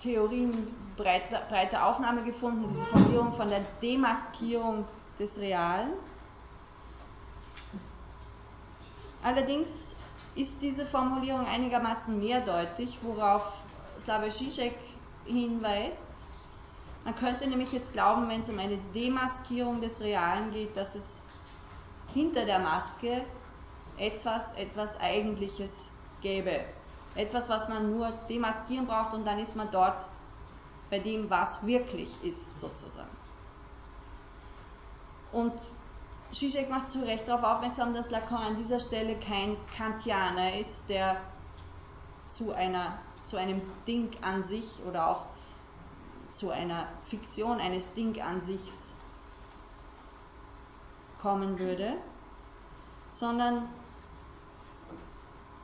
Theorien 0.00 0.66
breite, 0.96 1.40
breite 1.48 1.82
Aufnahme 1.82 2.24
gefunden, 2.24 2.66
diese 2.68 2.86
Formulierung 2.86 3.32
von 3.32 3.48
der 3.48 3.64
Demaskierung 3.80 4.84
des 5.18 5.38
Realen. 5.38 5.92
Allerdings 9.22 9.96
ist 10.34 10.62
diese 10.62 10.86
Formulierung 10.86 11.44
einigermaßen 11.44 12.18
mehrdeutig, 12.18 13.00
worauf 13.02 13.64
Slavoj 13.98 14.30
Žižek 14.30 14.74
hinweist. 15.26 16.12
Man 17.04 17.14
könnte 17.16 17.48
nämlich 17.48 17.72
jetzt 17.72 17.92
glauben, 17.92 18.28
wenn 18.28 18.40
es 18.40 18.50
um 18.50 18.58
eine 18.58 18.76
Demaskierung 18.94 19.80
des 19.80 20.00
Realen 20.00 20.52
geht, 20.52 20.76
dass 20.76 20.94
es 20.94 21.22
hinter 22.14 22.44
der 22.44 22.60
Maske 22.60 23.24
etwas, 23.96 24.52
etwas 24.54 25.00
Eigentliches 25.00 25.90
gäbe. 26.20 26.60
Etwas, 27.14 27.48
was 27.48 27.68
man 27.68 27.90
nur 27.90 28.12
demaskieren 28.28 28.86
braucht 28.86 29.14
und 29.14 29.26
dann 29.26 29.38
ist 29.38 29.56
man 29.56 29.70
dort 29.72 30.06
bei 30.90 30.98
dem, 31.00 31.28
was 31.28 31.66
wirklich 31.66 32.10
ist, 32.22 32.60
sozusagen. 32.60 33.10
Und 35.32 35.52
Zizek 36.32 36.70
macht 36.70 36.90
zu 36.90 37.00
Recht 37.00 37.26
darauf 37.26 37.42
aufmerksam, 37.42 37.94
dass 37.94 38.10
Lacan 38.10 38.42
an 38.42 38.56
dieser 38.56 38.80
Stelle 38.80 39.18
kein 39.18 39.56
Kantianer 39.76 40.58
ist, 40.58 40.88
der 40.88 41.16
zu, 42.28 42.52
einer, 42.52 42.98
zu 43.24 43.36
einem 43.36 43.62
Ding 43.86 44.10
an 44.22 44.42
sich 44.42 44.80
oder 44.86 45.08
auch 45.08 45.26
zu 46.30 46.50
einer 46.50 46.86
Fiktion 47.06 47.60
eines 47.60 47.94
Ding 47.94 48.20
an 48.20 48.40
sich 48.40 48.60
kommen 51.20 51.58
würde, 51.58 51.96
sondern 53.10 53.68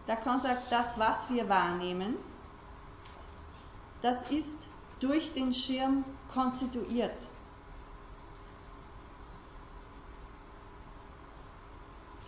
Lacan 0.06 0.40
sagt, 0.40 0.70
das, 0.70 0.98
was 0.98 1.30
wir 1.30 1.48
wahrnehmen, 1.48 2.16
das 4.02 4.24
ist 4.30 4.68
durch 5.00 5.32
den 5.32 5.52
Schirm 5.52 6.04
konstituiert. 6.32 7.14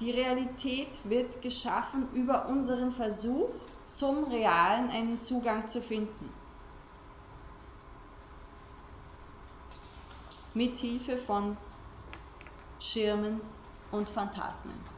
Die 0.00 0.10
Realität 0.10 0.88
wird 1.04 1.40
geschaffen 1.42 2.08
über 2.12 2.48
unseren 2.48 2.92
Versuch, 2.92 3.48
zum 3.88 4.24
Realen 4.24 4.90
einen 4.90 5.22
Zugang 5.22 5.68
zu 5.68 5.80
finden. 5.80 6.30
mithilfe 10.56 11.18
von 11.18 11.56
Schirmen 12.80 13.42
und 13.92 14.08
Phantasmen. 14.08 14.95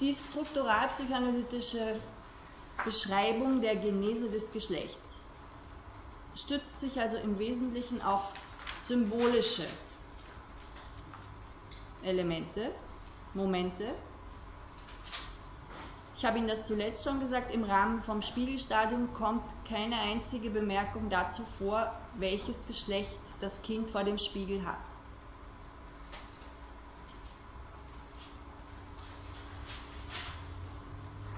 Die 0.00 0.14
strukturalpsychoanalytische 0.14 2.00
Beschreibung 2.84 3.60
der 3.60 3.76
Genese 3.76 4.30
des 4.30 4.52
Geschlechts 4.52 5.26
stützt 6.34 6.80
sich 6.80 7.00
also 7.00 7.16
im 7.16 7.38
Wesentlichen 7.38 8.02
auf 8.02 8.34
symbolische 8.82 9.66
Elemente, 12.02 12.70
Momente, 13.32 13.94
Ich 16.18 16.24
habe 16.24 16.38
Ihnen 16.38 16.48
das 16.48 16.66
zuletzt 16.66 17.04
schon 17.04 17.20
gesagt, 17.20 17.52
im 17.52 17.62
Rahmen 17.62 18.00
vom 18.00 18.22
Spiegelstadium 18.22 19.12
kommt 19.12 19.44
keine 19.68 19.96
einzige 19.96 20.48
Bemerkung 20.48 21.10
dazu 21.10 21.42
vor, 21.58 21.92
welches 22.14 22.66
Geschlecht 22.66 23.20
das 23.42 23.60
Kind 23.60 23.90
vor 23.90 24.02
dem 24.02 24.16
Spiegel 24.16 24.64
hat. 24.64 24.78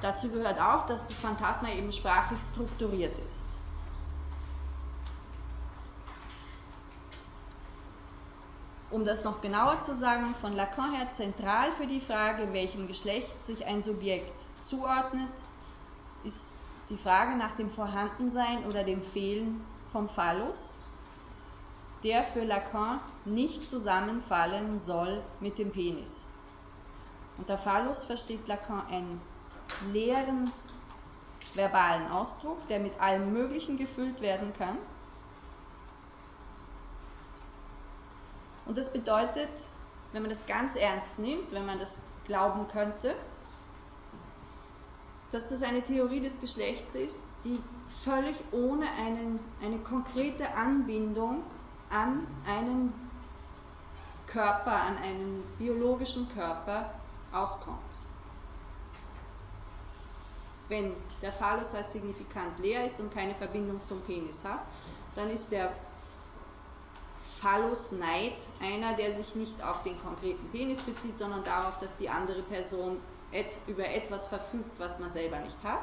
Dazu 0.09 0.31
gehört 0.31 0.59
auch, 0.59 0.87
dass 0.87 1.07
das 1.07 1.21
Phantasma 1.21 1.69
eben 1.69 1.93
sprachlich 1.93 2.41
strukturiert 2.41 3.13
ist. 3.29 3.45
Um 8.91 9.05
das 9.05 9.25
noch 9.25 9.43
genauer 9.43 9.83
zu 9.83 9.95
sagen, 9.95 10.35
von 10.41 10.55
Lacan 10.55 10.95
her 10.95 11.11
zentral 11.11 11.73
für 11.73 11.87
die 11.87 12.01
Frage, 12.01 12.55
welchem 12.55 12.89
Geschlecht 12.89 13.45
sich 13.45 13.67
ein 13.67 13.83
Subjekt 13.83 14.47
zuordnet, 14.65 15.29
ist 16.25 16.57
die 16.89 16.97
Frage 16.97 17.37
nach 17.37 17.55
dem 17.57 17.69
Vorhandensein 17.69 18.65
oder 18.65 18.85
dem 18.85 19.03
Fehlen 19.03 19.63
vom 19.93 20.09
Phallus, 20.09 20.79
der 22.03 22.25
für 22.25 22.45
Lacan 22.45 22.99
nicht 23.27 23.69
zusammenfallen 23.69 24.81
soll 24.81 25.23
mit 25.41 25.59
dem 25.59 25.71
Penis. 25.71 26.29
Unter 27.37 27.59
Phallus 27.59 28.05
versteht 28.05 28.49
Lacan 28.49 28.87
einen 28.87 29.21
leeren 29.93 30.51
verbalen 31.55 32.11
Ausdruck, 32.11 32.67
der 32.69 32.81
mit 32.81 33.01
allem 33.01 33.33
Möglichen 33.33 33.77
gefüllt 33.77 34.21
werden 34.21 34.53
kann 34.53 34.77
Und 38.69 38.77
das 38.77 38.93
bedeutet, 38.93 39.49
wenn 40.13 40.23
man 40.23 40.29
das 40.29 40.47
ganz 40.47 40.77
ernst 40.77 41.19
nimmt, 41.19 41.53
wenn 41.53 41.65
man 41.65 41.79
das 41.79 42.03
glauben 42.27 42.69
könnte, 42.69 43.17
dass 45.33 45.49
das 45.49 45.63
eine 45.63 45.83
Theorie 45.83 46.21
des 46.21 46.41
Geschlechts 46.41 46.95
ist, 46.95 47.31
die 47.45 47.59
völlig 48.05 48.37
ohne 48.53 48.87
einen, 48.91 49.41
eine 49.63 49.79
konkrete 49.79 50.55
Anbindung 50.55 51.43
an 51.89 52.27
einen 52.47 52.93
Körper, 54.27 54.73
an 54.73 54.99
einen 54.99 55.43
biologischen 55.59 56.29
Körper 56.35 56.93
auskommt. 57.33 57.79
Wenn 60.69 60.95
der 61.23 61.33
Phallus 61.33 61.75
als 61.75 61.93
signifikant 61.93 62.59
leer 62.59 62.85
ist 62.85 63.01
und 63.01 63.15
keine 63.15 63.35
Verbindung 63.35 63.83
zum 63.85 64.03
Penis 64.03 64.45
hat, 64.45 64.61
dann 65.15 65.31
ist 65.31 65.51
der 65.51 65.73
Phallus 67.41 67.93
Neid 67.93 68.37
einer, 68.61 68.95
der 68.95 69.13
sich 69.13 69.35
nicht 69.35 69.63
auf 69.63 69.83
den 69.83 70.01
konkreten 70.03 70.51
Penis 70.51 70.83
bezieht, 70.83 71.17
sondern 71.17 71.45
darauf, 71.45 71.79
dass 71.79 71.97
die 71.97 72.09
andere 72.09 72.43
Person 72.43 73.01
et 73.31 73.57
über 73.67 73.89
etwas 73.89 74.29
verfügt, 74.29 74.79
was 74.79 74.99
man 74.99 75.09
selber 75.09 75.39
nicht 75.39 75.63
hat. 75.63 75.81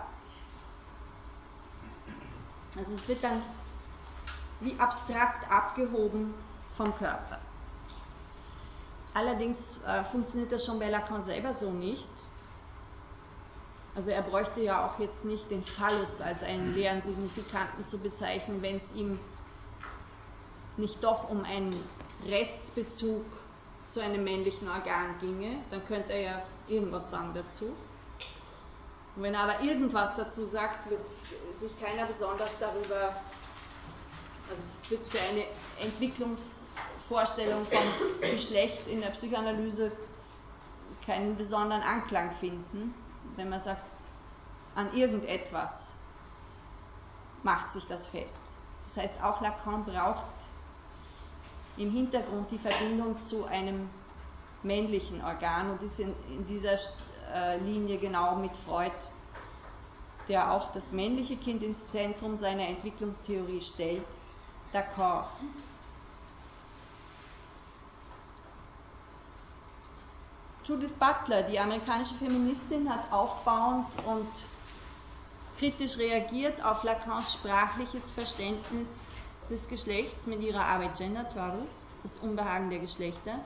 Also 2.77 2.93
es 2.93 3.07
wird 3.07 3.23
dann 3.23 3.41
wie 4.59 4.77
abstrakt 4.79 5.49
abgehoben 5.49 6.33
vom 6.75 6.93
Körper. 6.95 7.39
Allerdings 9.13 9.81
äh, 9.83 10.03
funktioniert 10.03 10.51
das 10.51 10.65
schon 10.65 10.77
bei 10.79 10.89
Lacan 10.89 11.21
selber 11.21 11.53
so 11.53 11.71
nicht. 11.71 12.09
Also 13.95 14.11
er 14.11 14.21
bräuchte 14.21 14.61
ja 14.61 14.85
auch 14.85 14.99
jetzt 14.99 15.23
nicht 15.23 15.49
den 15.49 15.63
Phallus 15.63 16.19
als 16.19 16.43
einen 16.43 16.75
leeren 16.75 17.01
Signifikanten 17.01 17.85
zu 17.85 17.99
bezeichnen, 17.99 18.61
wenn 18.61 18.75
es 18.75 18.93
ihm 18.93 19.17
nicht 20.75 21.01
doch 21.03 21.29
um 21.29 21.43
einen 21.45 21.73
Restbezug 22.27 23.25
zu 23.87 24.01
einem 24.01 24.25
männlichen 24.25 24.67
Organ 24.67 25.17
ginge, 25.19 25.57
dann 25.71 25.85
könnte 25.85 26.11
er 26.11 26.21
ja 26.21 26.41
irgendwas 26.67 27.09
sagen 27.09 27.31
dazu. 27.33 27.67
Und 29.15 29.23
wenn 29.23 29.33
er 29.33 29.41
aber 29.41 29.63
irgendwas 29.63 30.17
dazu 30.17 30.45
sagt, 30.45 30.89
wird 30.89 30.99
sich 31.57 31.79
keiner 31.79 32.05
besonders 32.05 32.59
darüber, 32.59 33.15
also 34.49 34.61
es 34.73 34.91
wird 34.91 35.07
für 35.07 35.21
eine 35.21 35.45
Entwicklungsvorstellung 35.79 37.65
vom 37.65 38.29
Geschlecht 38.29 38.87
in 38.89 38.99
der 38.99 39.09
Psychoanalyse 39.09 39.91
keinen 41.05 41.37
besonderen 41.37 41.83
Anklang 41.83 42.31
finden, 42.31 42.93
wenn 43.37 43.49
man 43.49 43.59
sagt, 43.59 43.83
an 44.75 44.93
irgendetwas 44.93 45.95
macht 47.43 47.71
sich 47.71 47.85
das 47.85 48.07
fest. 48.07 48.47
Das 48.85 48.97
heißt, 48.97 49.23
auch 49.23 49.41
Lacan 49.41 49.85
braucht 49.85 50.25
im 51.77 51.91
Hintergrund 51.91 52.51
die 52.51 52.57
Verbindung 52.57 53.19
zu 53.19 53.45
einem 53.45 53.89
männlichen 54.63 55.23
Organ 55.23 55.69
und 55.71 55.81
ist 55.81 55.99
in, 55.99 56.13
in 56.29 56.45
dieser 56.45 56.75
äh, 57.33 57.57
Linie 57.59 57.97
genau 57.97 58.35
mit 58.35 58.55
Freud, 58.55 58.93
der 60.27 60.51
auch 60.51 60.71
das 60.71 60.91
männliche 60.91 61.37
Kind 61.37 61.61
ins 61.63 61.91
Zentrum 61.91 62.35
seiner 62.37 62.67
Entwicklungstheorie 62.67 63.61
stellt, 63.61 64.07
d'accord. 64.73 65.25
Judith 70.65 70.93
Butler, 70.99 71.43
die 71.43 71.59
amerikanische 71.59 72.15
Feministin, 72.15 72.89
hat 72.89 73.11
aufbauend 73.11 73.85
und 74.07 74.27
kritisch 75.59 75.97
reagiert 75.97 76.65
auf 76.65 76.83
Lacans 76.83 77.33
sprachliches 77.33 78.09
Verständnis 78.09 79.07
des 79.49 79.69
Geschlechts 79.69 80.25
mit 80.25 80.41
ihrer 80.41 80.65
Arbeit 80.65 80.97
Gender 80.97 81.29
Troubles, 81.29 81.85
das 82.01 82.17
Unbehagen 82.17 82.71
der 82.71 82.79
Geschlechter, 82.79 83.39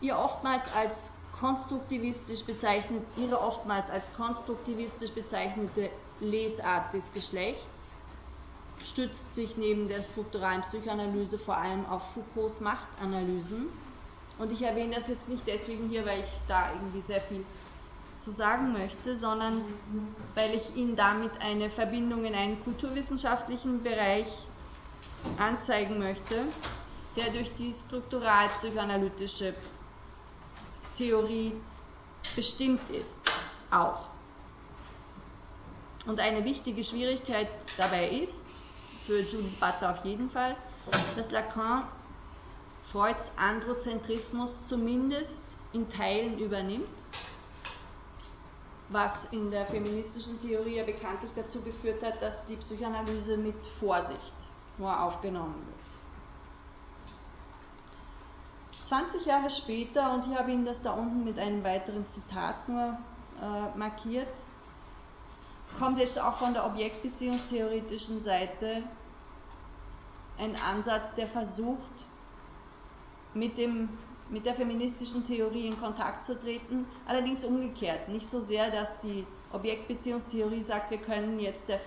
ihr 0.00 0.18
oftmals 0.18 0.72
als 0.74 1.12
konstruktivistisch 1.38 2.44
bezeichnet, 2.44 3.04
ihre 3.16 3.40
oftmals 3.40 3.90
als 3.90 4.14
konstruktivistisch 4.14 5.12
bezeichnete 5.12 5.90
Lesart 6.18 6.92
des 6.92 7.12
Geschlechts 7.12 7.92
stützt 8.84 9.36
sich 9.36 9.56
neben 9.56 9.86
der 9.86 10.02
strukturalen 10.02 10.62
Psychoanalyse 10.62 11.38
vor 11.38 11.56
allem 11.56 11.86
auf 11.86 12.02
Foucaults 12.14 12.60
Machtanalysen. 12.60 13.68
Und 14.38 14.52
ich 14.52 14.62
erwähne 14.62 14.94
das 14.94 15.08
jetzt 15.08 15.28
nicht 15.28 15.46
deswegen 15.46 15.88
hier, 15.88 16.06
weil 16.06 16.20
ich 16.20 16.30
da 16.46 16.72
irgendwie 16.72 17.02
sehr 17.02 17.20
viel 17.20 17.44
zu 18.16 18.30
sagen 18.30 18.72
möchte, 18.72 19.16
sondern 19.16 19.64
weil 20.34 20.54
ich 20.54 20.74
Ihnen 20.76 20.96
damit 20.96 21.30
eine 21.40 21.70
Verbindung 21.70 22.24
in 22.24 22.34
einen 22.34 22.62
kulturwissenschaftlichen 22.64 23.82
Bereich 23.82 24.28
anzeigen 25.38 25.98
möchte, 25.98 26.44
der 27.16 27.30
durch 27.30 27.54
die 27.54 27.72
strukturalpsychoanalytische 27.72 29.54
Theorie 30.96 31.52
bestimmt 32.36 32.90
ist, 32.90 33.22
auch. 33.70 34.06
Und 36.06 36.20
eine 36.20 36.44
wichtige 36.44 36.82
Schwierigkeit 36.82 37.48
dabei 37.76 38.08
ist, 38.08 38.46
für 39.04 39.20
Judith 39.20 39.56
Butler 39.60 39.90
auf 39.90 40.04
jeden 40.04 40.28
Fall, 40.28 40.56
dass 41.16 41.30
Lacan 41.30 41.84
Freuds 42.92 43.32
Androzentrismus 43.36 44.66
zumindest 44.66 45.44
in 45.72 45.88
Teilen 45.90 46.38
übernimmt 46.38 46.88
was 48.88 49.26
in 49.32 49.50
der 49.50 49.66
feministischen 49.66 50.40
Theorie 50.40 50.76
ja 50.76 50.84
bekanntlich 50.84 51.30
dazu 51.34 51.60
geführt 51.62 52.02
hat, 52.02 52.22
dass 52.22 52.46
die 52.46 52.56
Psychoanalyse 52.56 53.36
mit 53.36 53.66
Vorsicht 53.66 54.32
nur 54.78 54.98
aufgenommen 55.00 55.54
wird. 55.54 55.76
20 58.84 59.26
Jahre 59.26 59.50
später, 59.50 60.14
und 60.14 60.26
ich 60.26 60.38
habe 60.38 60.50
Ihnen 60.50 60.64
das 60.64 60.82
da 60.82 60.92
unten 60.92 61.24
mit 61.24 61.38
einem 61.38 61.62
weiteren 61.62 62.06
Zitat 62.06 62.68
nur 62.68 62.96
äh, 63.42 63.78
markiert, 63.78 64.32
kommt 65.78 65.98
jetzt 65.98 66.18
auch 66.18 66.34
von 66.34 66.54
der 66.54 66.64
objektbeziehungstheoretischen 66.64 68.22
Seite 68.22 68.82
ein 70.38 70.56
Ansatz, 70.56 71.14
der 71.14 71.26
versucht, 71.26 72.06
mit 73.34 73.58
dem 73.58 73.88
mit 74.30 74.44
der 74.44 74.54
feministischen 74.54 75.26
Theorie 75.26 75.66
in 75.66 75.78
Kontakt 75.78 76.24
zu 76.24 76.38
treten, 76.38 76.84
allerdings 77.06 77.44
umgekehrt. 77.44 78.08
Nicht 78.10 78.26
so 78.28 78.42
sehr, 78.42 78.70
dass 78.70 79.00
die 79.00 79.24
Objektbeziehungstheorie 79.50 80.62
sagt, 80.62 80.90
wir 80.90 80.98
können 80.98 81.40
jetzt 81.40 81.68
der 81.70 81.80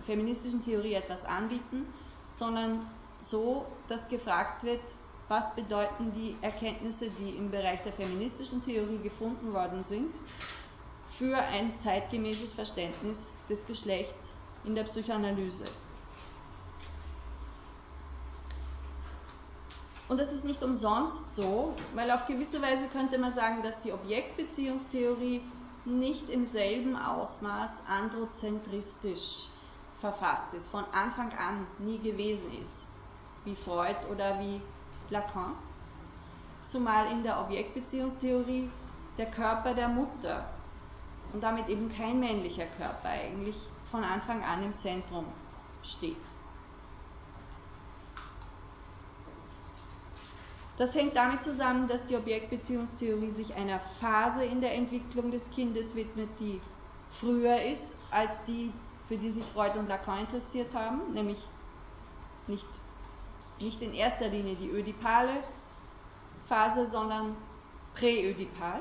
feministischen 0.00 0.62
Theorie 0.64 0.94
etwas 0.94 1.24
anbieten, 1.26 1.92
sondern 2.32 2.80
so, 3.20 3.66
dass 3.88 4.08
gefragt 4.08 4.64
wird, 4.64 4.80
was 5.28 5.54
bedeuten 5.54 6.12
die 6.12 6.36
Erkenntnisse, 6.40 7.10
die 7.10 7.36
im 7.36 7.50
Bereich 7.50 7.82
der 7.82 7.92
feministischen 7.92 8.62
Theorie 8.62 8.98
gefunden 8.98 9.52
worden 9.52 9.84
sind, 9.84 10.18
für 11.18 11.36
ein 11.36 11.78
zeitgemäßes 11.78 12.54
Verständnis 12.54 13.34
des 13.48 13.66
Geschlechts 13.66 14.32
in 14.64 14.74
der 14.74 14.84
Psychoanalyse. 14.84 15.66
Und 20.12 20.18
das 20.20 20.34
ist 20.34 20.44
nicht 20.44 20.62
umsonst 20.62 21.36
so, 21.36 21.74
weil 21.94 22.10
auf 22.10 22.26
gewisse 22.26 22.60
Weise 22.60 22.86
könnte 22.88 23.16
man 23.16 23.30
sagen, 23.30 23.62
dass 23.62 23.80
die 23.80 23.92
Objektbeziehungstheorie 23.92 25.40
nicht 25.86 26.28
im 26.28 26.44
selben 26.44 26.96
Ausmaß 26.96 27.84
androzentristisch 27.88 29.46
verfasst 29.98 30.52
ist, 30.52 30.70
von 30.70 30.84
Anfang 30.92 31.32
an 31.32 31.66
nie 31.78 31.98
gewesen 31.98 32.52
ist, 32.60 32.88
wie 33.46 33.54
Freud 33.54 33.96
oder 34.10 34.38
wie 34.38 34.60
Lacan. 35.08 35.54
Zumal 36.66 37.10
in 37.10 37.22
der 37.22 37.40
Objektbeziehungstheorie 37.40 38.68
der 39.16 39.30
Körper 39.30 39.72
der 39.72 39.88
Mutter 39.88 40.44
und 41.32 41.42
damit 41.42 41.70
eben 41.70 41.90
kein 41.90 42.20
männlicher 42.20 42.66
Körper 42.66 43.08
eigentlich 43.08 43.56
von 43.90 44.04
Anfang 44.04 44.44
an 44.44 44.62
im 44.62 44.74
Zentrum 44.74 45.24
steht. 45.82 46.16
Das 50.82 50.96
hängt 50.96 51.14
damit 51.14 51.40
zusammen, 51.44 51.86
dass 51.86 52.06
die 52.06 52.16
Objektbeziehungstheorie 52.16 53.30
sich 53.30 53.54
einer 53.54 53.78
Phase 53.78 54.42
in 54.44 54.60
der 54.60 54.74
Entwicklung 54.74 55.30
des 55.30 55.52
Kindes 55.52 55.94
widmet, 55.94 56.28
die 56.40 56.60
früher 57.08 57.62
ist 57.62 57.98
als 58.10 58.46
die, 58.46 58.72
für 59.04 59.16
die 59.16 59.30
sich 59.30 59.44
Freud 59.44 59.78
und 59.78 59.88
Lacan 59.88 60.18
interessiert 60.18 60.74
haben, 60.74 61.12
nämlich 61.12 61.38
nicht, 62.48 62.66
nicht 63.60 63.80
in 63.80 63.94
erster 63.94 64.26
Linie 64.26 64.56
die 64.56 64.70
ödipale 64.70 65.44
Phase, 66.48 66.88
sondern 66.88 67.36
präödipal. 67.94 68.80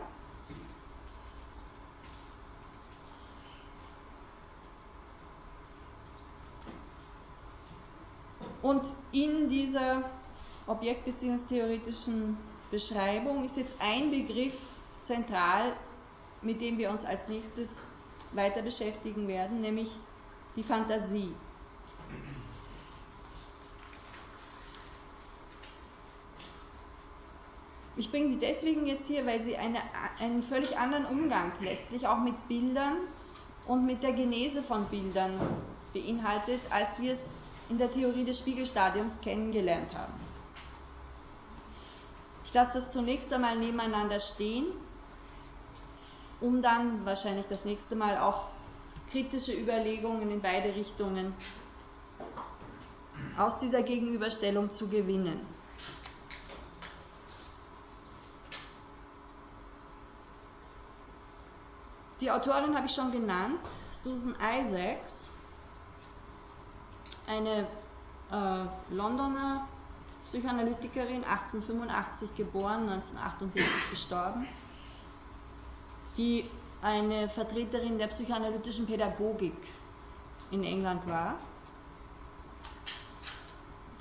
Und 8.64 8.92
in 9.12 9.50
dieser 9.50 10.02
objektbeziehungstheoretischen 10.72 12.38
Beschreibung 12.72 13.44
ist 13.44 13.58
jetzt 13.58 13.76
ein 13.80 14.10
Begriff 14.12 14.56
zentral, 15.02 15.74
mit 16.42 16.62
dem 16.62 16.78
wir 16.78 16.90
uns 16.90 17.06
als 17.06 17.28
nächstes 17.28 17.82
weiter 18.34 18.62
beschäftigen 18.62 19.28
werden, 19.28 19.62
nämlich 19.62 19.90
die 20.56 20.64
Fantasie. 20.64 21.34
Ich 27.98 28.10
bringe 28.10 28.30
die 28.30 28.40
deswegen 28.40 28.88
jetzt 28.88 29.06
hier, 29.08 29.26
weil 29.28 29.44
sie 29.44 29.58
eine, 29.58 29.80
einen 30.20 30.42
völlig 30.42 30.78
anderen 30.78 31.06
Umgang 31.06 31.52
letztlich 31.60 32.08
auch 32.08 32.20
mit 32.20 32.48
Bildern 32.48 32.96
und 33.68 33.86
mit 33.86 34.02
der 34.02 34.14
Genese 34.14 34.64
von 34.64 34.86
Bildern 34.86 35.34
beinhaltet, 35.94 36.62
als 36.70 37.02
wir 37.02 37.12
es 37.12 37.32
in 37.70 37.78
der 37.78 37.92
Theorie 37.92 38.24
des 38.24 38.40
Spiegelstadiums 38.40 39.22
kennengelernt 39.22 39.94
haben. 39.94 40.14
Ich 42.52 42.56
lasse 42.56 42.80
das 42.80 42.92
zunächst 42.92 43.32
einmal 43.32 43.58
nebeneinander 43.58 44.20
stehen, 44.20 44.66
um 46.42 46.62
dann 46.62 47.06
wahrscheinlich 47.06 47.46
das 47.48 47.64
nächste 47.64 47.96
Mal 47.96 48.18
auch 48.18 48.48
kritische 49.10 49.54
Überlegungen 49.54 50.30
in 50.30 50.42
beide 50.42 50.76
Richtungen 50.76 51.34
aus 53.38 53.58
dieser 53.58 53.84
Gegenüberstellung 53.84 54.70
zu 54.74 54.90
gewinnen. 54.90 55.40
Die 62.20 62.30
Autorin 62.30 62.76
habe 62.76 62.88
ich 62.88 62.94
schon 62.94 63.14
genannt, 63.14 63.62
Susan 63.94 64.36
Isaacs, 64.60 65.36
eine 67.28 67.66
äh, 68.30 68.94
Londoner 68.94 69.70
Psychoanalytikerin, 70.28 71.24
1885 71.24 72.36
geboren, 72.36 72.90
1948 72.90 73.90
gestorben, 73.92 74.48
die 76.18 76.50
eine 76.82 77.30
Vertreterin 77.30 77.98
der 77.98 78.08
psychoanalytischen 78.08 78.88
Pädagogik 78.88 79.56
in 80.52 80.64
England 80.64 81.08
war, 81.08 81.36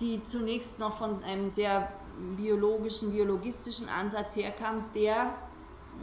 die 0.01 0.23
zunächst 0.23 0.79
noch 0.79 0.97
von 0.97 1.23
einem 1.25 1.49
sehr 1.49 1.93
biologischen, 2.37 3.13
biologistischen 3.13 3.89
Ansatz 3.89 4.37
herkam, 4.37 4.85
der, 4.95 5.35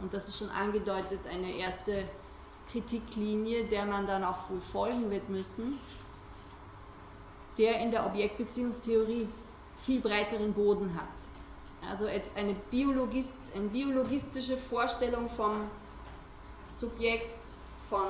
und 0.02 0.14
das 0.14 0.28
ist 0.28 0.38
schon 0.38 0.50
angedeutet, 0.50 1.20
eine 1.30 1.52
erste 1.52 2.08
Kritiklinie, 2.70 3.64
der 3.64 3.86
man 3.86 4.06
dann 4.06 4.24
auch 4.24 4.50
wohl 4.50 4.60
folgen 4.60 5.10
wird 5.10 5.28
müssen, 5.28 5.78
der 7.56 7.80
in 7.80 7.90
der 7.90 8.06
Objektbeziehungstheorie 8.06 9.28
viel 9.84 10.00
breiteren 10.00 10.52
Boden 10.52 10.94
hat. 10.94 11.08
Also 11.88 12.06
eine, 12.06 12.54
Biologist, 12.70 13.36
eine 13.54 13.68
biologistische 13.68 14.56
Vorstellung 14.56 15.28
vom 15.28 15.62
Subjekt, 16.68 17.56
von, 17.88 18.06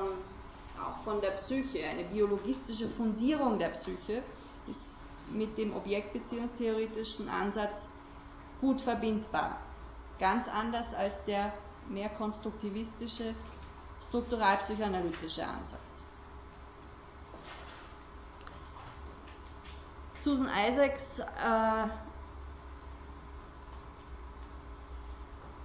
auch 0.83 0.97
von 1.03 1.21
der 1.21 1.31
Psyche, 1.31 1.85
eine 1.85 2.03
biologistische 2.03 2.87
Fundierung 2.87 3.59
der 3.59 3.69
Psyche 3.69 4.23
ist 4.67 4.97
mit 5.31 5.57
dem 5.57 5.75
objektbeziehungstheoretischen 5.75 7.29
Ansatz 7.29 7.89
gut 8.59 8.81
verbindbar. 8.81 9.59
Ganz 10.19 10.49
anders 10.49 10.93
als 10.93 11.23
der 11.25 11.53
mehr 11.87 12.09
konstruktivistische, 12.09 13.33
strukturalpsychoanalytische 14.01 15.45
Ansatz. 15.45 16.03
Susan 20.19 20.49
Isaacs 20.49 21.19
äh, 21.19 21.87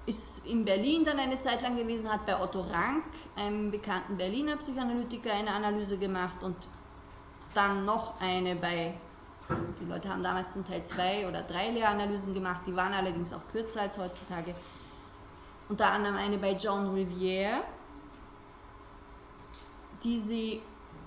ist 0.06 0.46
in 0.46 0.64
Berlin 0.64 1.04
dann 1.04 1.18
eine 1.18 1.38
Zeit 1.38 1.62
lang 1.62 1.76
gewesen, 1.76 2.12
hat 2.12 2.26
bei 2.26 2.40
Otto 2.40 2.60
Rank, 2.60 3.04
einem 3.36 3.70
bekannten 3.70 4.16
Berliner 4.16 4.56
Psychoanalytiker, 4.56 5.32
eine 5.32 5.50
Analyse 5.50 5.98
gemacht 5.98 6.42
und 6.42 6.56
dann 7.54 7.84
noch 7.84 8.20
eine 8.20 8.56
bei, 8.56 8.94
die 9.80 9.84
Leute 9.86 10.08
haben 10.08 10.22
damals 10.22 10.52
zum 10.52 10.66
Teil 10.66 10.84
zwei 10.84 11.28
oder 11.28 11.42
drei 11.42 11.70
Lehranalysen 11.70 12.34
gemacht, 12.34 12.62
die 12.66 12.76
waren 12.76 12.92
allerdings 12.92 13.32
auch 13.32 13.46
kürzer 13.50 13.82
als 13.82 13.98
heutzutage. 13.98 14.54
Unter 15.68 15.90
anderem 15.90 16.16
eine 16.16 16.38
bei 16.38 16.52
John 16.52 16.92
Riviere, 16.94 17.62
die 20.02 20.18
sie 20.18 20.62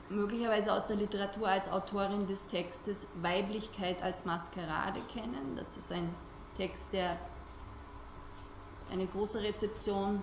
möglicherweise 0.10 0.74
aus 0.74 0.88
der 0.88 0.96
Literatur 0.96 1.48
als 1.48 1.70
Autorin 1.70 2.28
des 2.28 2.48
Textes 2.48 3.08
Weiblichkeit 3.22 4.02
als 4.02 4.26
Maskerade 4.26 5.00
kennen. 5.14 5.56
Das 5.56 5.78
ist 5.78 5.92
ein 5.92 6.14
Text, 6.58 6.94
der 6.94 7.18
eine 8.92 9.06
große 9.06 9.42
Rezeption 9.42 10.22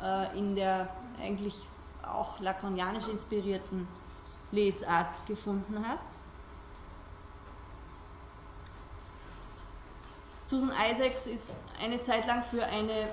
äh, 0.00 0.38
in 0.38 0.54
der 0.54 0.88
eigentlich 1.20 1.66
auch 2.02 2.38
lakonianisch 2.40 3.08
inspirierten 3.08 3.88
Lesart 4.52 5.26
gefunden 5.26 5.86
hat. 5.86 5.98
Susan 10.44 10.70
Isaacs 10.90 11.26
ist 11.26 11.54
eine 11.82 12.00
Zeit 12.00 12.26
lang 12.26 12.44
für 12.44 12.64
eine 12.64 13.08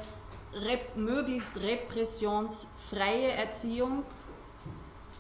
rep 0.54 0.96
möglichst 0.96 1.60
repressionsfreie 1.60 3.32
Erziehung 3.32 4.04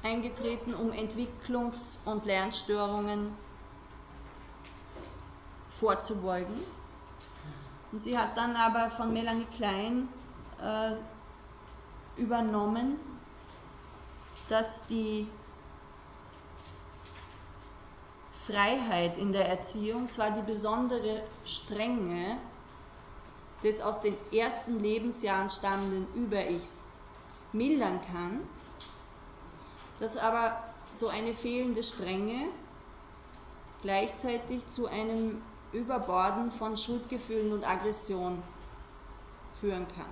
eingetreten, 0.03 0.75
um 0.75 0.91
Entwicklungs- 0.91 1.97
und 2.05 2.25
Lernstörungen 2.25 3.35
vorzubeugen. 5.69 6.63
Und 7.91 7.99
sie 7.99 8.17
hat 8.17 8.37
dann 8.37 8.55
aber 8.55 8.89
von 8.89 9.13
Melanie 9.13 9.47
Klein 9.53 10.09
äh, 10.59 10.95
übernommen, 12.17 12.97
dass 14.49 14.85
die 14.87 15.27
Freiheit 18.45 19.17
in 19.17 19.31
der 19.31 19.47
Erziehung 19.47 20.09
zwar 20.09 20.31
die 20.31 20.41
besondere 20.41 21.23
Strenge 21.45 22.37
des 23.63 23.79
aus 23.79 24.01
den 24.01 24.15
ersten 24.33 24.79
Lebensjahren 24.79 25.49
stammenden 25.49 26.07
Über-Ichs 26.15 26.97
mildern 27.53 28.01
kann, 28.11 28.41
dass 30.03 30.17
aber 30.17 30.61
so 30.95 31.07
eine 31.07 31.33
fehlende 31.33 31.81
Strenge 31.81 32.49
gleichzeitig 33.81 34.67
zu 34.67 34.87
einem 34.87 35.41
Überborden 35.71 36.51
von 36.51 36.75
Schuldgefühlen 36.75 37.53
und 37.53 37.63
Aggression 37.63 38.43
führen 39.61 39.87
kann. 39.95 40.09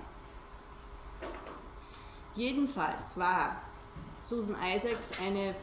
Jedenfalls 2.34 3.18
war 3.18 3.60
Susan 4.22 4.56
Isaacs 4.74 5.12
eine 5.20 5.54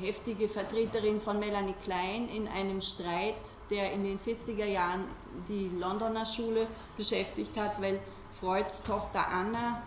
heftige 0.00 0.48
Vertreterin 0.48 1.20
von 1.20 1.38
Melanie 1.38 1.74
Klein 1.82 2.30
in 2.30 2.48
einem 2.48 2.80
Streit, 2.80 3.36
der 3.68 3.92
in 3.92 4.02
den 4.02 4.18
40er 4.18 4.64
Jahren 4.64 5.04
die 5.46 5.68
Londoner 5.78 6.24
Schule 6.24 6.66
beschäftigt 6.96 7.54
hat, 7.58 7.82
weil 7.82 8.00
Freuds 8.40 8.82
Tochter 8.84 9.28
Anna 9.28 9.82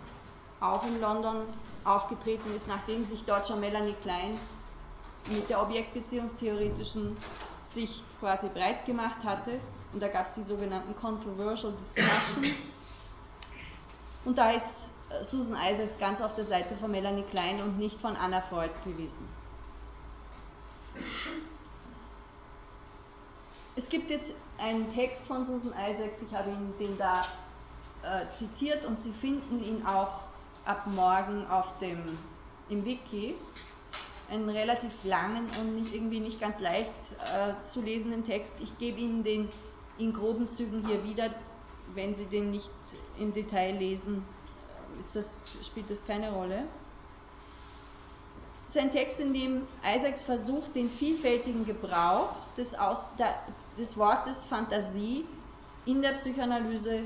auch 0.60 0.84
in 0.86 1.00
London 1.00 1.48
aufgetreten 1.88 2.54
ist, 2.54 2.68
nachdem 2.68 3.04
sich 3.04 3.24
dort 3.24 3.48
schon 3.48 3.60
Melanie 3.60 3.94
Klein 3.94 4.38
mit 5.28 5.48
der 5.48 5.62
objektbeziehungstheoretischen 5.62 7.16
Sicht 7.64 8.04
quasi 8.20 8.48
breit 8.48 8.84
gemacht 8.86 9.24
hatte. 9.24 9.60
Und 9.92 10.02
da 10.02 10.08
gab 10.08 10.24
es 10.24 10.34
die 10.34 10.42
sogenannten 10.42 10.94
Controversial 10.96 11.72
Discussions. 11.72 12.76
Und 14.24 14.36
da 14.38 14.50
ist 14.50 14.90
äh, 15.10 15.24
Susan 15.24 15.56
Isaacs 15.70 15.98
ganz 15.98 16.20
auf 16.20 16.34
der 16.34 16.44
Seite 16.44 16.76
von 16.76 16.90
Melanie 16.90 17.22
Klein 17.22 17.60
und 17.62 17.78
nicht 17.78 18.00
von 18.00 18.16
Anna 18.16 18.40
Freud 18.40 18.72
gewesen. 18.84 19.26
Es 23.76 23.88
gibt 23.88 24.10
jetzt 24.10 24.34
einen 24.58 24.92
Text 24.92 25.26
von 25.26 25.44
Susan 25.44 25.72
Isaacs, 25.88 26.20
ich 26.22 26.34
habe 26.34 26.50
ihn 26.50 26.74
den 26.78 26.96
da 26.98 27.22
äh, 28.02 28.28
zitiert 28.28 28.84
und 28.84 29.00
Sie 29.00 29.12
finden 29.12 29.62
ihn 29.62 29.86
auch 29.86 30.27
ab 30.68 30.86
morgen 30.86 31.46
auf 31.46 31.78
dem, 31.78 32.18
im 32.68 32.84
Wiki 32.84 33.34
einen 34.30 34.50
relativ 34.50 34.92
langen 35.04 35.48
und 35.58 35.74
nicht, 35.74 35.94
irgendwie 35.94 36.20
nicht 36.20 36.40
ganz 36.40 36.60
leicht 36.60 36.92
äh, 37.34 37.66
zu 37.66 37.80
lesenden 37.80 38.26
Text. 38.26 38.56
Ich 38.60 38.76
gebe 38.76 39.00
Ihnen 39.00 39.24
den 39.24 39.48
in 39.96 40.12
groben 40.12 40.48
Zügen 40.48 40.86
hier 40.86 41.02
wieder. 41.04 41.30
Wenn 41.94 42.14
Sie 42.14 42.26
den 42.26 42.50
nicht 42.50 42.70
im 43.18 43.32
Detail 43.32 43.76
lesen, 43.78 44.22
das, 45.14 45.38
spielt 45.64 45.90
das 45.90 46.06
keine 46.06 46.32
Rolle. 46.32 46.64
Es 48.66 48.76
ist 48.76 48.82
ein 48.82 48.92
Text, 48.92 49.20
in 49.20 49.32
dem 49.32 49.66
Isaacs 49.82 50.24
versucht, 50.24 50.76
den 50.76 50.90
vielfältigen 50.90 51.64
Gebrauch 51.64 52.28
des, 52.58 52.74
Aus, 52.74 53.06
der, 53.18 53.34
des 53.78 53.96
Wortes 53.96 54.44
Fantasie 54.44 55.24
in 55.86 56.02
der 56.02 56.10
Psychoanalyse 56.10 57.04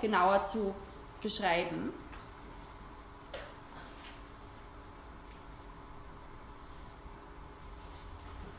genauer 0.00 0.44
zu 0.44 0.72
beschreiben. 1.20 1.92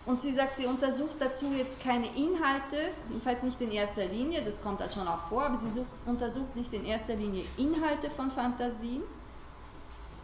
Und 0.06 0.20
sie 0.20 0.34
sagt, 0.34 0.58
sie 0.58 0.66
untersucht 0.66 1.16
dazu 1.20 1.52
jetzt 1.54 1.80
keine 1.80 2.08
Inhalte, 2.16 2.92
jedenfalls 3.10 3.44
nicht 3.44 3.62
in 3.62 3.72
erster 3.72 4.06
Linie, 4.06 4.44
das 4.44 4.62
kommt 4.62 4.80
halt 4.80 4.94
schon 4.94 5.08
auch 5.08 5.20
vor, 5.30 5.44
aber 5.46 5.56
sie 5.56 5.70
sucht, 5.70 5.92
untersucht 6.06 6.56
nicht 6.56 6.74
in 6.74 6.86
erster 6.86 7.16
Linie 7.16 7.46
Inhalte 7.58 8.10
von 8.10 8.32
Fantasien, 8.32 9.04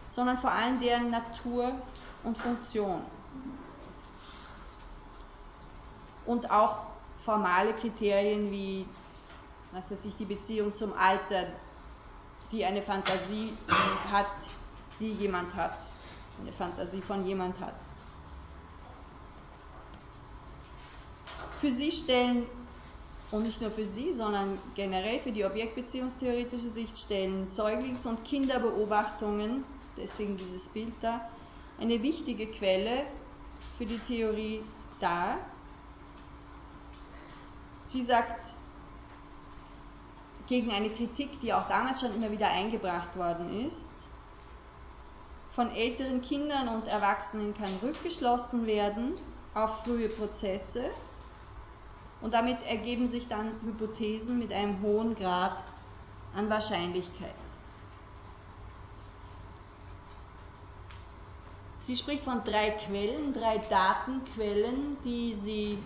sondern 0.10 0.38
vor 0.38 0.52
allem 0.52 0.80
deren 0.80 1.12
Natur 1.12 1.72
und 2.24 2.38
Funktion. 2.38 3.02
Und 6.26 6.50
auch 6.50 6.82
formale 7.18 7.74
Kriterien 7.74 8.52
wie 8.52 8.86
was 9.72 9.92
weiß 9.92 10.06
ich, 10.06 10.16
die 10.16 10.26
Beziehung 10.26 10.74
zum 10.76 10.94
Alter, 10.94 11.48
die 12.52 12.66
eine 12.66 12.82
Fantasie 12.82 13.54
hat, 14.12 14.28
die 15.00 15.12
jemand 15.12 15.54
hat, 15.56 15.78
eine 16.40 16.54
Fantasie 16.54 17.02
von 17.02 17.24
jemand 17.24 17.60
hat. 17.60 17.76
Für 21.60 21.72
sie 21.72 21.92
stellen, 21.92 22.46
und 23.32 23.44
nicht 23.44 23.62
nur 23.62 23.72
für 23.72 23.86
sie, 23.86 24.14
sondern 24.14 24.58
generell 24.76 25.20
für 25.20 25.32
die 25.32 25.44
objektbeziehungstheoretische 25.44 26.70
Sicht, 26.70 26.98
stellen 26.98 27.46
Säuglings- 27.46 28.06
und 28.06 28.24
Kinderbeobachtungen, 28.24 29.66
deswegen 29.98 30.38
dieses 30.38 30.70
Bild 30.70 30.94
da, 31.02 31.28
eine 31.80 32.02
wichtige 32.02 32.48
Quelle 32.48 33.06
für 33.78 33.86
die 33.86 34.00
Theorie 34.00 34.62
dar. 35.00 35.40
Sie 37.86 38.04
sagt, 38.04 38.54
gegen 40.48 40.72
eine 40.72 40.90
Kritik, 40.90 41.40
die 41.42 41.54
auch 41.54 41.68
damals 41.68 42.02
schon 42.02 42.16
immer 42.16 42.32
wieder 42.32 42.50
eingebracht 42.50 43.16
worden 43.18 43.66
ist, 43.66 43.92
von 45.52 45.72
älteren 45.72 46.22
Kindern 46.22 46.70
und 46.70 46.88
Erwachsenen 46.88 47.54
kann 47.54 47.78
rückgeschlossen 47.82 48.68
werden 48.68 49.14
auf 49.54 49.84
frühe 49.84 50.08
Prozesse 50.08 50.92
und 52.22 52.34
damit 52.34 52.64
ergeben 52.64 53.08
sich 53.08 53.28
dann 53.28 53.52
Hypothesen 53.64 54.40
mit 54.40 54.52
einem 54.52 54.82
hohen 54.82 55.16
Grad 55.16 55.64
an 56.36 56.50
Wahrscheinlichkeit. 56.50 57.34
Sie 61.74 61.96
spricht 61.96 62.24
von 62.24 62.44
drei 62.44 62.72
Quellen, 62.72 63.34
drei 63.34 63.60
Datenquellen, 63.60 64.98
die 65.06 65.34
sie 65.36 65.82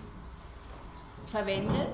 verwendet. 1.27 1.89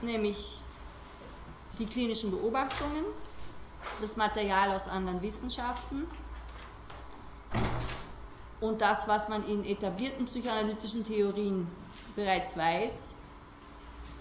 Nämlich 0.00 0.62
die 1.78 1.86
klinischen 1.86 2.30
Beobachtungen, 2.30 3.04
das 4.00 4.16
Material 4.16 4.72
aus 4.72 4.88
anderen 4.88 5.20
Wissenschaften 5.20 6.06
und 8.60 8.80
das, 8.80 9.06
was 9.08 9.28
man 9.28 9.46
in 9.48 9.64
etablierten 9.64 10.26
psychoanalytischen 10.26 11.04
Theorien 11.04 11.66
bereits 12.14 12.56
weiß, 12.56 13.18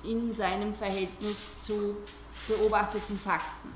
in 0.04 0.34
seinem 0.34 0.74
Verhältnis 0.74 1.62
zu 1.62 1.96
beobachteten 2.48 3.18
Fakten. 3.18 3.74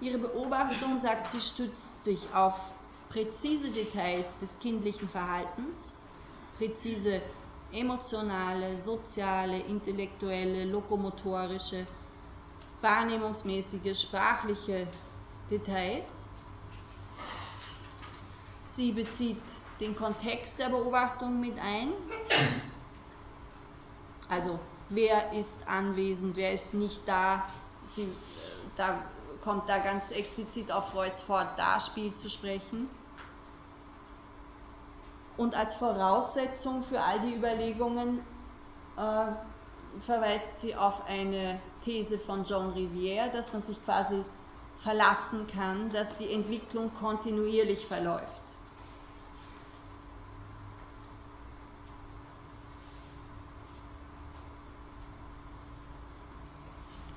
Ihre 0.00 0.18
Beobachtung, 0.18 0.98
sagt 0.98 1.30
sie, 1.30 1.40
stützt 1.40 2.04
sich 2.04 2.18
auf 2.32 2.54
präzise 3.10 3.70
Details 3.70 4.38
des 4.38 4.58
kindlichen 4.58 5.08
Verhaltens, 5.08 6.04
präzise 6.56 7.20
emotionale, 7.72 8.78
soziale, 8.78 9.58
intellektuelle, 9.60 10.66
lokomotorische, 10.66 11.86
wahrnehmungsmäßige, 12.80 14.00
sprachliche 14.00 14.86
Details 15.50 16.28
Sie 18.68 18.92
bezieht 18.92 19.40
den 19.80 19.96
Kontext 19.96 20.58
der 20.58 20.68
Beobachtung 20.68 21.40
mit 21.40 21.58
ein. 21.58 21.90
Also 24.28 24.58
wer 24.90 25.32
ist 25.32 25.66
anwesend, 25.68 26.36
wer 26.36 26.52
ist 26.52 26.74
nicht 26.74 27.08
da. 27.08 27.48
Sie, 27.86 28.06
da 28.76 29.02
kommt 29.42 29.70
da 29.70 29.78
ganz 29.78 30.10
explizit 30.10 30.70
auf 30.70 30.90
Freuds 30.90 31.22
Fort-Da-Spiel 31.22 32.14
zu 32.14 32.28
sprechen. 32.28 32.90
Und 35.38 35.54
als 35.54 35.76
Voraussetzung 35.76 36.82
für 36.82 37.00
all 37.00 37.20
die 37.20 37.36
Überlegungen 37.36 38.18
äh, 38.98 39.32
verweist 40.00 40.60
sie 40.60 40.76
auf 40.76 41.06
eine 41.06 41.58
These 41.80 42.18
von 42.18 42.44
John 42.44 42.74
Rivière, 42.74 43.30
dass 43.30 43.54
man 43.54 43.62
sich 43.62 43.82
quasi 43.82 44.22
verlassen 44.76 45.46
kann, 45.46 45.90
dass 45.90 46.18
die 46.18 46.30
Entwicklung 46.30 46.92
kontinuierlich 46.92 47.86
verläuft. 47.86 48.47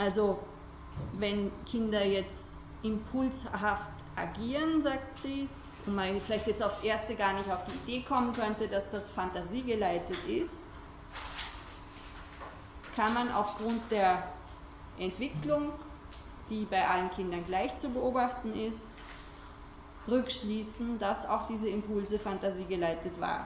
Also 0.01 0.39
wenn 1.19 1.51
Kinder 1.65 2.03
jetzt 2.03 2.57
impulshaft 2.81 3.91
agieren, 4.15 4.81
sagt 4.81 5.19
sie, 5.19 5.47
und 5.85 5.93
man 5.93 6.19
vielleicht 6.19 6.47
jetzt 6.47 6.63
aufs 6.63 6.79
Erste 6.79 7.13
gar 7.13 7.33
nicht 7.33 7.51
auf 7.51 7.63
die 7.65 7.93
Idee 7.93 8.03
kommen 8.03 8.33
könnte, 8.33 8.67
dass 8.67 8.89
das 8.89 9.11
fantasiegeleitet 9.11 10.17
ist, 10.27 10.65
kann 12.95 13.13
man 13.13 13.31
aufgrund 13.31 13.91
der 13.91 14.23
Entwicklung, 14.97 15.71
die 16.49 16.65
bei 16.65 16.87
allen 16.87 17.11
Kindern 17.11 17.45
gleich 17.45 17.77
zu 17.77 17.89
beobachten 17.89 18.55
ist, 18.55 18.89
rückschließen, 20.07 20.97
dass 20.97 21.29
auch 21.29 21.45
diese 21.45 21.69
Impulse 21.69 22.17
fantasiegeleitet 22.17 23.21
waren. 23.21 23.45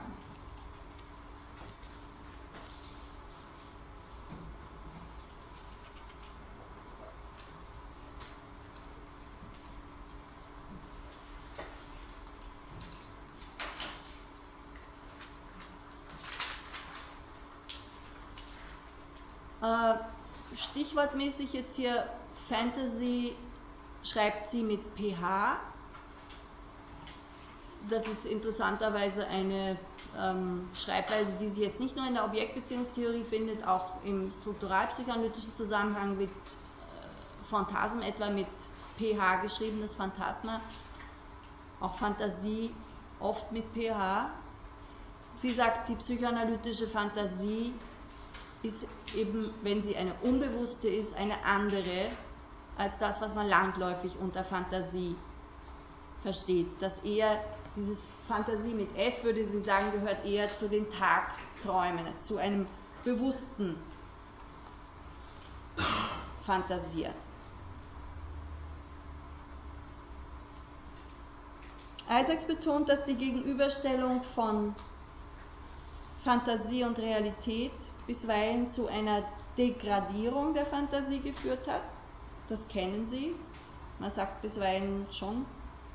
Äh, 19.65 19.95
stichwortmäßig 21.16 21.54
jetzt 21.54 21.76
hier 21.76 22.04
Fantasy 22.50 23.36
schreibt 24.04 24.48
sie 24.48 24.64
mit 24.64 24.82
PH. 24.96 25.58
Das 27.90 28.08
ist 28.08 28.26
interessanterweise 28.26 29.28
eine 29.28 29.78
ähm, 30.20 30.68
Schreibweise, 30.76 31.34
die 31.40 31.48
sich 31.48 31.64
jetzt 31.64 31.80
nicht 31.80 31.96
nur 31.96 32.08
in 32.08 32.16
der 32.16 32.26
Objektbeziehungstheorie 32.26 33.24
findet, 33.24 33.66
auch 33.66 34.04
im 34.04 34.32
strukturalpsychoanalytischen 34.32 35.54
Zusammenhang 35.54 36.18
wird 36.20 36.30
äh, 36.30 37.44
Phantasm 37.44 38.02
etwa 38.02 38.30
mit 38.30 38.48
PH 38.98 39.42
geschrieben, 39.42 39.80
das 39.82 39.96
Phantasma, 39.96 40.60
auch 41.80 41.94
Fantasie 41.96 42.74
oft 43.20 43.52
mit 43.52 43.64
PH. 43.74 44.30
Sie 45.34 45.52
sagt, 45.52 45.90
die 45.90 45.96
psychoanalytische 45.96 46.88
Fantasie 46.88 47.74
ist 48.66 48.88
eben, 49.16 49.54
wenn 49.62 49.82
sie 49.82 49.96
eine 49.96 50.14
unbewusste 50.24 50.90
ist, 50.90 51.16
eine 51.16 51.44
andere 51.46 52.10
als 52.78 53.00
das, 53.00 53.22
was 53.22 53.36
man 53.36 53.48
landläufig 53.48 54.18
unter 54.20 54.44
Fantasie 54.44 55.16
versteht. 56.22 56.68
Dass 56.82 57.00
eher 57.00 57.42
dieses 57.76 58.08
Fantasie 58.28 58.74
mit 58.74 58.98
F, 58.98 59.24
würde 59.24 59.46
sie 59.46 59.60
sagen, 59.60 59.92
gehört 59.92 60.26
eher 60.26 60.54
zu 60.54 60.68
den 60.68 60.88
Tagträumen, 60.90 62.20
zu 62.20 62.38
einem 62.38 62.66
bewussten 63.04 63.76
Fantasieren. 66.42 67.14
Isaacs 72.10 72.46
betont, 72.46 72.88
dass 72.88 73.06
die 73.06 73.16
Gegenüberstellung 73.16 74.22
von 74.22 74.76
Fantasie 76.24 76.84
und 76.84 77.00
Realität 77.00 77.72
bisweilen 78.07 78.69
zu 78.69 78.88
einer 78.88 79.23
Degradierung 79.57 80.53
der 80.53 80.65
Fantasie 80.65 81.19
geführt 81.19 81.68
hat. 81.68 81.84
Das 82.49 82.68
kennen 82.68 83.06
Sie. 83.06 83.36
Man 83.99 84.10
sagt 84.10 84.41
bisweilen 84.41 85.07
schon, 85.10 85.45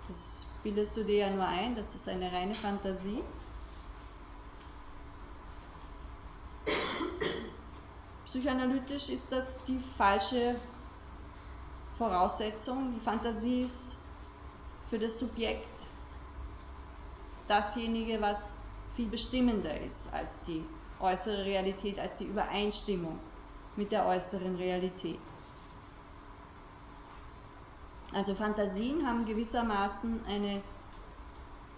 das 0.09 0.47
bildest 0.63 0.97
du 0.97 1.05
dir 1.05 1.27
ja 1.27 1.31
nur 1.31 1.45
ein, 1.45 1.75
das 1.75 1.95
ist 1.95 2.09
eine 2.09 2.33
reine 2.33 2.55
Fantasie. 2.55 3.23
Psychoanalytisch 8.25 9.09
ist 9.09 9.33
das 9.33 9.65
die 9.65 9.79
falsche 9.79 10.55
Voraussetzung. 11.95 12.95
Die 12.95 13.01
Fantasie 13.01 13.63
ist 13.63 13.99
für 14.89 14.99
das 14.99 15.19
Subjekt 15.19 15.69
dasjenige, 17.49 18.21
was 18.21 18.57
viel 18.97 19.09
bestimmender 19.09 19.81
ist 19.81 20.13
als 20.13 20.43
die 20.43 20.65
äußere 21.01 21.45
Realität, 21.45 21.99
als 21.99 22.17
die 22.17 22.25
Übereinstimmung 22.25 23.19
mit 23.77 23.93
der 23.93 24.07
äußeren 24.07 24.57
Realität. 24.57 25.21
Also 28.13 28.35
Fantasien 28.35 29.07
haben 29.07 29.25
gewissermaßen 29.25 30.25
eine 30.27 30.63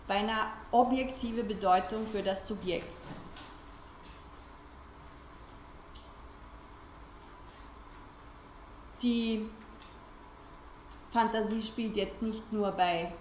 beinahe 0.06 0.46
objektive 0.70 1.44
Bedeutung 1.44 2.06
für 2.06 2.22
das 2.22 2.46
Subjekt. 2.46 2.86
Die 9.02 9.48
Fantasie 11.10 11.62
spielt 11.62 11.96
jetzt 11.96 12.22
nicht 12.22 12.52
nur 12.52 12.70
bei 12.72 13.12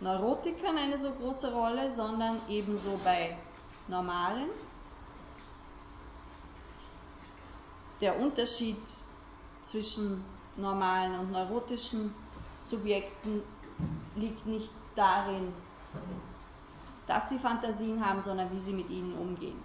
Neurotikern 0.00 0.78
eine 0.78 0.96
so 0.96 1.10
große 1.10 1.52
Rolle, 1.52 1.90
sondern 1.90 2.40
ebenso 2.48 2.98
bei 3.04 3.36
Normalen. 3.88 4.48
Der 8.00 8.20
Unterschied 8.20 8.76
zwischen 9.62 10.22
normalen 10.56 11.18
und 11.18 11.32
neurotischen 11.32 12.14
Subjekten 12.60 13.42
liegt 14.14 14.46
nicht 14.46 14.72
darin, 14.94 15.52
dass 17.06 17.28
sie 17.28 17.38
Fantasien 17.38 18.04
haben, 18.04 18.20
sondern 18.20 18.52
wie 18.52 18.60
sie 18.60 18.72
mit 18.72 18.90
ihnen 18.90 19.14
umgehen. 19.14 19.62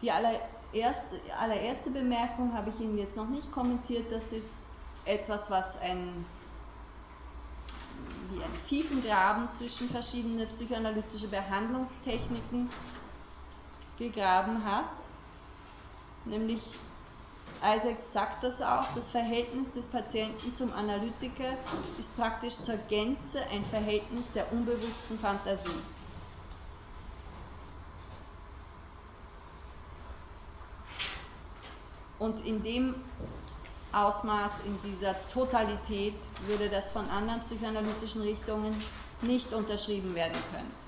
Die 0.00 0.10
allererste, 0.10 1.20
allererste 1.38 1.90
Bemerkung 1.90 2.54
habe 2.54 2.70
ich 2.70 2.80
Ihnen 2.80 2.96
jetzt 2.96 3.18
noch 3.18 3.28
nicht 3.28 3.52
kommentiert. 3.52 4.10
Das 4.10 4.32
ist 4.32 4.68
etwas, 5.04 5.50
was 5.50 5.78
ein, 5.82 6.24
wie 8.30 8.42
einen 8.42 8.62
tiefen 8.62 9.02
Graben 9.02 9.50
zwischen 9.50 9.90
verschiedene 9.90 10.46
psychoanalytische 10.46 11.28
Behandlungstechniken 11.28 12.70
gegraben 14.00 14.64
hat, 14.64 15.04
nämlich 16.24 16.62
Isaac 17.62 18.00
sagt 18.00 18.42
das 18.42 18.62
auch, 18.62 18.94
das 18.94 19.10
Verhältnis 19.10 19.74
des 19.74 19.88
Patienten 19.88 20.54
zum 20.54 20.72
Analytiker 20.72 21.58
ist 21.98 22.16
praktisch 22.16 22.56
zur 22.56 22.78
Gänze 22.88 23.38
ein 23.50 23.62
Verhältnis 23.64 24.32
der 24.32 24.50
unbewussten 24.52 25.18
Fantasie. 25.18 25.82
Und 32.18 32.40
in 32.46 32.62
dem 32.62 32.94
Ausmaß, 33.92 34.60
in 34.60 34.80
dieser 34.82 35.14
Totalität 35.28 36.14
würde 36.46 36.70
das 36.70 36.90
von 36.90 37.06
anderen 37.08 37.40
psychoanalytischen 37.40 38.22
Richtungen 38.22 38.82
nicht 39.20 39.52
unterschrieben 39.52 40.14
werden 40.14 40.40
können. 40.50 40.79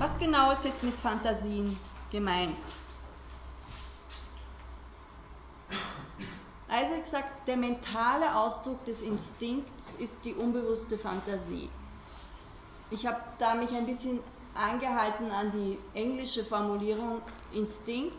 Was 0.00 0.18
genau 0.18 0.50
ist 0.50 0.64
jetzt 0.64 0.82
mit 0.82 0.94
Fantasien 0.94 1.78
gemeint? 2.10 2.56
Isaac 6.70 7.06
sagt, 7.06 7.46
der 7.46 7.58
mentale 7.58 8.34
Ausdruck 8.34 8.82
des 8.86 9.02
Instinkts 9.02 9.96
ist 9.96 10.24
die 10.24 10.32
unbewusste 10.32 10.96
Fantasie. 10.96 11.68
Ich 12.88 13.06
habe 13.06 13.20
da 13.38 13.54
mich 13.54 13.68
ein 13.72 13.84
bisschen 13.84 14.20
angehalten 14.54 15.30
an 15.32 15.50
die 15.50 15.76
englische 15.92 16.44
Formulierung 16.44 17.20
Instinkt. 17.52 18.16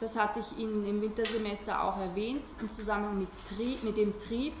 Das 0.00 0.18
hatte 0.18 0.40
ich 0.40 0.58
Ihnen 0.58 0.84
im 0.84 1.00
Wintersemester 1.00 1.82
auch 1.82 1.96
erwähnt, 1.96 2.44
im 2.60 2.70
Zusammenhang 2.70 3.20
mit, 3.20 3.30
Trieb, 3.46 3.82
mit 3.84 3.96
dem 3.96 4.20
Trieb. 4.20 4.52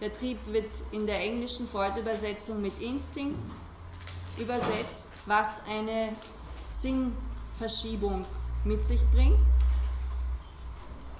Der 0.00 0.12
Trieb 0.12 0.38
wird 0.46 0.72
in 0.90 1.06
der 1.06 1.20
englischen 1.20 1.68
Freud-Übersetzung 1.68 2.60
mit 2.60 2.76
Instinkt 2.80 3.52
übersetzt, 4.38 5.08
was 5.26 5.62
eine 5.66 6.14
Sinnverschiebung 6.70 8.24
mit 8.64 8.86
sich 8.86 9.00
bringt, 9.12 9.38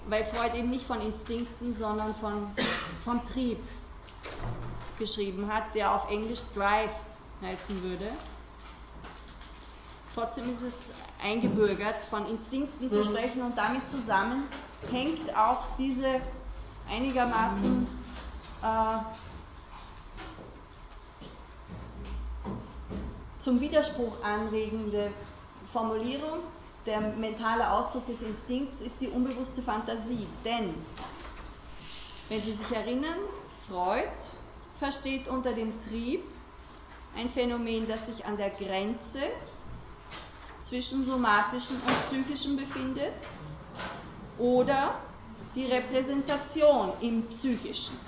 weil 0.09 0.25
Freud 0.25 0.57
eben 0.57 0.71
nicht 0.71 0.87
von 0.87 1.01
Instinkten, 1.01 1.75
sondern 1.75 2.15
von, 2.15 2.51
vom 3.05 3.25
Trieb 3.25 3.59
geschrieben 4.99 5.53
hat, 5.53 5.75
der 5.75 5.95
auf 5.95 6.11
Englisch 6.11 6.41
Drive 6.55 6.93
heißen 7.43 7.83
würde. 7.83 8.11
Trotzdem 10.15 10.51
ist 10.51 10.63
es 10.63 10.91
eingebürgert, 11.23 12.03
von 12.11 12.27
Instinkten 12.27 12.91
zu 12.91 13.05
sprechen 13.05 13.43
und 13.43 13.57
damit 13.57 13.89
zusammen 13.89 14.45
hängt 14.91 15.37
auch 15.37 15.65
diese 15.79 16.21
einigermaßen 16.91 17.87
äh, 18.63 19.28
zum 23.41 23.61
Widerspruch 23.61 24.23
anregende 24.23 25.13
Formulierung, 25.65 26.41
der 26.87 27.01
mentale 27.01 27.71
Ausdruck 27.71 28.07
des 28.07 28.23
Instinkts 28.23 28.81
ist 28.81 29.01
die 29.01 29.09
unbewusste 29.09 29.63
Fantasie. 29.63 30.27
Denn, 30.45 30.75
wenn 32.29 32.43
Sie 32.43 32.53
sich 32.53 32.71
erinnern, 32.71 33.19
Freud 33.69 34.09
versteht 34.79 35.29
unter 35.29 35.53
dem 35.53 35.79
Trieb 35.81 36.25
ein 37.17 37.29
Phänomen, 37.29 37.87
das 37.89 38.07
sich 38.07 38.25
an 38.25 38.37
der 38.37 38.51
Grenze 38.51 39.21
zwischen 40.61 41.05
somatischen 41.05 41.77
und 41.77 42.03
psychischen 42.03 42.57
befindet 42.57 43.13
oder 44.39 44.95
die 45.55 45.67
Repräsentation 45.67 46.93
im 47.01 47.27
psychischen. 47.29 47.99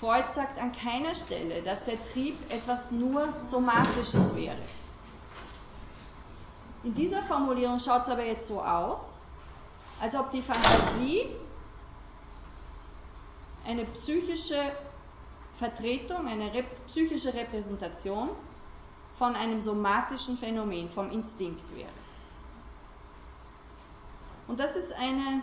Freud 0.00 0.32
sagt 0.32 0.58
an 0.58 0.72
keiner 0.72 1.14
Stelle, 1.14 1.62
dass 1.62 1.84
der 1.84 2.02
Trieb 2.02 2.34
etwas 2.50 2.90
nur 2.90 3.28
Somatisches 3.42 4.34
wäre. 4.34 4.56
In 6.82 6.94
dieser 6.94 7.22
Formulierung 7.22 7.78
schaut 7.78 8.04
es 8.04 8.08
aber 8.08 8.24
jetzt 8.24 8.48
so 8.48 8.62
aus, 8.62 9.26
als 10.00 10.16
ob 10.16 10.30
die 10.30 10.40
Fantasie 10.40 11.26
eine 13.66 13.84
psychische 13.84 14.58
Vertretung, 15.58 16.26
eine 16.26 16.54
rep 16.54 16.86
psychische 16.86 17.34
Repräsentation 17.34 18.30
von 19.12 19.36
einem 19.36 19.60
somatischen 19.60 20.38
Phänomen, 20.38 20.88
vom 20.88 21.10
Instinkt 21.10 21.76
wäre. 21.76 21.92
Und 24.48 24.58
das 24.58 24.76
ist 24.76 24.94
eine 24.94 25.42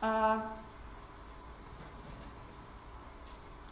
äh, 0.00 0.69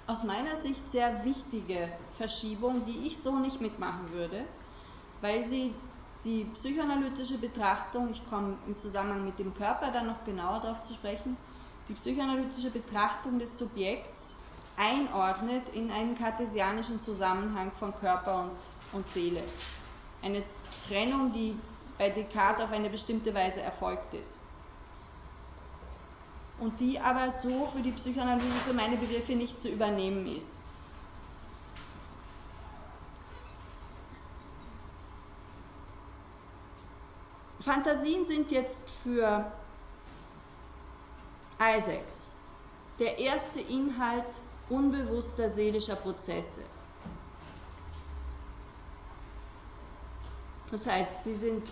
aus 0.09 0.25
meiner 0.25 0.57
Sicht 0.57 0.91
sehr 0.91 1.25
wichtige 1.27 1.87
Verschiebung, 2.13 2.85
die 2.87 3.07
ich 3.07 3.23
so 3.23 3.39
nicht 3.39 3.61
mitmachen 3.61 4.11
würde, 4.11 4.43
weil 5.21 5.45
sie 5.45 5.75
die 6.25 6.45
psychoanalytische 6.47 7.37
Betrachtung, 7.39 8.09
ich 8.11 8.27
komme 8.29 8.57
im 8.67 8.77
Zusammenhang 8.77 9.27
mit 9.27 9.39
dem 9.39 9.53
Körper 9.53 9.93
dann 9.93 10.07
noch 10.07 10.25
genauer 10.25 10.61
darauf 10.61 10.81
zu 10.81 10.95
sprechen, 10.95 11.37
die 11.89 11.95
psychoanalytische 11.95 12.71
Betrachtung 12.71 13.39
des 13.39 13.59
Subjekts 13.59 14.37
einordnet 14.79 15.69
in 15.75 15.91
einen 15.91 16.17
kartesianischen 16.17 17.03
Zusammenhang 17.03 17.71
von 17.71 17.95
Körper 17.95 18.45
und, 18.45 18.99
und 18.99 19.09
Seele. 19.09 19.45
Eine 20.23 20.43
Trennung, 20.89 21.33
die 21.33 21.55
bei 21.99 22.09
Descartes 22.09 22.65
auf 22.65 22.73
eine 22.73 22.89
bestimmte 22.89 23.35
Weise 23.35 23.61
erfolgt 23.61 24.15
ist 24.15 24.48
und 26.61 26.81
die 26.81 26.99
aber 26.99 27.33
so 27.33 27.67
für 27.67 27.81
die 27.81 27.93
Psychoanalyse 27.93 28.61
für 28.67 28.75
meine 28.75 28.97
Begriffe 28.97 29.35
nicht 29.35 29.61
zu 29.61 29.69
übernehmen 29.69 30.27
ist. 30.27 30.59
Fantasien 37.61 38.25
sind 38.25 38.51
jetzt 38.51 38.89
für 39.03 39.53
Isaacs 41.61 42.33
der 42.99 43.19
erste 43.19 43.61
Inhalt 43.61 44.25
unbewusster 44.69 45.51
seelischer 45.51 45.97
Prozesse. 45.97 46.63
Das 50.71 50.87
heißt, 50.87 51.25
sie 51.25 51.35
sind 51.35 51.63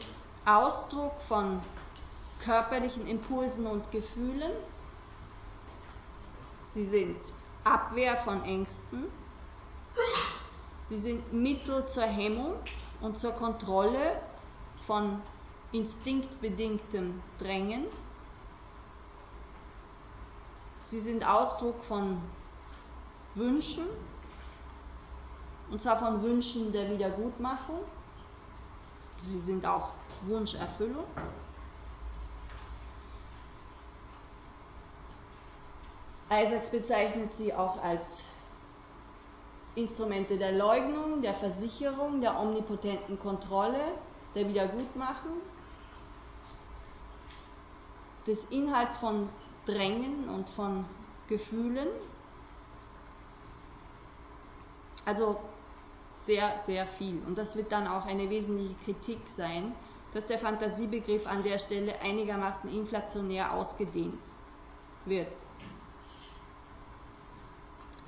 Ausdruck 0.45 1.13
von 1.29 1.61
körperlichen 2.45 3.07
Impulsen 3.07 3.67
und 3.67 3.91
Gefühlen, 3.91 4.53
Sie 6.67 6.85
sind 6.85 7.17
Abwehr 7.65 8.17
von 8.17 8.45
Ängsten. 8.45 9.05
Sie 10.85 10.99
sind 10.99 11.33
Mittel 11.33 11.87
zur 11.89 12.05
Hemmung 12.05 12.55
und 13.01 13.19
zur 13.19 13.33
Kontrolle 13.33 14.21
von 14.87 15.21
instinktbedingtem 15.73 17.21
Drängen. 17.39 17.87
Sie 20.85 21.01
sind 21.01 21.27
Ausdruck 21.27 21.83
von 21.83 22.21
Wünschen, 23.35 23.87
und 25.71 25.83
zwar 25.83 25.99
von 25.99 26.23
Wünschen 26.23 26.73
der 26.73 26.91
Wiedergutmachung. 26.91 27.81
Sie 29.21 29.39
sind 29.39 29.67
auch 29.67 29.91
Wunscherfüllung. 30.27 31.05
Isaacs 36.31 36.71
bezeichnet 36.71 37.37
sie 37.37 37.55
auch 37.55 37.83
als 37.83 38.27
Instrumente 39.77 40.39
der 40.39 40.53
Leugnung, 40.53 41.23
der 41.23 41.35
Versicherung, 41.35 42.21
der 42.21 42.41
omnipotenten 42.41 43.19
Kontrolle, 43.21 43.81
der 44.35 44.49
Wiedergutmachung, 44.49 45.37
des 48.27 48.47
Inhalts 48.47 48.97
von 48.97 49.29
Drängen 49.67 50.29
und 50.29 50.49
von 50.49 50.85
Gefühlen. 51.29 51.89
Also 55.05 55.39
sehr, 56.23 56.59
sehr 56.61 56.87
viel. 56.87 57.23
Und 57.27 57.39
das 57.39 57.57
wird 57.57 57.71
dann 57.71 57.87
auch 57.87 58.05
eine 58.07 58.29
wesentliche 58.31 58.75
Kritik 58.85 59.29
sein, 59.29 59.75
dass 60.13 60.27
der 60.27 60.39
Fantasiebegriff 60.39 61.27
an 61.27 61.45
der 61.45 61.59
Stelle 61.59 62.01
einigermaßen 62.01 62.73
inflationär 62.75 63.53
ausgedehnt 63.53 64.19
wird. 65.05 65.29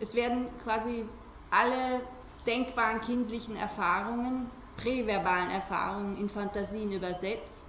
Es 0.01 0.15
werden 0.15 0.47
quasi 0.63 1.05
alle 1.51 2.01
denkbaren 2.47 3.01
kindlichen 3.01 3.57
Erfahrungen, 3.57 4.51
präverbalen 4.77 5.51
Erfahrungen 5.51 6.17
in 6.17 6.29
Fantasien 6.29 6.93
übersetzt. 6.93 7.67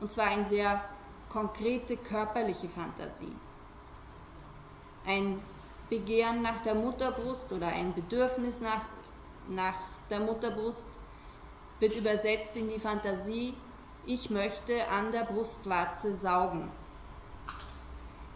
Und 0.00 0.12
zwar 0.12 0.32
in 0.34 0.44
sehr 0.44 0.82
konkrete 1.28 1.96
körperliche 1.96 2.68
Fantasie. 2.68 3.32
Ein 5.06 5.40
Begehren 5.88 6.42
nach 6.42 6.62
der 6.62 6.74
Mutterbrust 6.74 7.52
oder 7.52 7.68
ein 7.68 7.94
Bedürfnis 7.94 8.60
nach, 8.60 8.84
nach 9.48 9.76
der 10.10 10.20
Mutterbrust 10.20 10.98
wird 11.80 11.96
übersetzt 11.96 12.56
in 12.56 12.68
die 12.68 12.80
Fantasie, 12.80 13.54
ich 14.04 14.30
möchte 14.30 14.88
an 14.88 15.12
der 15.12 15.24
Brustwarze 15.24 16.14
saugen. 16.14 16.70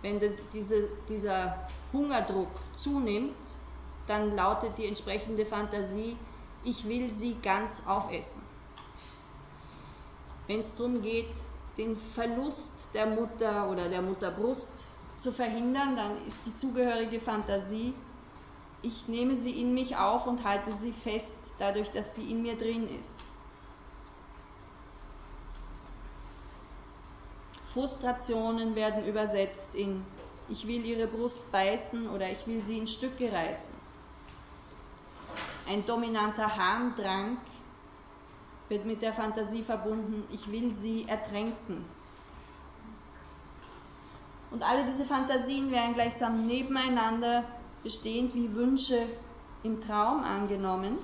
Wenn 0.02 0.20
das, 0.20 0.36
diese, 0.52 0.88
dieser 1.08 1.66
Hungerdruck 1.92 2.48
zunimmt, 2.74 3.36
dann 4.06 4.34
lautet 4.34 4.76
die 4.78 4.86
entsprechende 4.86 5.46
Fantasie, 5.46 6.16
ich 6.64 6.86
will 6.88 7.12
sie 7.12 7.36
ganz 7.42 7.84
aufessen. 7.86 8.42
Wenn 10.46 10.60
es 10.60 10.74
darum 10.74 11.02
geht, 11.02 11.32
den 11.78 11.96
Verlust 11.96 12.86
der 12.94 13.06
Mutter 13.06 13.70
oder 13.70 13.88
der 13.88 14.02
Mutterbrust 14.02 14.86
zu 15.18 15.32
verhindern, 15.32 15.96
dann 15.96 16.26
ist 16.26 16.46
die 16.46 16.54
zugehörige 16.54 17.20
Fantasie, 17.20 17.94
ich 18.82 19.06
nehme 19.06 19.36
sie 19.36 19.60
in 19.60 19.72
mich 19.72 19.96
auf 19.96 20.26
und 20.26 20.44
halte 20.44 20.72
sie 20.72 20.92
fest, 20.92 21.52
dadurch, 21.58 21.90
dass 21.92 22.16
sie 22.16 22.30
in 22.30 22.42
mir 22.42 22.56
drin 22.56 22.88
ist. 23.00 23.14
Frustrationen 27.73 28.74
werden 28.74 29.07
übersetzt 29.07 29.74
in 29.74 30.05
ich 30.49 30.66
will 30.66 30.85
ihre 30.85 31.07
Brust 31.07 31.53
beißen 31.53 32.09
oder 32.11 32.31
ich 32.31 32.47
will 32.47 32.62
sie 32.62 32.78
in 32.78 32.86
Stücke 32.86 33.32
reißen. 33.32 33.74
Ein 35.66 35.86
dominanter 35.86 36.57
Harmdrang 36.57 37.39
wird 38.69 38.85
mit 38.85 39.01
der 39.03 39.12
Fantasie 39.12 39.62
verbunden, 39.62 40.24
ich 40.31 40.51
will 40.51 40.74
sie 40.74 41.07
ertränken. 41.09 41.85
Und 44.51 44.62
alle 44.62 44.85
diese 44.85 45.05
Fantasien 45.05 45.70
werden 45.70 45.94
gleichsam 45.94 46.47
nebeneinander 46.47 47.44
bestehend 47.82 48.35
wie 48.35 48.55
Wünsche 48.55 49.07
im 49.62 49.81
Traum 49.81 50.23
angenommen. 50.24 50.99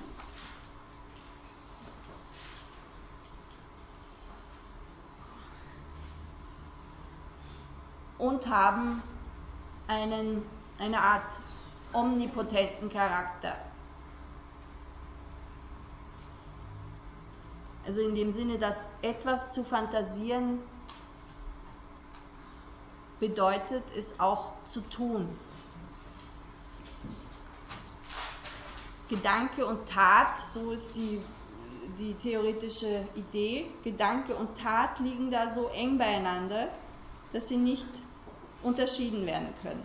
Und 8.39 8.49
haben 8.49 9.03
einen, 9.87 10.45
eine 10.77 11.01
Art 11.01 11.39
omnipotenten 11.91 12.87
Charakter. 12.87 13.57
Also 17.85 17.99
in 17.99 18.15
dem 18.15 18.31
Sinne, 18.31 18.57
dass 18.57 18.85
etwas 19.01 19.51
zu 19.51 19.65
fantasieren 19.65 20.59
bedeutet, 23.19 23.83
es 23.93 24.21
auch 24.21 24.53
zu 24.65 24.79
tun. 24.89 25.27
Gedanke 29.09 29.65
und 29.65 29.89
Tat, 29.89 30.39
so 30.39 30.71
ist 30.71 30.95
die, 30.95 31.19
die 31.97 32.13
theoretische 32.13 33.05
Idee, 33.15 33.69
Gedanke 33.83 34.33
und 34.33 34.57
Tat 34.57 34.99
liegen 34.99 35.29
da 35.29 35.45
so 35.45 35.67
eng 35.67 35.97
beieinander, 35.97 36.69
dass 37.33 37.49
sie 37.49 37.57
nicht 37.57 37.87
unterschieden 38.63 39.25
werden 39.25 39.53
können. 39.61 39.83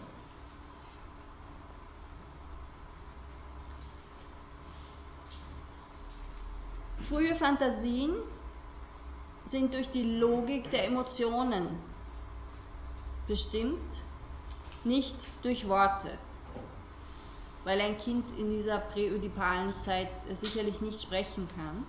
Frühe 7.09 7.35
Fantasien 7.35 8.15
sind 9.45 9.75
durch 9.75 9.91
die 9.91 10.03
Logik 10.03 10.71
der 10.71 10.87
Emotionen 10.87 11.69
bestimmt, 13.29 14.03
nicht 14.85 15.17
durch 15.43 15.69
Worte, 15.69 16.19
weil 17.65 17.81
ein 17.81 17.99
Kind 17.99 18.25
in 18.39 18.51
dieser 18.51 18.79
präödipalen 18.79 19.79
Zeit 19.81 20.09
sicherlich 20.33 20.81
nicht 20.81 21.01
sprechen 21.01 21.49
kann. 21.57 21.87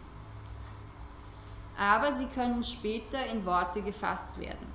Aber 1.77 2.11
sie 2.11 2.27
können 2.27 2.63
später 2.63 3.25
in 3.25 3.45
Worte 3.45 3.81
gefasst 3.81 4.39
werden. 4.39 4.74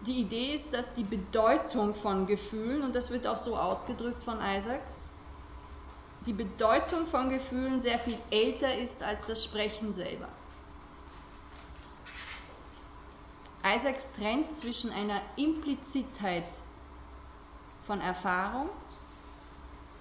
Die 0.00 0.20
Idee 0.20 0.54
ist, 0.54 0.74
dass 0.74 0.94
die 0.94 1.04
Bedeutung 1.04 1.94
von 1.94 2.26
Gefühlen, 2.26 2.82
und 2.82 2.94
das 2.94 3.10
wird 3.10 3.26
auch 3.26 3.38
so 3.38 3.56
ausgedrückt 3.56 4.22
von 4.22 4.38
Isaacs, 4.40 5.12
die 6.26 6.32
Bedeutung 6.32 7.06
von 7.06 7.30
Gefühlen 7.30 7.80
sehr 7.80 7.98
viel 7.98 8.18
älter 8.30 8.76
ist 8.76 9.02
als 9.02 9.24
das 9.24 9.44
Sprechen 9.44 9.92
selber. 9.92 10.28
Isaacs 13.64 14.12
trennt 14.12 14.56
zwischen 14.56 14.92
einer 14.92 15.20
Implizitheit 15.36 16.46
von 17.84 18.00
Erfahrung 18.00 18.68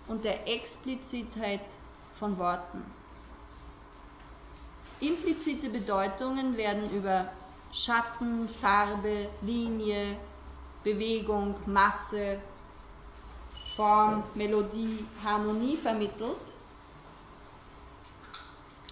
und 0.07 0.23
der 0.23 0.47
Explizitheit 0.47 1.61
von 2.19 2.38
Worten. 2.38 2.84
Implizite 4.99 5.69
Bedeutungen 5.69 6.57
werden 6.57 6.89
über 6.91 7.31
Schatten, 7.76 8.47
Farbe, 8.47 9.27
Linie, 9.41 10.18
Bewegung, 10.84 11.56
Masse, 11.65 12.39
Form, 13.76 14.23
Melodie, 14.34 15.06
Harmonie 15.23 15.76
vermittelt. 15.76 16.39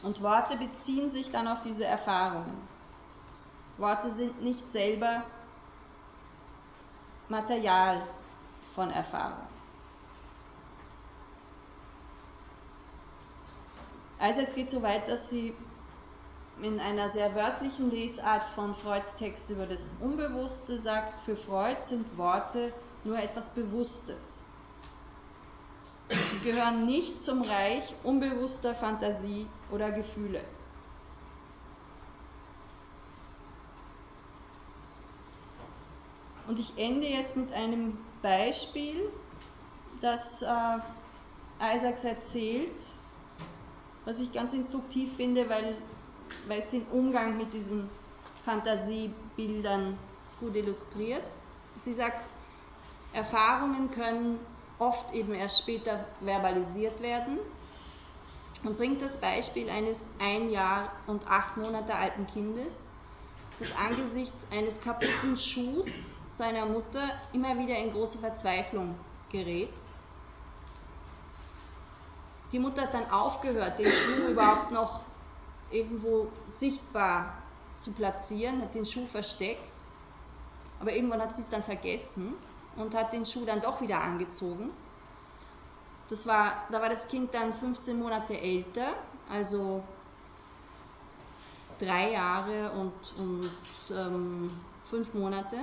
Und 0.01 0.21
Worte 0.21 0.57
beziehen 0.57 1.09
sich 1.09 1.31
dann 1.31 1.47
auf 1.47 1.61
diese 1.61 1.85
Erfahrungen. 1.85 2.57
Worte 3.77 4.11
sind 4.11 4.41
nicht 4.41 4.69
selber 4.69 5.23
Material 7.29 8.05
von 8.75 8.89
Erfahrung. 8.89 9.47
Also 14.19 14.41
jetzt 14.41 14.55
geht 14.55 14.67
es 14.67 14.73
so 14.73 14.81
weit, 14.81 15.07
dass 15.07 15.29
sie 15.29 15.55
in 16.61 16.79
einer 16.79 17.09
sehr 17.09 17.35
wörtlichen 17.35 17.89
Lesart 17.89 18.47
von 18.47 18.75
Freuds 18.75 19.15
Text 19.15 19.49
über 19.49 19.65
das 19.65 19.95
Unbewusste 19.99 20.79
sagt, 20.79 21.19
für 21.21 21.35
Freud 21.35 21.77
sind 21.81 22.17
Worte 22.17 22.71
nur 23.03 23.17
etwas 23.17 23.49
Bewusstes. 23.49 24.43
Sie 26.09 26.39
gehören 26.39 26.85
nicht 26.85 27.21
zum 27.21 27.41
Reich 27.41 27.95
unbewusster 28.03 28.75
Fantasie 28.75 29.47
oder 29.71 29.91
Gefühle. 29.91 30.43
Und 36.47 36.59
ich 36.59 36.77
ende 36.77 37.07
jetzt 37.07 37.35
mit 37.35 37.51
einem 37.53 37.97
Beispiel, 38.21 39.09
das 40.01 40.41
äh, 40.41 41.75
Isaacs 41.75 42.03
erzählt, 42.03 42.83
was 44.05 44.19
ich 44.19 44.33
ganz 44.33 44.53
instruktiv 44.53 45.15
finde, 45.15 45.49
weil 45.49 45.77
weil 46.47 46.59
es 46.59 46.69
den 46.69 46.85
Umgang 46.87 47.37
mit 47.37 47.53
diesen 47.53 47.89
Fantasiebildern 48.43 49.97
gut 50.39 50.55
illustriert. 50.55 51.23
Sie 51.79 51.93
sagt, 51.93 52.17
Erfahrungen 53.13 53.91
können 53.91 54.39
oft 54.79 55.13
eben 55.13 55.33
erst 55.33 55.59
später 55.59 56.05
verbalisiert 56.23 57.01
werden 57.01 57.37
und 58.63 58.77
bringt 58.77 59.01
das 59.01 59.19
Beispiel 59.19 59.69
eines 59.69 60.09
ein 60.19 60.49
Jahr 60.49 60.91
und 61.07 61.27
acht 61.27 61.57
Monate 61.57 61.93
alten 61.95 62.27
Kindes, 62.27 62.89
das 63.59 63.75
angesichts 63.77 64.47
eines 64.51 64.81
kaputten 64.81 65.37
Schuhs 65.37 66.07
seiner 66.31 66.65
Mutter 66.65 67.07
immer 67.33 67.57
wieder 67.59 67.77
in 67.77 67.93
große 67.93 68.17
Verzweiflung 68.17 68.95
gerät. 69.31 69.69
Die 72.51 72.59
Mutter 72.59 72.83
hat 72.83 72.93
dann 72.93 73.09
aufgehört, 73.09 73.79
den 73.79 73.91
Schuh 73.91 74.31
überhaupt 74.31 74.71
noch 74.71 75.01
irgendwo 75.73 76.31
sichtbar 76.47 77.33
zu 77.77 77.91
platzieren, 77.91 78.61
hat 78.61 78.75
den 78.75 78.85
Schuh 78.85 79.05
versteckt, 79.05 79.63
aber 80.79 80.93
irgendwann 80.93 81.21
hat 81.21 81.33
sie 81.33 81.41
es 81.41 81.49
dann 81.49 81.63
vergessen 81.63 82.33
und 82.75 82.93
hat 82.95 83.13
den 83.13 83.25
Schuh 83.25 83.45
dann 83.45 83.61
doch 83.61 83.81
wieder 83.81 83.99
angezogen. 84.01 84.71
Das 86.09 86.27
war, 86.27 86.63
da 86.71 86.81
war 86.81 86.89
das 86.89 87.07
Kind 87.07 87.33
dann 87.33 87.53
15 87.53 87.97
Monate 87.97 88.39
älter, 88.39 88.93
also 89.29 89.83
drei 91.79 92.11
Jahre 92.11 92.71
und, 92.71 92.93
und 93.17 93.51
ähm, 93.97 94.51
fünf 94.89 95.13
Monate. 95.13 95.57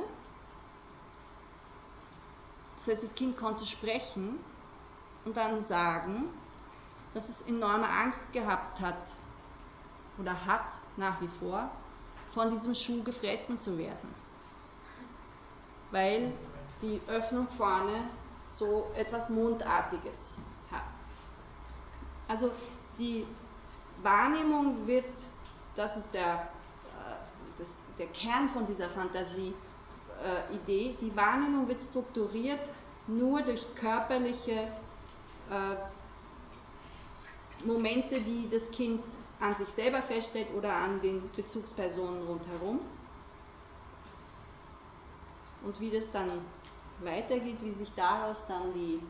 Das 2.77 2.89
heißt, 2.89 3.03
das 3.03 3.15
Kind 3.15 3.37
konnte 3.37 3.67
sprechen 3.67 4.39
und 5.25 5.37
dann 5.37 5.63
sagen, 5.63 6.25
dass 7.15 7.29
es 7.29 7.43
enorme 7.43 7.89
Angst 7.89 8.33
gehabt 8.33 8.81
hat 8.81 8.97
oder 10.19 10.47
hat 10.47 10.67
nach 10.97 11.21
wie 11.21 11.29
vor, 11.29 11.71
von 12.31 12.51
diesem 12.51 12.75
Schuh 12.75 13.03
gefressen 13.03 13.61
zu 13.61 13.77
werden. 13.79 14.15
Weil 15.91 16.33
die 16.83 17.01
Öffnung 17.09 17.47
vorne 17.47 18.05
so 18.49 18.91
etwas 18.97 19.31
Mundartiges 19.31 20.41
hat. 20.71 20.83
Also 22.29 22.51
die 22.99 23.27
Wahrnehmung 24.03 24.87
wird, 24.87 25.05
das 25.77 25.97
ist 25.97 26.15
der, 26.15 26.35
äh, 26.35 27.17
das, 27.59 27.79
der 27.99 28.07
Kern 28.09 28.49
von 28.49 28.67
dieser 28.67 28.89
Fantasie-Idee, 28.89 30.97
die 31.01 31.17
Wahrnehmung 31.17 31.69
wird 31.69 31.83
strukturiert 31.83 32.61
nur 33.07 33.43
durch 33.43 33.75
körperliche 33.75 34.69
äh, 35.51 35.77
Momente, 37.65 38.21
die 38.21 38.49
das 38.51 38.71
Kind 38.71 39.03
an 39.41 39.57
sich 39.57 39.69
selber 39.69 40.03
feststellt 40.03 40.49
oder 40.57 40.75
an 40.75 41.01
den 41.01 41.31
Bezugspersonen 41.33 42.27
rundherum. 42.27 42.81
Und 45.63 45.81
wie 45.81 45.91
das 45.91 46.13
dann 46.13 46.31
weitergeht, 47.01 47.59
wie 47.63 47.73
sich 47.73 47.93
daraus 47.95 48.47
dann 48.47 48.73
die 48.75 49.01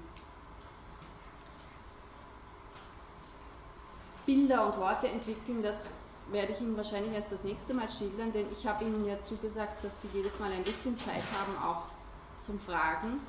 Bilder 4.27 4.67
und 4.67 4.79
Worte 4.79 5.09
entwickeln, 5.09 5.63
das 5.63 5.89
werde 6.31 6.53
ich 6.53 6.61
Ihnen 6.61 6.77
wahrscheinlich 6.77 7.13
erst 7.13 7.33
das 7.33 7.43
nächste 7.43 7.75
Mal 7.75 7.89
schildern, 7.89 8.33
denn 8.33 8.47
ich 8.53 8.67
habe 8.67 8.85
Ihnen 8.85 9.05
ja 9.05 9.21
zugesagt, 9.21 9.83
dass 9.83 10.03
Sie 10.03 10.09
jedes 10.15 10.39
Mal 10.39 10.53
ein 10.53 10.63
bisschen 10.63 10.97
Zeit 10.99 11.23
haben, 11.33 11.57
auch 11.65 11.87
zum 12.41 12.59
Fragen. 12.61 13.21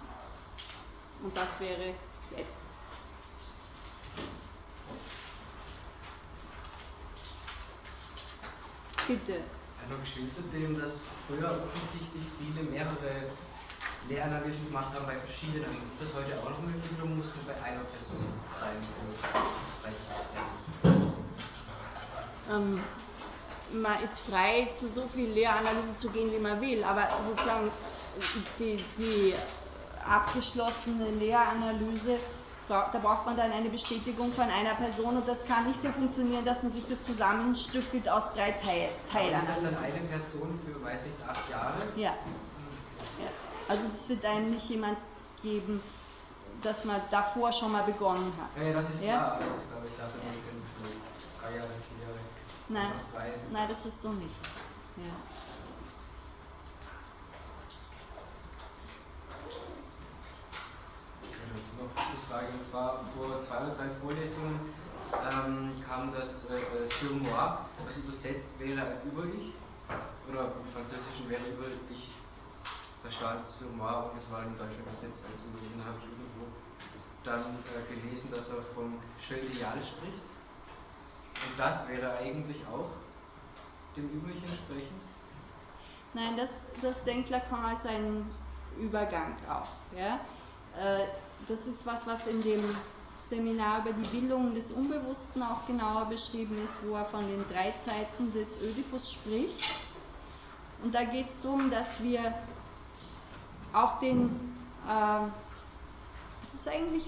Und 1.24 1.36
das 1.36 1.60
wäre 1.60 1.94
jetzt. 2.38 2.72
Bitte. 9.12 9.42
Geschwind 10.04 10.34
zu 10.34 10.42
dem, 10.54 10.80
dass 10.80 11.02
früher 11.28 11.52
offensichtlich 11.52 12.24
viele 12.40 12.64
mehrere 12.72 13.28
Lehranalysen 14.08 14.68
gemacht 14.68 14.96
haben 14.96 15.06
bei 15.06 15.18
verschiedenen. 15.18 15.70
Ist 15.92 16.02
das 16.02 16.16
heute 16.16 16.40
auch 16.40 16.50
noch 16.52 16.62
möglich 16.62 16.92
oder 16.98 17.08
muss 17.08 17.36
nur 17.36 17.44
bei 17.46 17.62
einer 17.62 17.84
Person 17.84 18.24
sein? 18.58 18.72
Ähm, 22.52 22.82
man 23.74 24.02
ist 24.02 24.20
frei, 24.20 24.70
zu 24.72 24.90
so 24.90 25.04
viel 25.04 25.30
Lehranalyse 25.32 25.98
zu 25.98 26.10
gehen, 26.12 26.32
wie 26.32 26.40
man 26.40 26.62
will, 26.62 26.82
aber 26.86 27.10
sozusagen 27.28 27.70
die, 28.60 28.80
die 28.98 29.34
abgeschlossene 30.10 31.12
Lehranalyse, 31.12 32.18
da 32.72 33.00
braucht 33.00 33.26
man 33.26 33.36
dann 33.36 33.52
eine 33.52 33.70
Bestätigung 33.70 34.32
von 34.32 34.46
einer 34.46 34.76
Person 34.76 35.18
und 35.18 35.28
das 35.28 35.46
kann 35.46 35.68
nicht 35.68 35.80
so 35.80 35.90
funktionieren, 35.90 36.46
dass 36.46 36.64
man 36.64 36.72
sich 36.72 36.88
das 36.88 37.04
zusammenstückelt 37.04 38.08
aus 38.08 38.34
drei 38.34 38.52
Teil, 38.52 38.90
Teilanalysen. 39.12 39.56
Ist 39.56 39.64
das 39.64 39.76
dann 39.76 39.86
eine 39.86 40.00
Person 40.08 40.60
für, 40.66 40.82
weiß 40.84 41.02
ich, 41.06 41.30
acht 41.30 41.50
Jahre? 41.50 41.82
Ja. 41.98 42.12
ja. 42.12 43.30
Also 43.68 43.88
es 43.92 44.08
wird 44.08 44.24
einem 44.24 44.52
nicht 44.52 44.70
jemand 44.70 44.98
geben, 45.44 45.82
dass 46.64 46.86
man 46.86 47.02
davor 47.12 47.52
schon 47.52 47.74
mal 47.74 47.84
begonnen 47.84 48.32
hat. 48.40 48.64
Ja, 48.64 48.74
das 48.74 48.90
ist 48.90 49.04
ja? 49.04 49.18
klar. 49.18 49.40
Das 49.46 49.58
ist, 49.58 49.70
glaube 49.70 49.88
ich, 49.90 49.98
dachte, 49.98 50.18
man 50.18 50.34
könnte 50.46 50.68
für 50.78 51.42
drei 51.42 51.58
Jahre, 51.58 51.70
vier 51.90 52.08
Jahre. 52.08 52.20
Nein, 52.70 53.42
nein, 53.52 53.68
das 53.68 53.86
ist 53.86 54.02
so 54.02 54.12
nicht. 54.14 54.36
Ja. 54.98 55.12
noch 61.82 62.02
eine 62.02 62.21
Frage, 62.32 62.48
und 62.54 62.64
zwar 62.64 63.00
vor 63.00 63.42
zwei 63.42 63.58
oder 63.58 63.76
drei 63.76 63.90
Vorlesungen 63.90 64.60
ähm, 65.12 65.72
kam 65.88 66.14
das 66.16 66.50
äh, 66.50 66.88
Sur 66.88 67.18
moi, 67.18 67.58
was 67.86 67.98
übersetzt 67.98 68.58
wäre 68.60 68.82
als 68.88 69.04
Über-Ich, 69.04 69.52
oder 70.32 70.54
im 70.56 70.72
Französischen 70.72 71.28
wäre 71.28 71.44
Über-Ich 71.52 72.22
da 73.04 73.10
stand 73.10 73.44
sur 73.44 73.72
moi 73.76 73.92
und 73.92 74.18
es 74.18 74.32
war 74.32 74.44
in 74.44 74.56
Deutsch 74.58 74.78
übersetzt 74.80 75.26
als 75.26 75.42
Über-Ich. 75.42 75.74
Dann 75.76 75.86
habe 75.86 75.98
ich 75.98 76.06
irgendwo 76.06 76.46
dann 77.24 77.58
äh, 77.74 77.94
gelesen, 77.94 78.32
dass 78.32 78.50
er 78.50 78.62
vom 78.76 79.00
Jeu 79.28 79.38
Ideal 79.38 79.82
spricht. 79.82 80.22
Und 81.42 81.58
das 81.58 81.90
wäre 81.90 82.14
eigentlich 82.18 82.62
auch 82.68 82.90
dem 83.98 84.08
Über-Ich 84.10 84.44
entsprechend? 84.44 85.02
Nein, 86.14 86.38
das, 86.38 86.66
das 86.82 87.04
denkt 87.04 87.30
Lacan 87.30 87.66
als 87.66 87.86
ein 87.88 88.30
Übergang 88.78 89.36
auch. 89.50 89.68
Ja? 89.98 90.20
Äh, 90.78 91.08
das 91.48 91.68
ist 91.68 91.86
was, 91.86 92.08
was 92.08 92.28
in 92.28 92.42
dem 92.44 92.64
Seminar 93.20 93.82
über 93.82 93.94
die 93.94 94.08
Bildung 94.08 94.54
des 94.56 94.72
Unbewussten 94.72 95.44
auch 95.44 95.66
genauer 95.66 96.06
beschrieben 96.06 96.62
ist, 96.64 96.86
wo 96.86 96.96
er 96.96 97.06
von 97.06 97.28
den 97.28 97.44
drei 97.48 97.72
Zeiten 97.72 98.32
des 98.34 98.62
Ödipus 98.62 99.14
spricht. 99.14 99.76
Und 100.84 100.94
da 100.94 101.04
geht 101.04 101.28
es 101.28 101.42
darum, 101.42 101.70
dass 101.70 102.02
wir 102.02 102.34
auch 103.74 104.00
den, 104.00 104.30
äh, 104.88 105.28
es 106.44 106.54
ist 106.56 106.68
eigentlich 106.68 107.04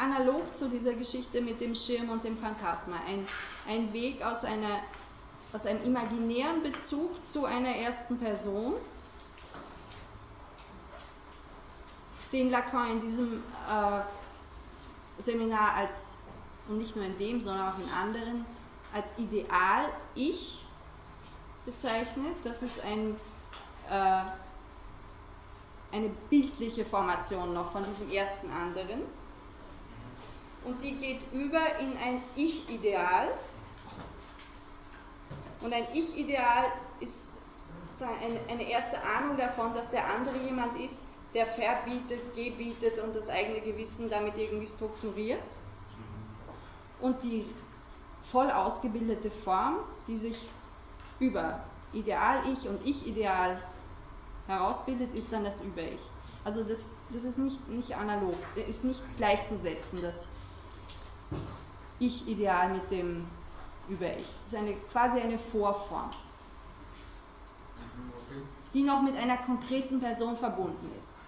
analog 0.00 0.56
zu 0.56 0.68
dieser 0.68 0.94
Geschichte 0.94 1.40
mit 1.40 1.60
dem 1.60 1.74
Schirm 1.74 2.10
und 2.10 2.24
dem 2.24 2.36
Phantasma, 2.36 2.96
ein, 3.06 3.26
ein 3.68 3.92
Weg 3.92 4.22
aus, 4.24 4.44
einer, 4.44 4.80
aus 5.52 5.66
einem 5.66 5.84
imaginären 5.84 6.62
Bezug 6.62 7.26
zu 7.26 7.44
einer 7.44 7.76
ersten 7.76 8.18
Person, 8.18 8.74
den 12.32 12.50
Lacan 12.50 12.90
in 12.92 13.00
diesem 13.00 13.42
äh, 13.70 14.00
Seminar 15.18 15.74
als, 15.74 16.18
und 16.68 16.78
nicht 16.78 16.96
nur 16.96 17.04
in 17.04 17.16
dem, 17.18 17.40
sondern 17.40 17.72
auch 17.72 17.78
in 17.78 17.90
anderen, 17.92 18.44
als 18.92 19.18
Ideal-Ich 19.18 20.64
bezeichnet. 21.64 22.36
Das 22.44 22.62
ist 22.62 22.84
ein, 22.84 23.16
äh, 23.88 24.24
eine 25.92 26.08
bildliche 26.30 26.84
Formation 26.84 27.54
noch 27.54 27.70
von 27.70 27.84
diesem 27.84 28.10
ersten 28.10 28.50
anderen. 28.50 29.02
Und 30.64 30.82
die 30.82 30.96
geht 30.96 31.32
über 31.32 31.78
in 31.78 31.96
ein 31.98 32.22
Ich-Ideal. 32.34 33.28
Und 35.60 35.72
ein 35.72 35.86
Ich-Ideal 35.94 36.64
ist 37.00 37.34
eine 38.02 38.68
erste 38.68 39.02
Ahnung 39.02 39.36
davon, 39.36 39.72
dass 39.74 39.90
der 39.90 40.06
andere 40.12 40.36
jemand 40.38 40.78
ist, 40.78 41.15
der 41.36 41.44
verbietet, 41.44 42.34
gebietet 42.34 42.98
und 42.98 43.14
das 43.14 43.28
eigene 43.28 43.60
Gewissen 43.60 44.08
damit 44.08 44.38
irgendwie 44.38 44.66
strukturiert. 44.66 45.42
Und 46.98 47.22
die 47.22 47.44
voll 48.22 48.50
ausgebildete 48.50 49.30
Form, 49.30 49.76
die 50.08 50.16
sich 50.16 50.48
über 51.20 51.60
Ideal-Ich 51.92 52.66
und 52.70 52.82
Ich-Ideal 52.86 53.62
herausbildet, 54.46 55.14
ist 55.14 55.30
dann 55.30 55.44
das 55.44 55.60
Über-Ich. 55.60 56.00
Also 56.42 56.64
das, 56.64 56.96
das 57.12 57.24
ist 57.24 57.36
nicht, 57.36 57.68
nicht 57.68 57.94
analog, 57.96 58.36
ist 58.54 58.84
nicht 58.84 59.02
gleichzusetzen, 59.18 60.00
das 60.00 60.28
Ich-Ideal 61.98 62.72
mit 62.72 62.90
dem 62.90 63.26
Über-Ich. 63.90 64.26
Es 64.30 64.46
ist 64.46 64.56
eine, 64.56 64.72
quasi 64.90 65.20
eine 65.20 65.38
Vorform, 65.38 66.08
die 68.72 68.84
noch 68.84 69.02
mit 69.02 69.18
einer 69.18 69.36
konkreten 69.36 70.00
Person 70.00 70.38
verbunden 70.38 70.90
ist. 70.98 71.25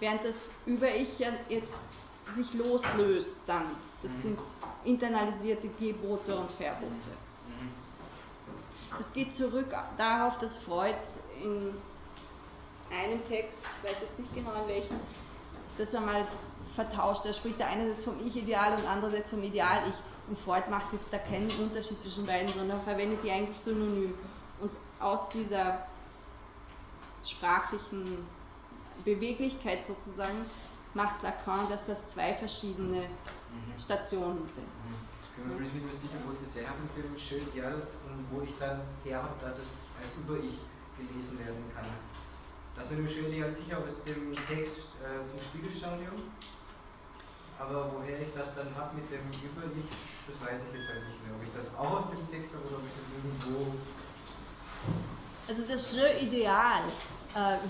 Während 0.00 0.24
das 0.24 0.52
Über-Ich 0.66 1.18
ja 1.18 1.28
jetzt 1.48 1.88
sich 2.30 2.54
loslöst 2.54 3.40
dann. 3.46 3.64
Das 4.02 4.18
mhm. 4.18 4.20
sind 4.20 4.38
internalisierte 4.84 5.68
Gebote 5.68 6.36
und 6.36 6.50
Verbote. 6.50 6.90
Mhm. 6.90 7.70
Es 8.98 9.12
geht 9.12 9.34
zurück 9.34 9.74
darauf, 9.96 10.38
dass 10.38 10.58
Freud 10.58 10.96
in 11.42 11.74
einem 12.90 13.24
Text, 13.26 13.64
ich 13.64 13.90
weiß 13.90 14.00
jetzt 14.02 14.18
nicht 14.18 14.34
genau 14.34 14.52
in 14.62 14.68
welchem, 14.68 15.00
das 15.78 15.94
einmal 15.94 16.26
vertauscht. 16.74 17.24
Da 17.24 17.32
spricht 17.32 17.58
der 17.58 17.68
einerseits 17.68 18.04
vom 18.04 18.18
Ich-Ideal 18.24 18.76
und 18.78 18.86
andererseits 18.86 19.30
vom 19.30 19.42
Ideal-Ich. 19.42 19.94
Und 20.28 20.38
Freud 20.38 20.68
macht 20.70 20.92
jetzt 20.92 21.12
da 21.12 21.18
keinen 21.18 21.50
Unterschied 21.60 22.00
zwischen 22.00 22.26
beiden, 22.26 22.52
sondern 22.52 22.80
verwendet 22.80 23.20
die 23.22 23.30
eigentlich 23.30 23.58
synonym. 23.58 24.14
Und 24.60 24.72
aus 24.98 25.28
dieser 25.28 25.86
sprachlichen 27.24 28.26
Beweglichkeit 29.04 29.84
sozusagen 29.86 30.44
macht 30.94 31.22
Lacan, 31.22 31.68
dass 31.68 31.86
das 31.86 32.06
zwei 32.06 32.34
verschiedene 32.34 33.02
Mhm. 33.02 33.80
Stationen 33.80 34.48
sind. 34.50 34.66
Ich 35.36 35.42
bin 35.44 35.54
mir 35.54 35.60
nicht 35.62 35.84
mehr 35.84 35.94
sicher, 35.94 36.18
wo 36.26 36.32
ich 36.32 36.40
das 36.42 36.56
her 36.56 36.68
habe 36.68 36.80
mit 36.82 36.96
dem 36.96 37.16
Schild, 37.18 37.54
ja, 37.54 37.68
und 37.68 38.24
wo 38.32 38.42
ich 38.42 38.52
dann 38.58 38.80
her 39.04 39.22
habe, 39.22 39.34
dass 39.40 39.58
es 39.58 39.68
als 40.00 40.16
Über-Ich 40.24 40.56
gelesen 40.96 41.38
werden 41.38 41.64
kann. 41.76 41.86
Das 42.76 42.90
mit 42.90 43.00
dem 43.00 43.08
Schild 43.08 43.32
halt 43.42 43.54
sicher 43.56 43.78
aus 43.78 44.04
dem 44.04 44.32
Text 44.48 44.96
äh, 45.00 45.24
zum 45.28 45.40
Spiegelstadium. 45.40 46.16
Aber 47.58 47.92
woher 47.96 48.20
ich 48.20 48.32
das 48.34 48.54
dann 48.54 48.68
habe 48.76 48.96
mit 48.96 49.08
dem 49.12 49.24
Über-Ich, 49.24 49.88
das 50.28 50.40
weiß 50.40 50.68
ich 50.68 50.80
jetzt 50.80 50.88
halt 50.88 51.04
nicht 51.08 51.20
mehr. 51.24 51.32
Ob 51.36 51.42
ich 51.44 51.52
das 51.56 51.72
auch 51.76 52.00
aus 52.00 52.10
dem 52.12 52.20
Text 52.28 52.52
habe 52.52 52.64
oder 52.68 52.76
ob 52.80 52.84
ich 52.84 52.96
das 52.96 53.06
irgendwo. 53.16 53.76
Also 55.48 55.62
das 55.68 55.96
Jeu-Ideal, 55.96 56.84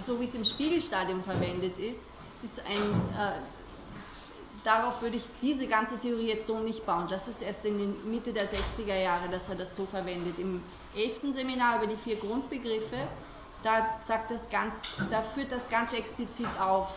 so 0.05 0.21
wie 0.21 0.25
es 0.25 0.35
im 0.35 0.45
Spiegelstadium 0.45 1.23
verwendet 1.23 1.79
ist, 1.79 2.13
ist 2.43 2.61
ein, 2.67 2.93
äh, 3.19 3.41
darauf 4.65 5.03
würde 5.03 5.17
ich 5.17 5.25
diese 5.43 5.67
ganze 5.67 5.99
Theorie 5.99 6.29
jetzt 6.29 6.47
so 6.47 6.59
nicht 6.61 6.87
bauen. 6.87 7.09
Das 7.09 7.29
ist 7.29 7.43
erst 7.43 7.65
in 7.65 7.79
den 7.79 8.11
Mitte 8.11 8.33
der 8.33 8.49
60er 8.49 8.97
Jahre, 8.97 9.29
dass 9.29 9.49
er 9.49 9.57
das 9.57 9.75
so 9.75 9.87
verwendet. 9.87 10.39
Im 10.39 10.63
11. 10.95 11.33
Seminar 11.33 11.79
über 11.79 11.87
die 11.87 11.97
vier 11.97 12.17
Grundbegriffe, 12.17 12.97
da, 13.63 13.99
sagt 14.03 14.31
das 14.31 14.51
ganz, 14.51 14.83
da 15.11 15.23
führt 15.23 15.51
das 15.53 15.69
ganz 15.71 15.93
explizit 15.93 16.49
auf, 16.61 16.95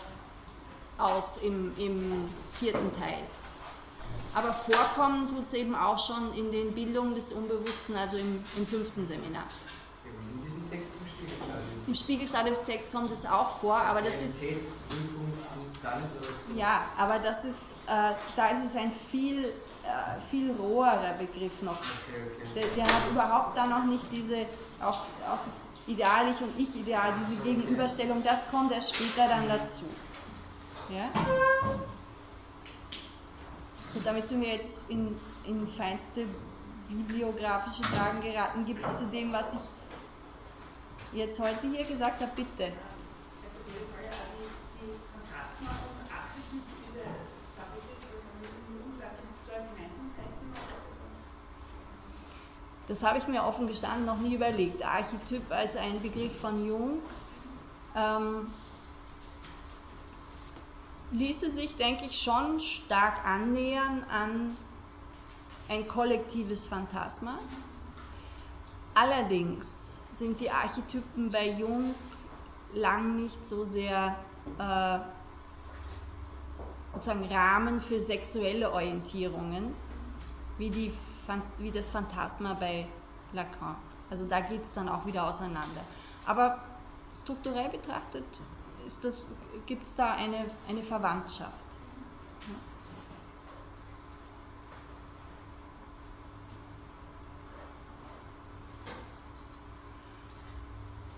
aus 0.97 1.37
im, 1.37 1.73
im 1.77 2.29
vierten 2.53 2.91
Teil. 2.99 3.19
Aber 4.33 4.53
vorkommen 4.53 5.27
tut 5.27 5.45
es 5.45 5.53
eben 5.53 5.75
auch 5.75 5.97
schon 5.97 6.33
in 6.35 6.51
den 6.51 6.73
Bildungen 6.73 7.15
des 7.15 7.31
Unbewussten, 7.31 7.95
also 7.95 8.17
im, 8.17 8.43
im 8.57 8.67
fünften 8.67 9.05
Seminar. 9.05 9.45
In 10.05 10.43
diesem 10.43 10.69
Text 10.69 10.91
im 11.29 11.35
Spiegelstadium. 11.37 11.87
Im 11.87 11.95
Spiegelstadiumstext 11.95 12.91
kommt 12.93 13.11
es 13.11 13.25
auch 13.25 13.59
vor, 13.59 13.77
aber 13.77 14.01
das 14.01 14.21
ist 14.21 14.41
ja, 16.55 16.85
aber 16.97 17.19
das 17.19 17.45
ist, 17.45 17.73
äh, 17.87 18.11
da 18.35 18.49
ist 18.49 18.65
es 18.65 18.75
ein 18.75 18.91
viel, 18.91 19.45
äh, 19.45 20.19
viel 20.29 20.51
roherer 20.51 21.13
Begriff 21.13 21.61
noch. 21.61 21.77
Der, 22.55 22.65
der 22.75 22.85
hat 22.85 23.09
überhaupt 23.11 23.57
da 23.57 23.67
noch 23.67 23.85
nicht 23.85 24.05
diese, 24.11 24.45
auch, 24.81 24.99
auch 25.29 25.43
das 25.45 25.69
Ideal-Ich 25.87 26.41
und 26.41 26.59
Ich-Ideal, 26.59 27.13
diese 27.21 27.41
Gegenüberstellung, 27.41 28.23
das 28.23 28.49
kommt 28.49 28.71
erst 28.71 28.95
später 28.95 29.27
dann 29.27 29.47
dazu. 29.47 29.85
Ja? 30.89 31.09
Und 33.93 34.05
damit 34.05 34.27
sind 34.27 34.41
wir 34.41 34.49
jetzt 34.49 34.89
in, 34.89 35.19
in 35.45 35.67
feinste 35.67 36.25
bibliografische 36.89 37.83
Fragen 37.83 38.21
geraten. 38.21 38.65
Gibt 38.65 38.85
es 38.85 38.97
zu 38.97 39.05
dem, 39.07 39.31
was 39.31 39.53
ich 39.53 39.59
jetzt 41.13 41.39
heute 41.39 41.67
hier 41.67 41.85
gesagt 41.85 42.21
habe, 42.21 42.31
bitte? 42.35 42.71
Das 52.87 53.03
habe 53.03 53.19
ich 53.19 53.27
mir 53.27 53.43
offen 53.43 53.67
gestanden 53.67 54.05
noch 54.05 54.17
nie 54.17 54.33
überlegt. 54.33 54.83
Archetyp 54.83 55.51
als 55.51 55.75
ein 55.75 56.01
Begriff 56.01 56.39
von 56.39 56.65
Jung 56.65 56.99
ähm, 57.95 58.51
ließe 61.11 61.51
sich, 61.51 61.75
denke 61.75 62.05
ich, 62.05 62.19
schon 62.19 62.59
stark 62.59 63.23
annähern 63.25 64.03
an 64.09 64.57
ein 65.67 65.87
kollektives 65.87 66.65
Phantasma. 66.65 67.37
Allerdings 68.95 69.98
sind 70.19 70.41
die 70.41 70.51
Archetypen 70.51 71.29
bei 71.29 71.49
Jung 71.51 71.95
lang 72.73 73.15
nicht 73.15 73.47
so 73.47 73.63
sehr 73.63 74.15
äh, 74.59 74.99
sozusagen 76.93 77.23
Rahmen 77.33 77.79
für 77.79 77.99
sexuelle 77.99 78.71
Orientierungen 78.71 79.73
wie, 80.57 80.69
die, 80.69 80.93
wie 81.57 81.71
das 81.71 81.89
Phantasma 81.89 82.53
bei 82.53 82.85
Lacan. 83.31 83.75
Also 84.09 84.27
da 84.27 84.41
geht 84.41 84.63
es 84.63 84.73
dann 84.73 84.89
auch 84.89 85.05
wieder 85.05 85.25
auseinander. 85.25 85.81
Aber 86.25 86.59
strukturell 87.15 87.69
betrachtet 87.69 88.25
gibt 89.65 89.83
es 89.83 89.95
da 89.95 90.13
eine, 90.13 90.45
eine 90.67 90.83
Verwandtschaft. 90.83 91.53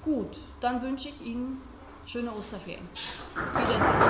Gut, 0.02 0.38
dann 0.60 0.82
wünsche 0.82 1.10
ich 1.10 1.22
Ihnen 1.22 1.62
schöne 2.06 2.32
Osterferien. 2.34 2.90
Wiedersehen. 3.56 4.02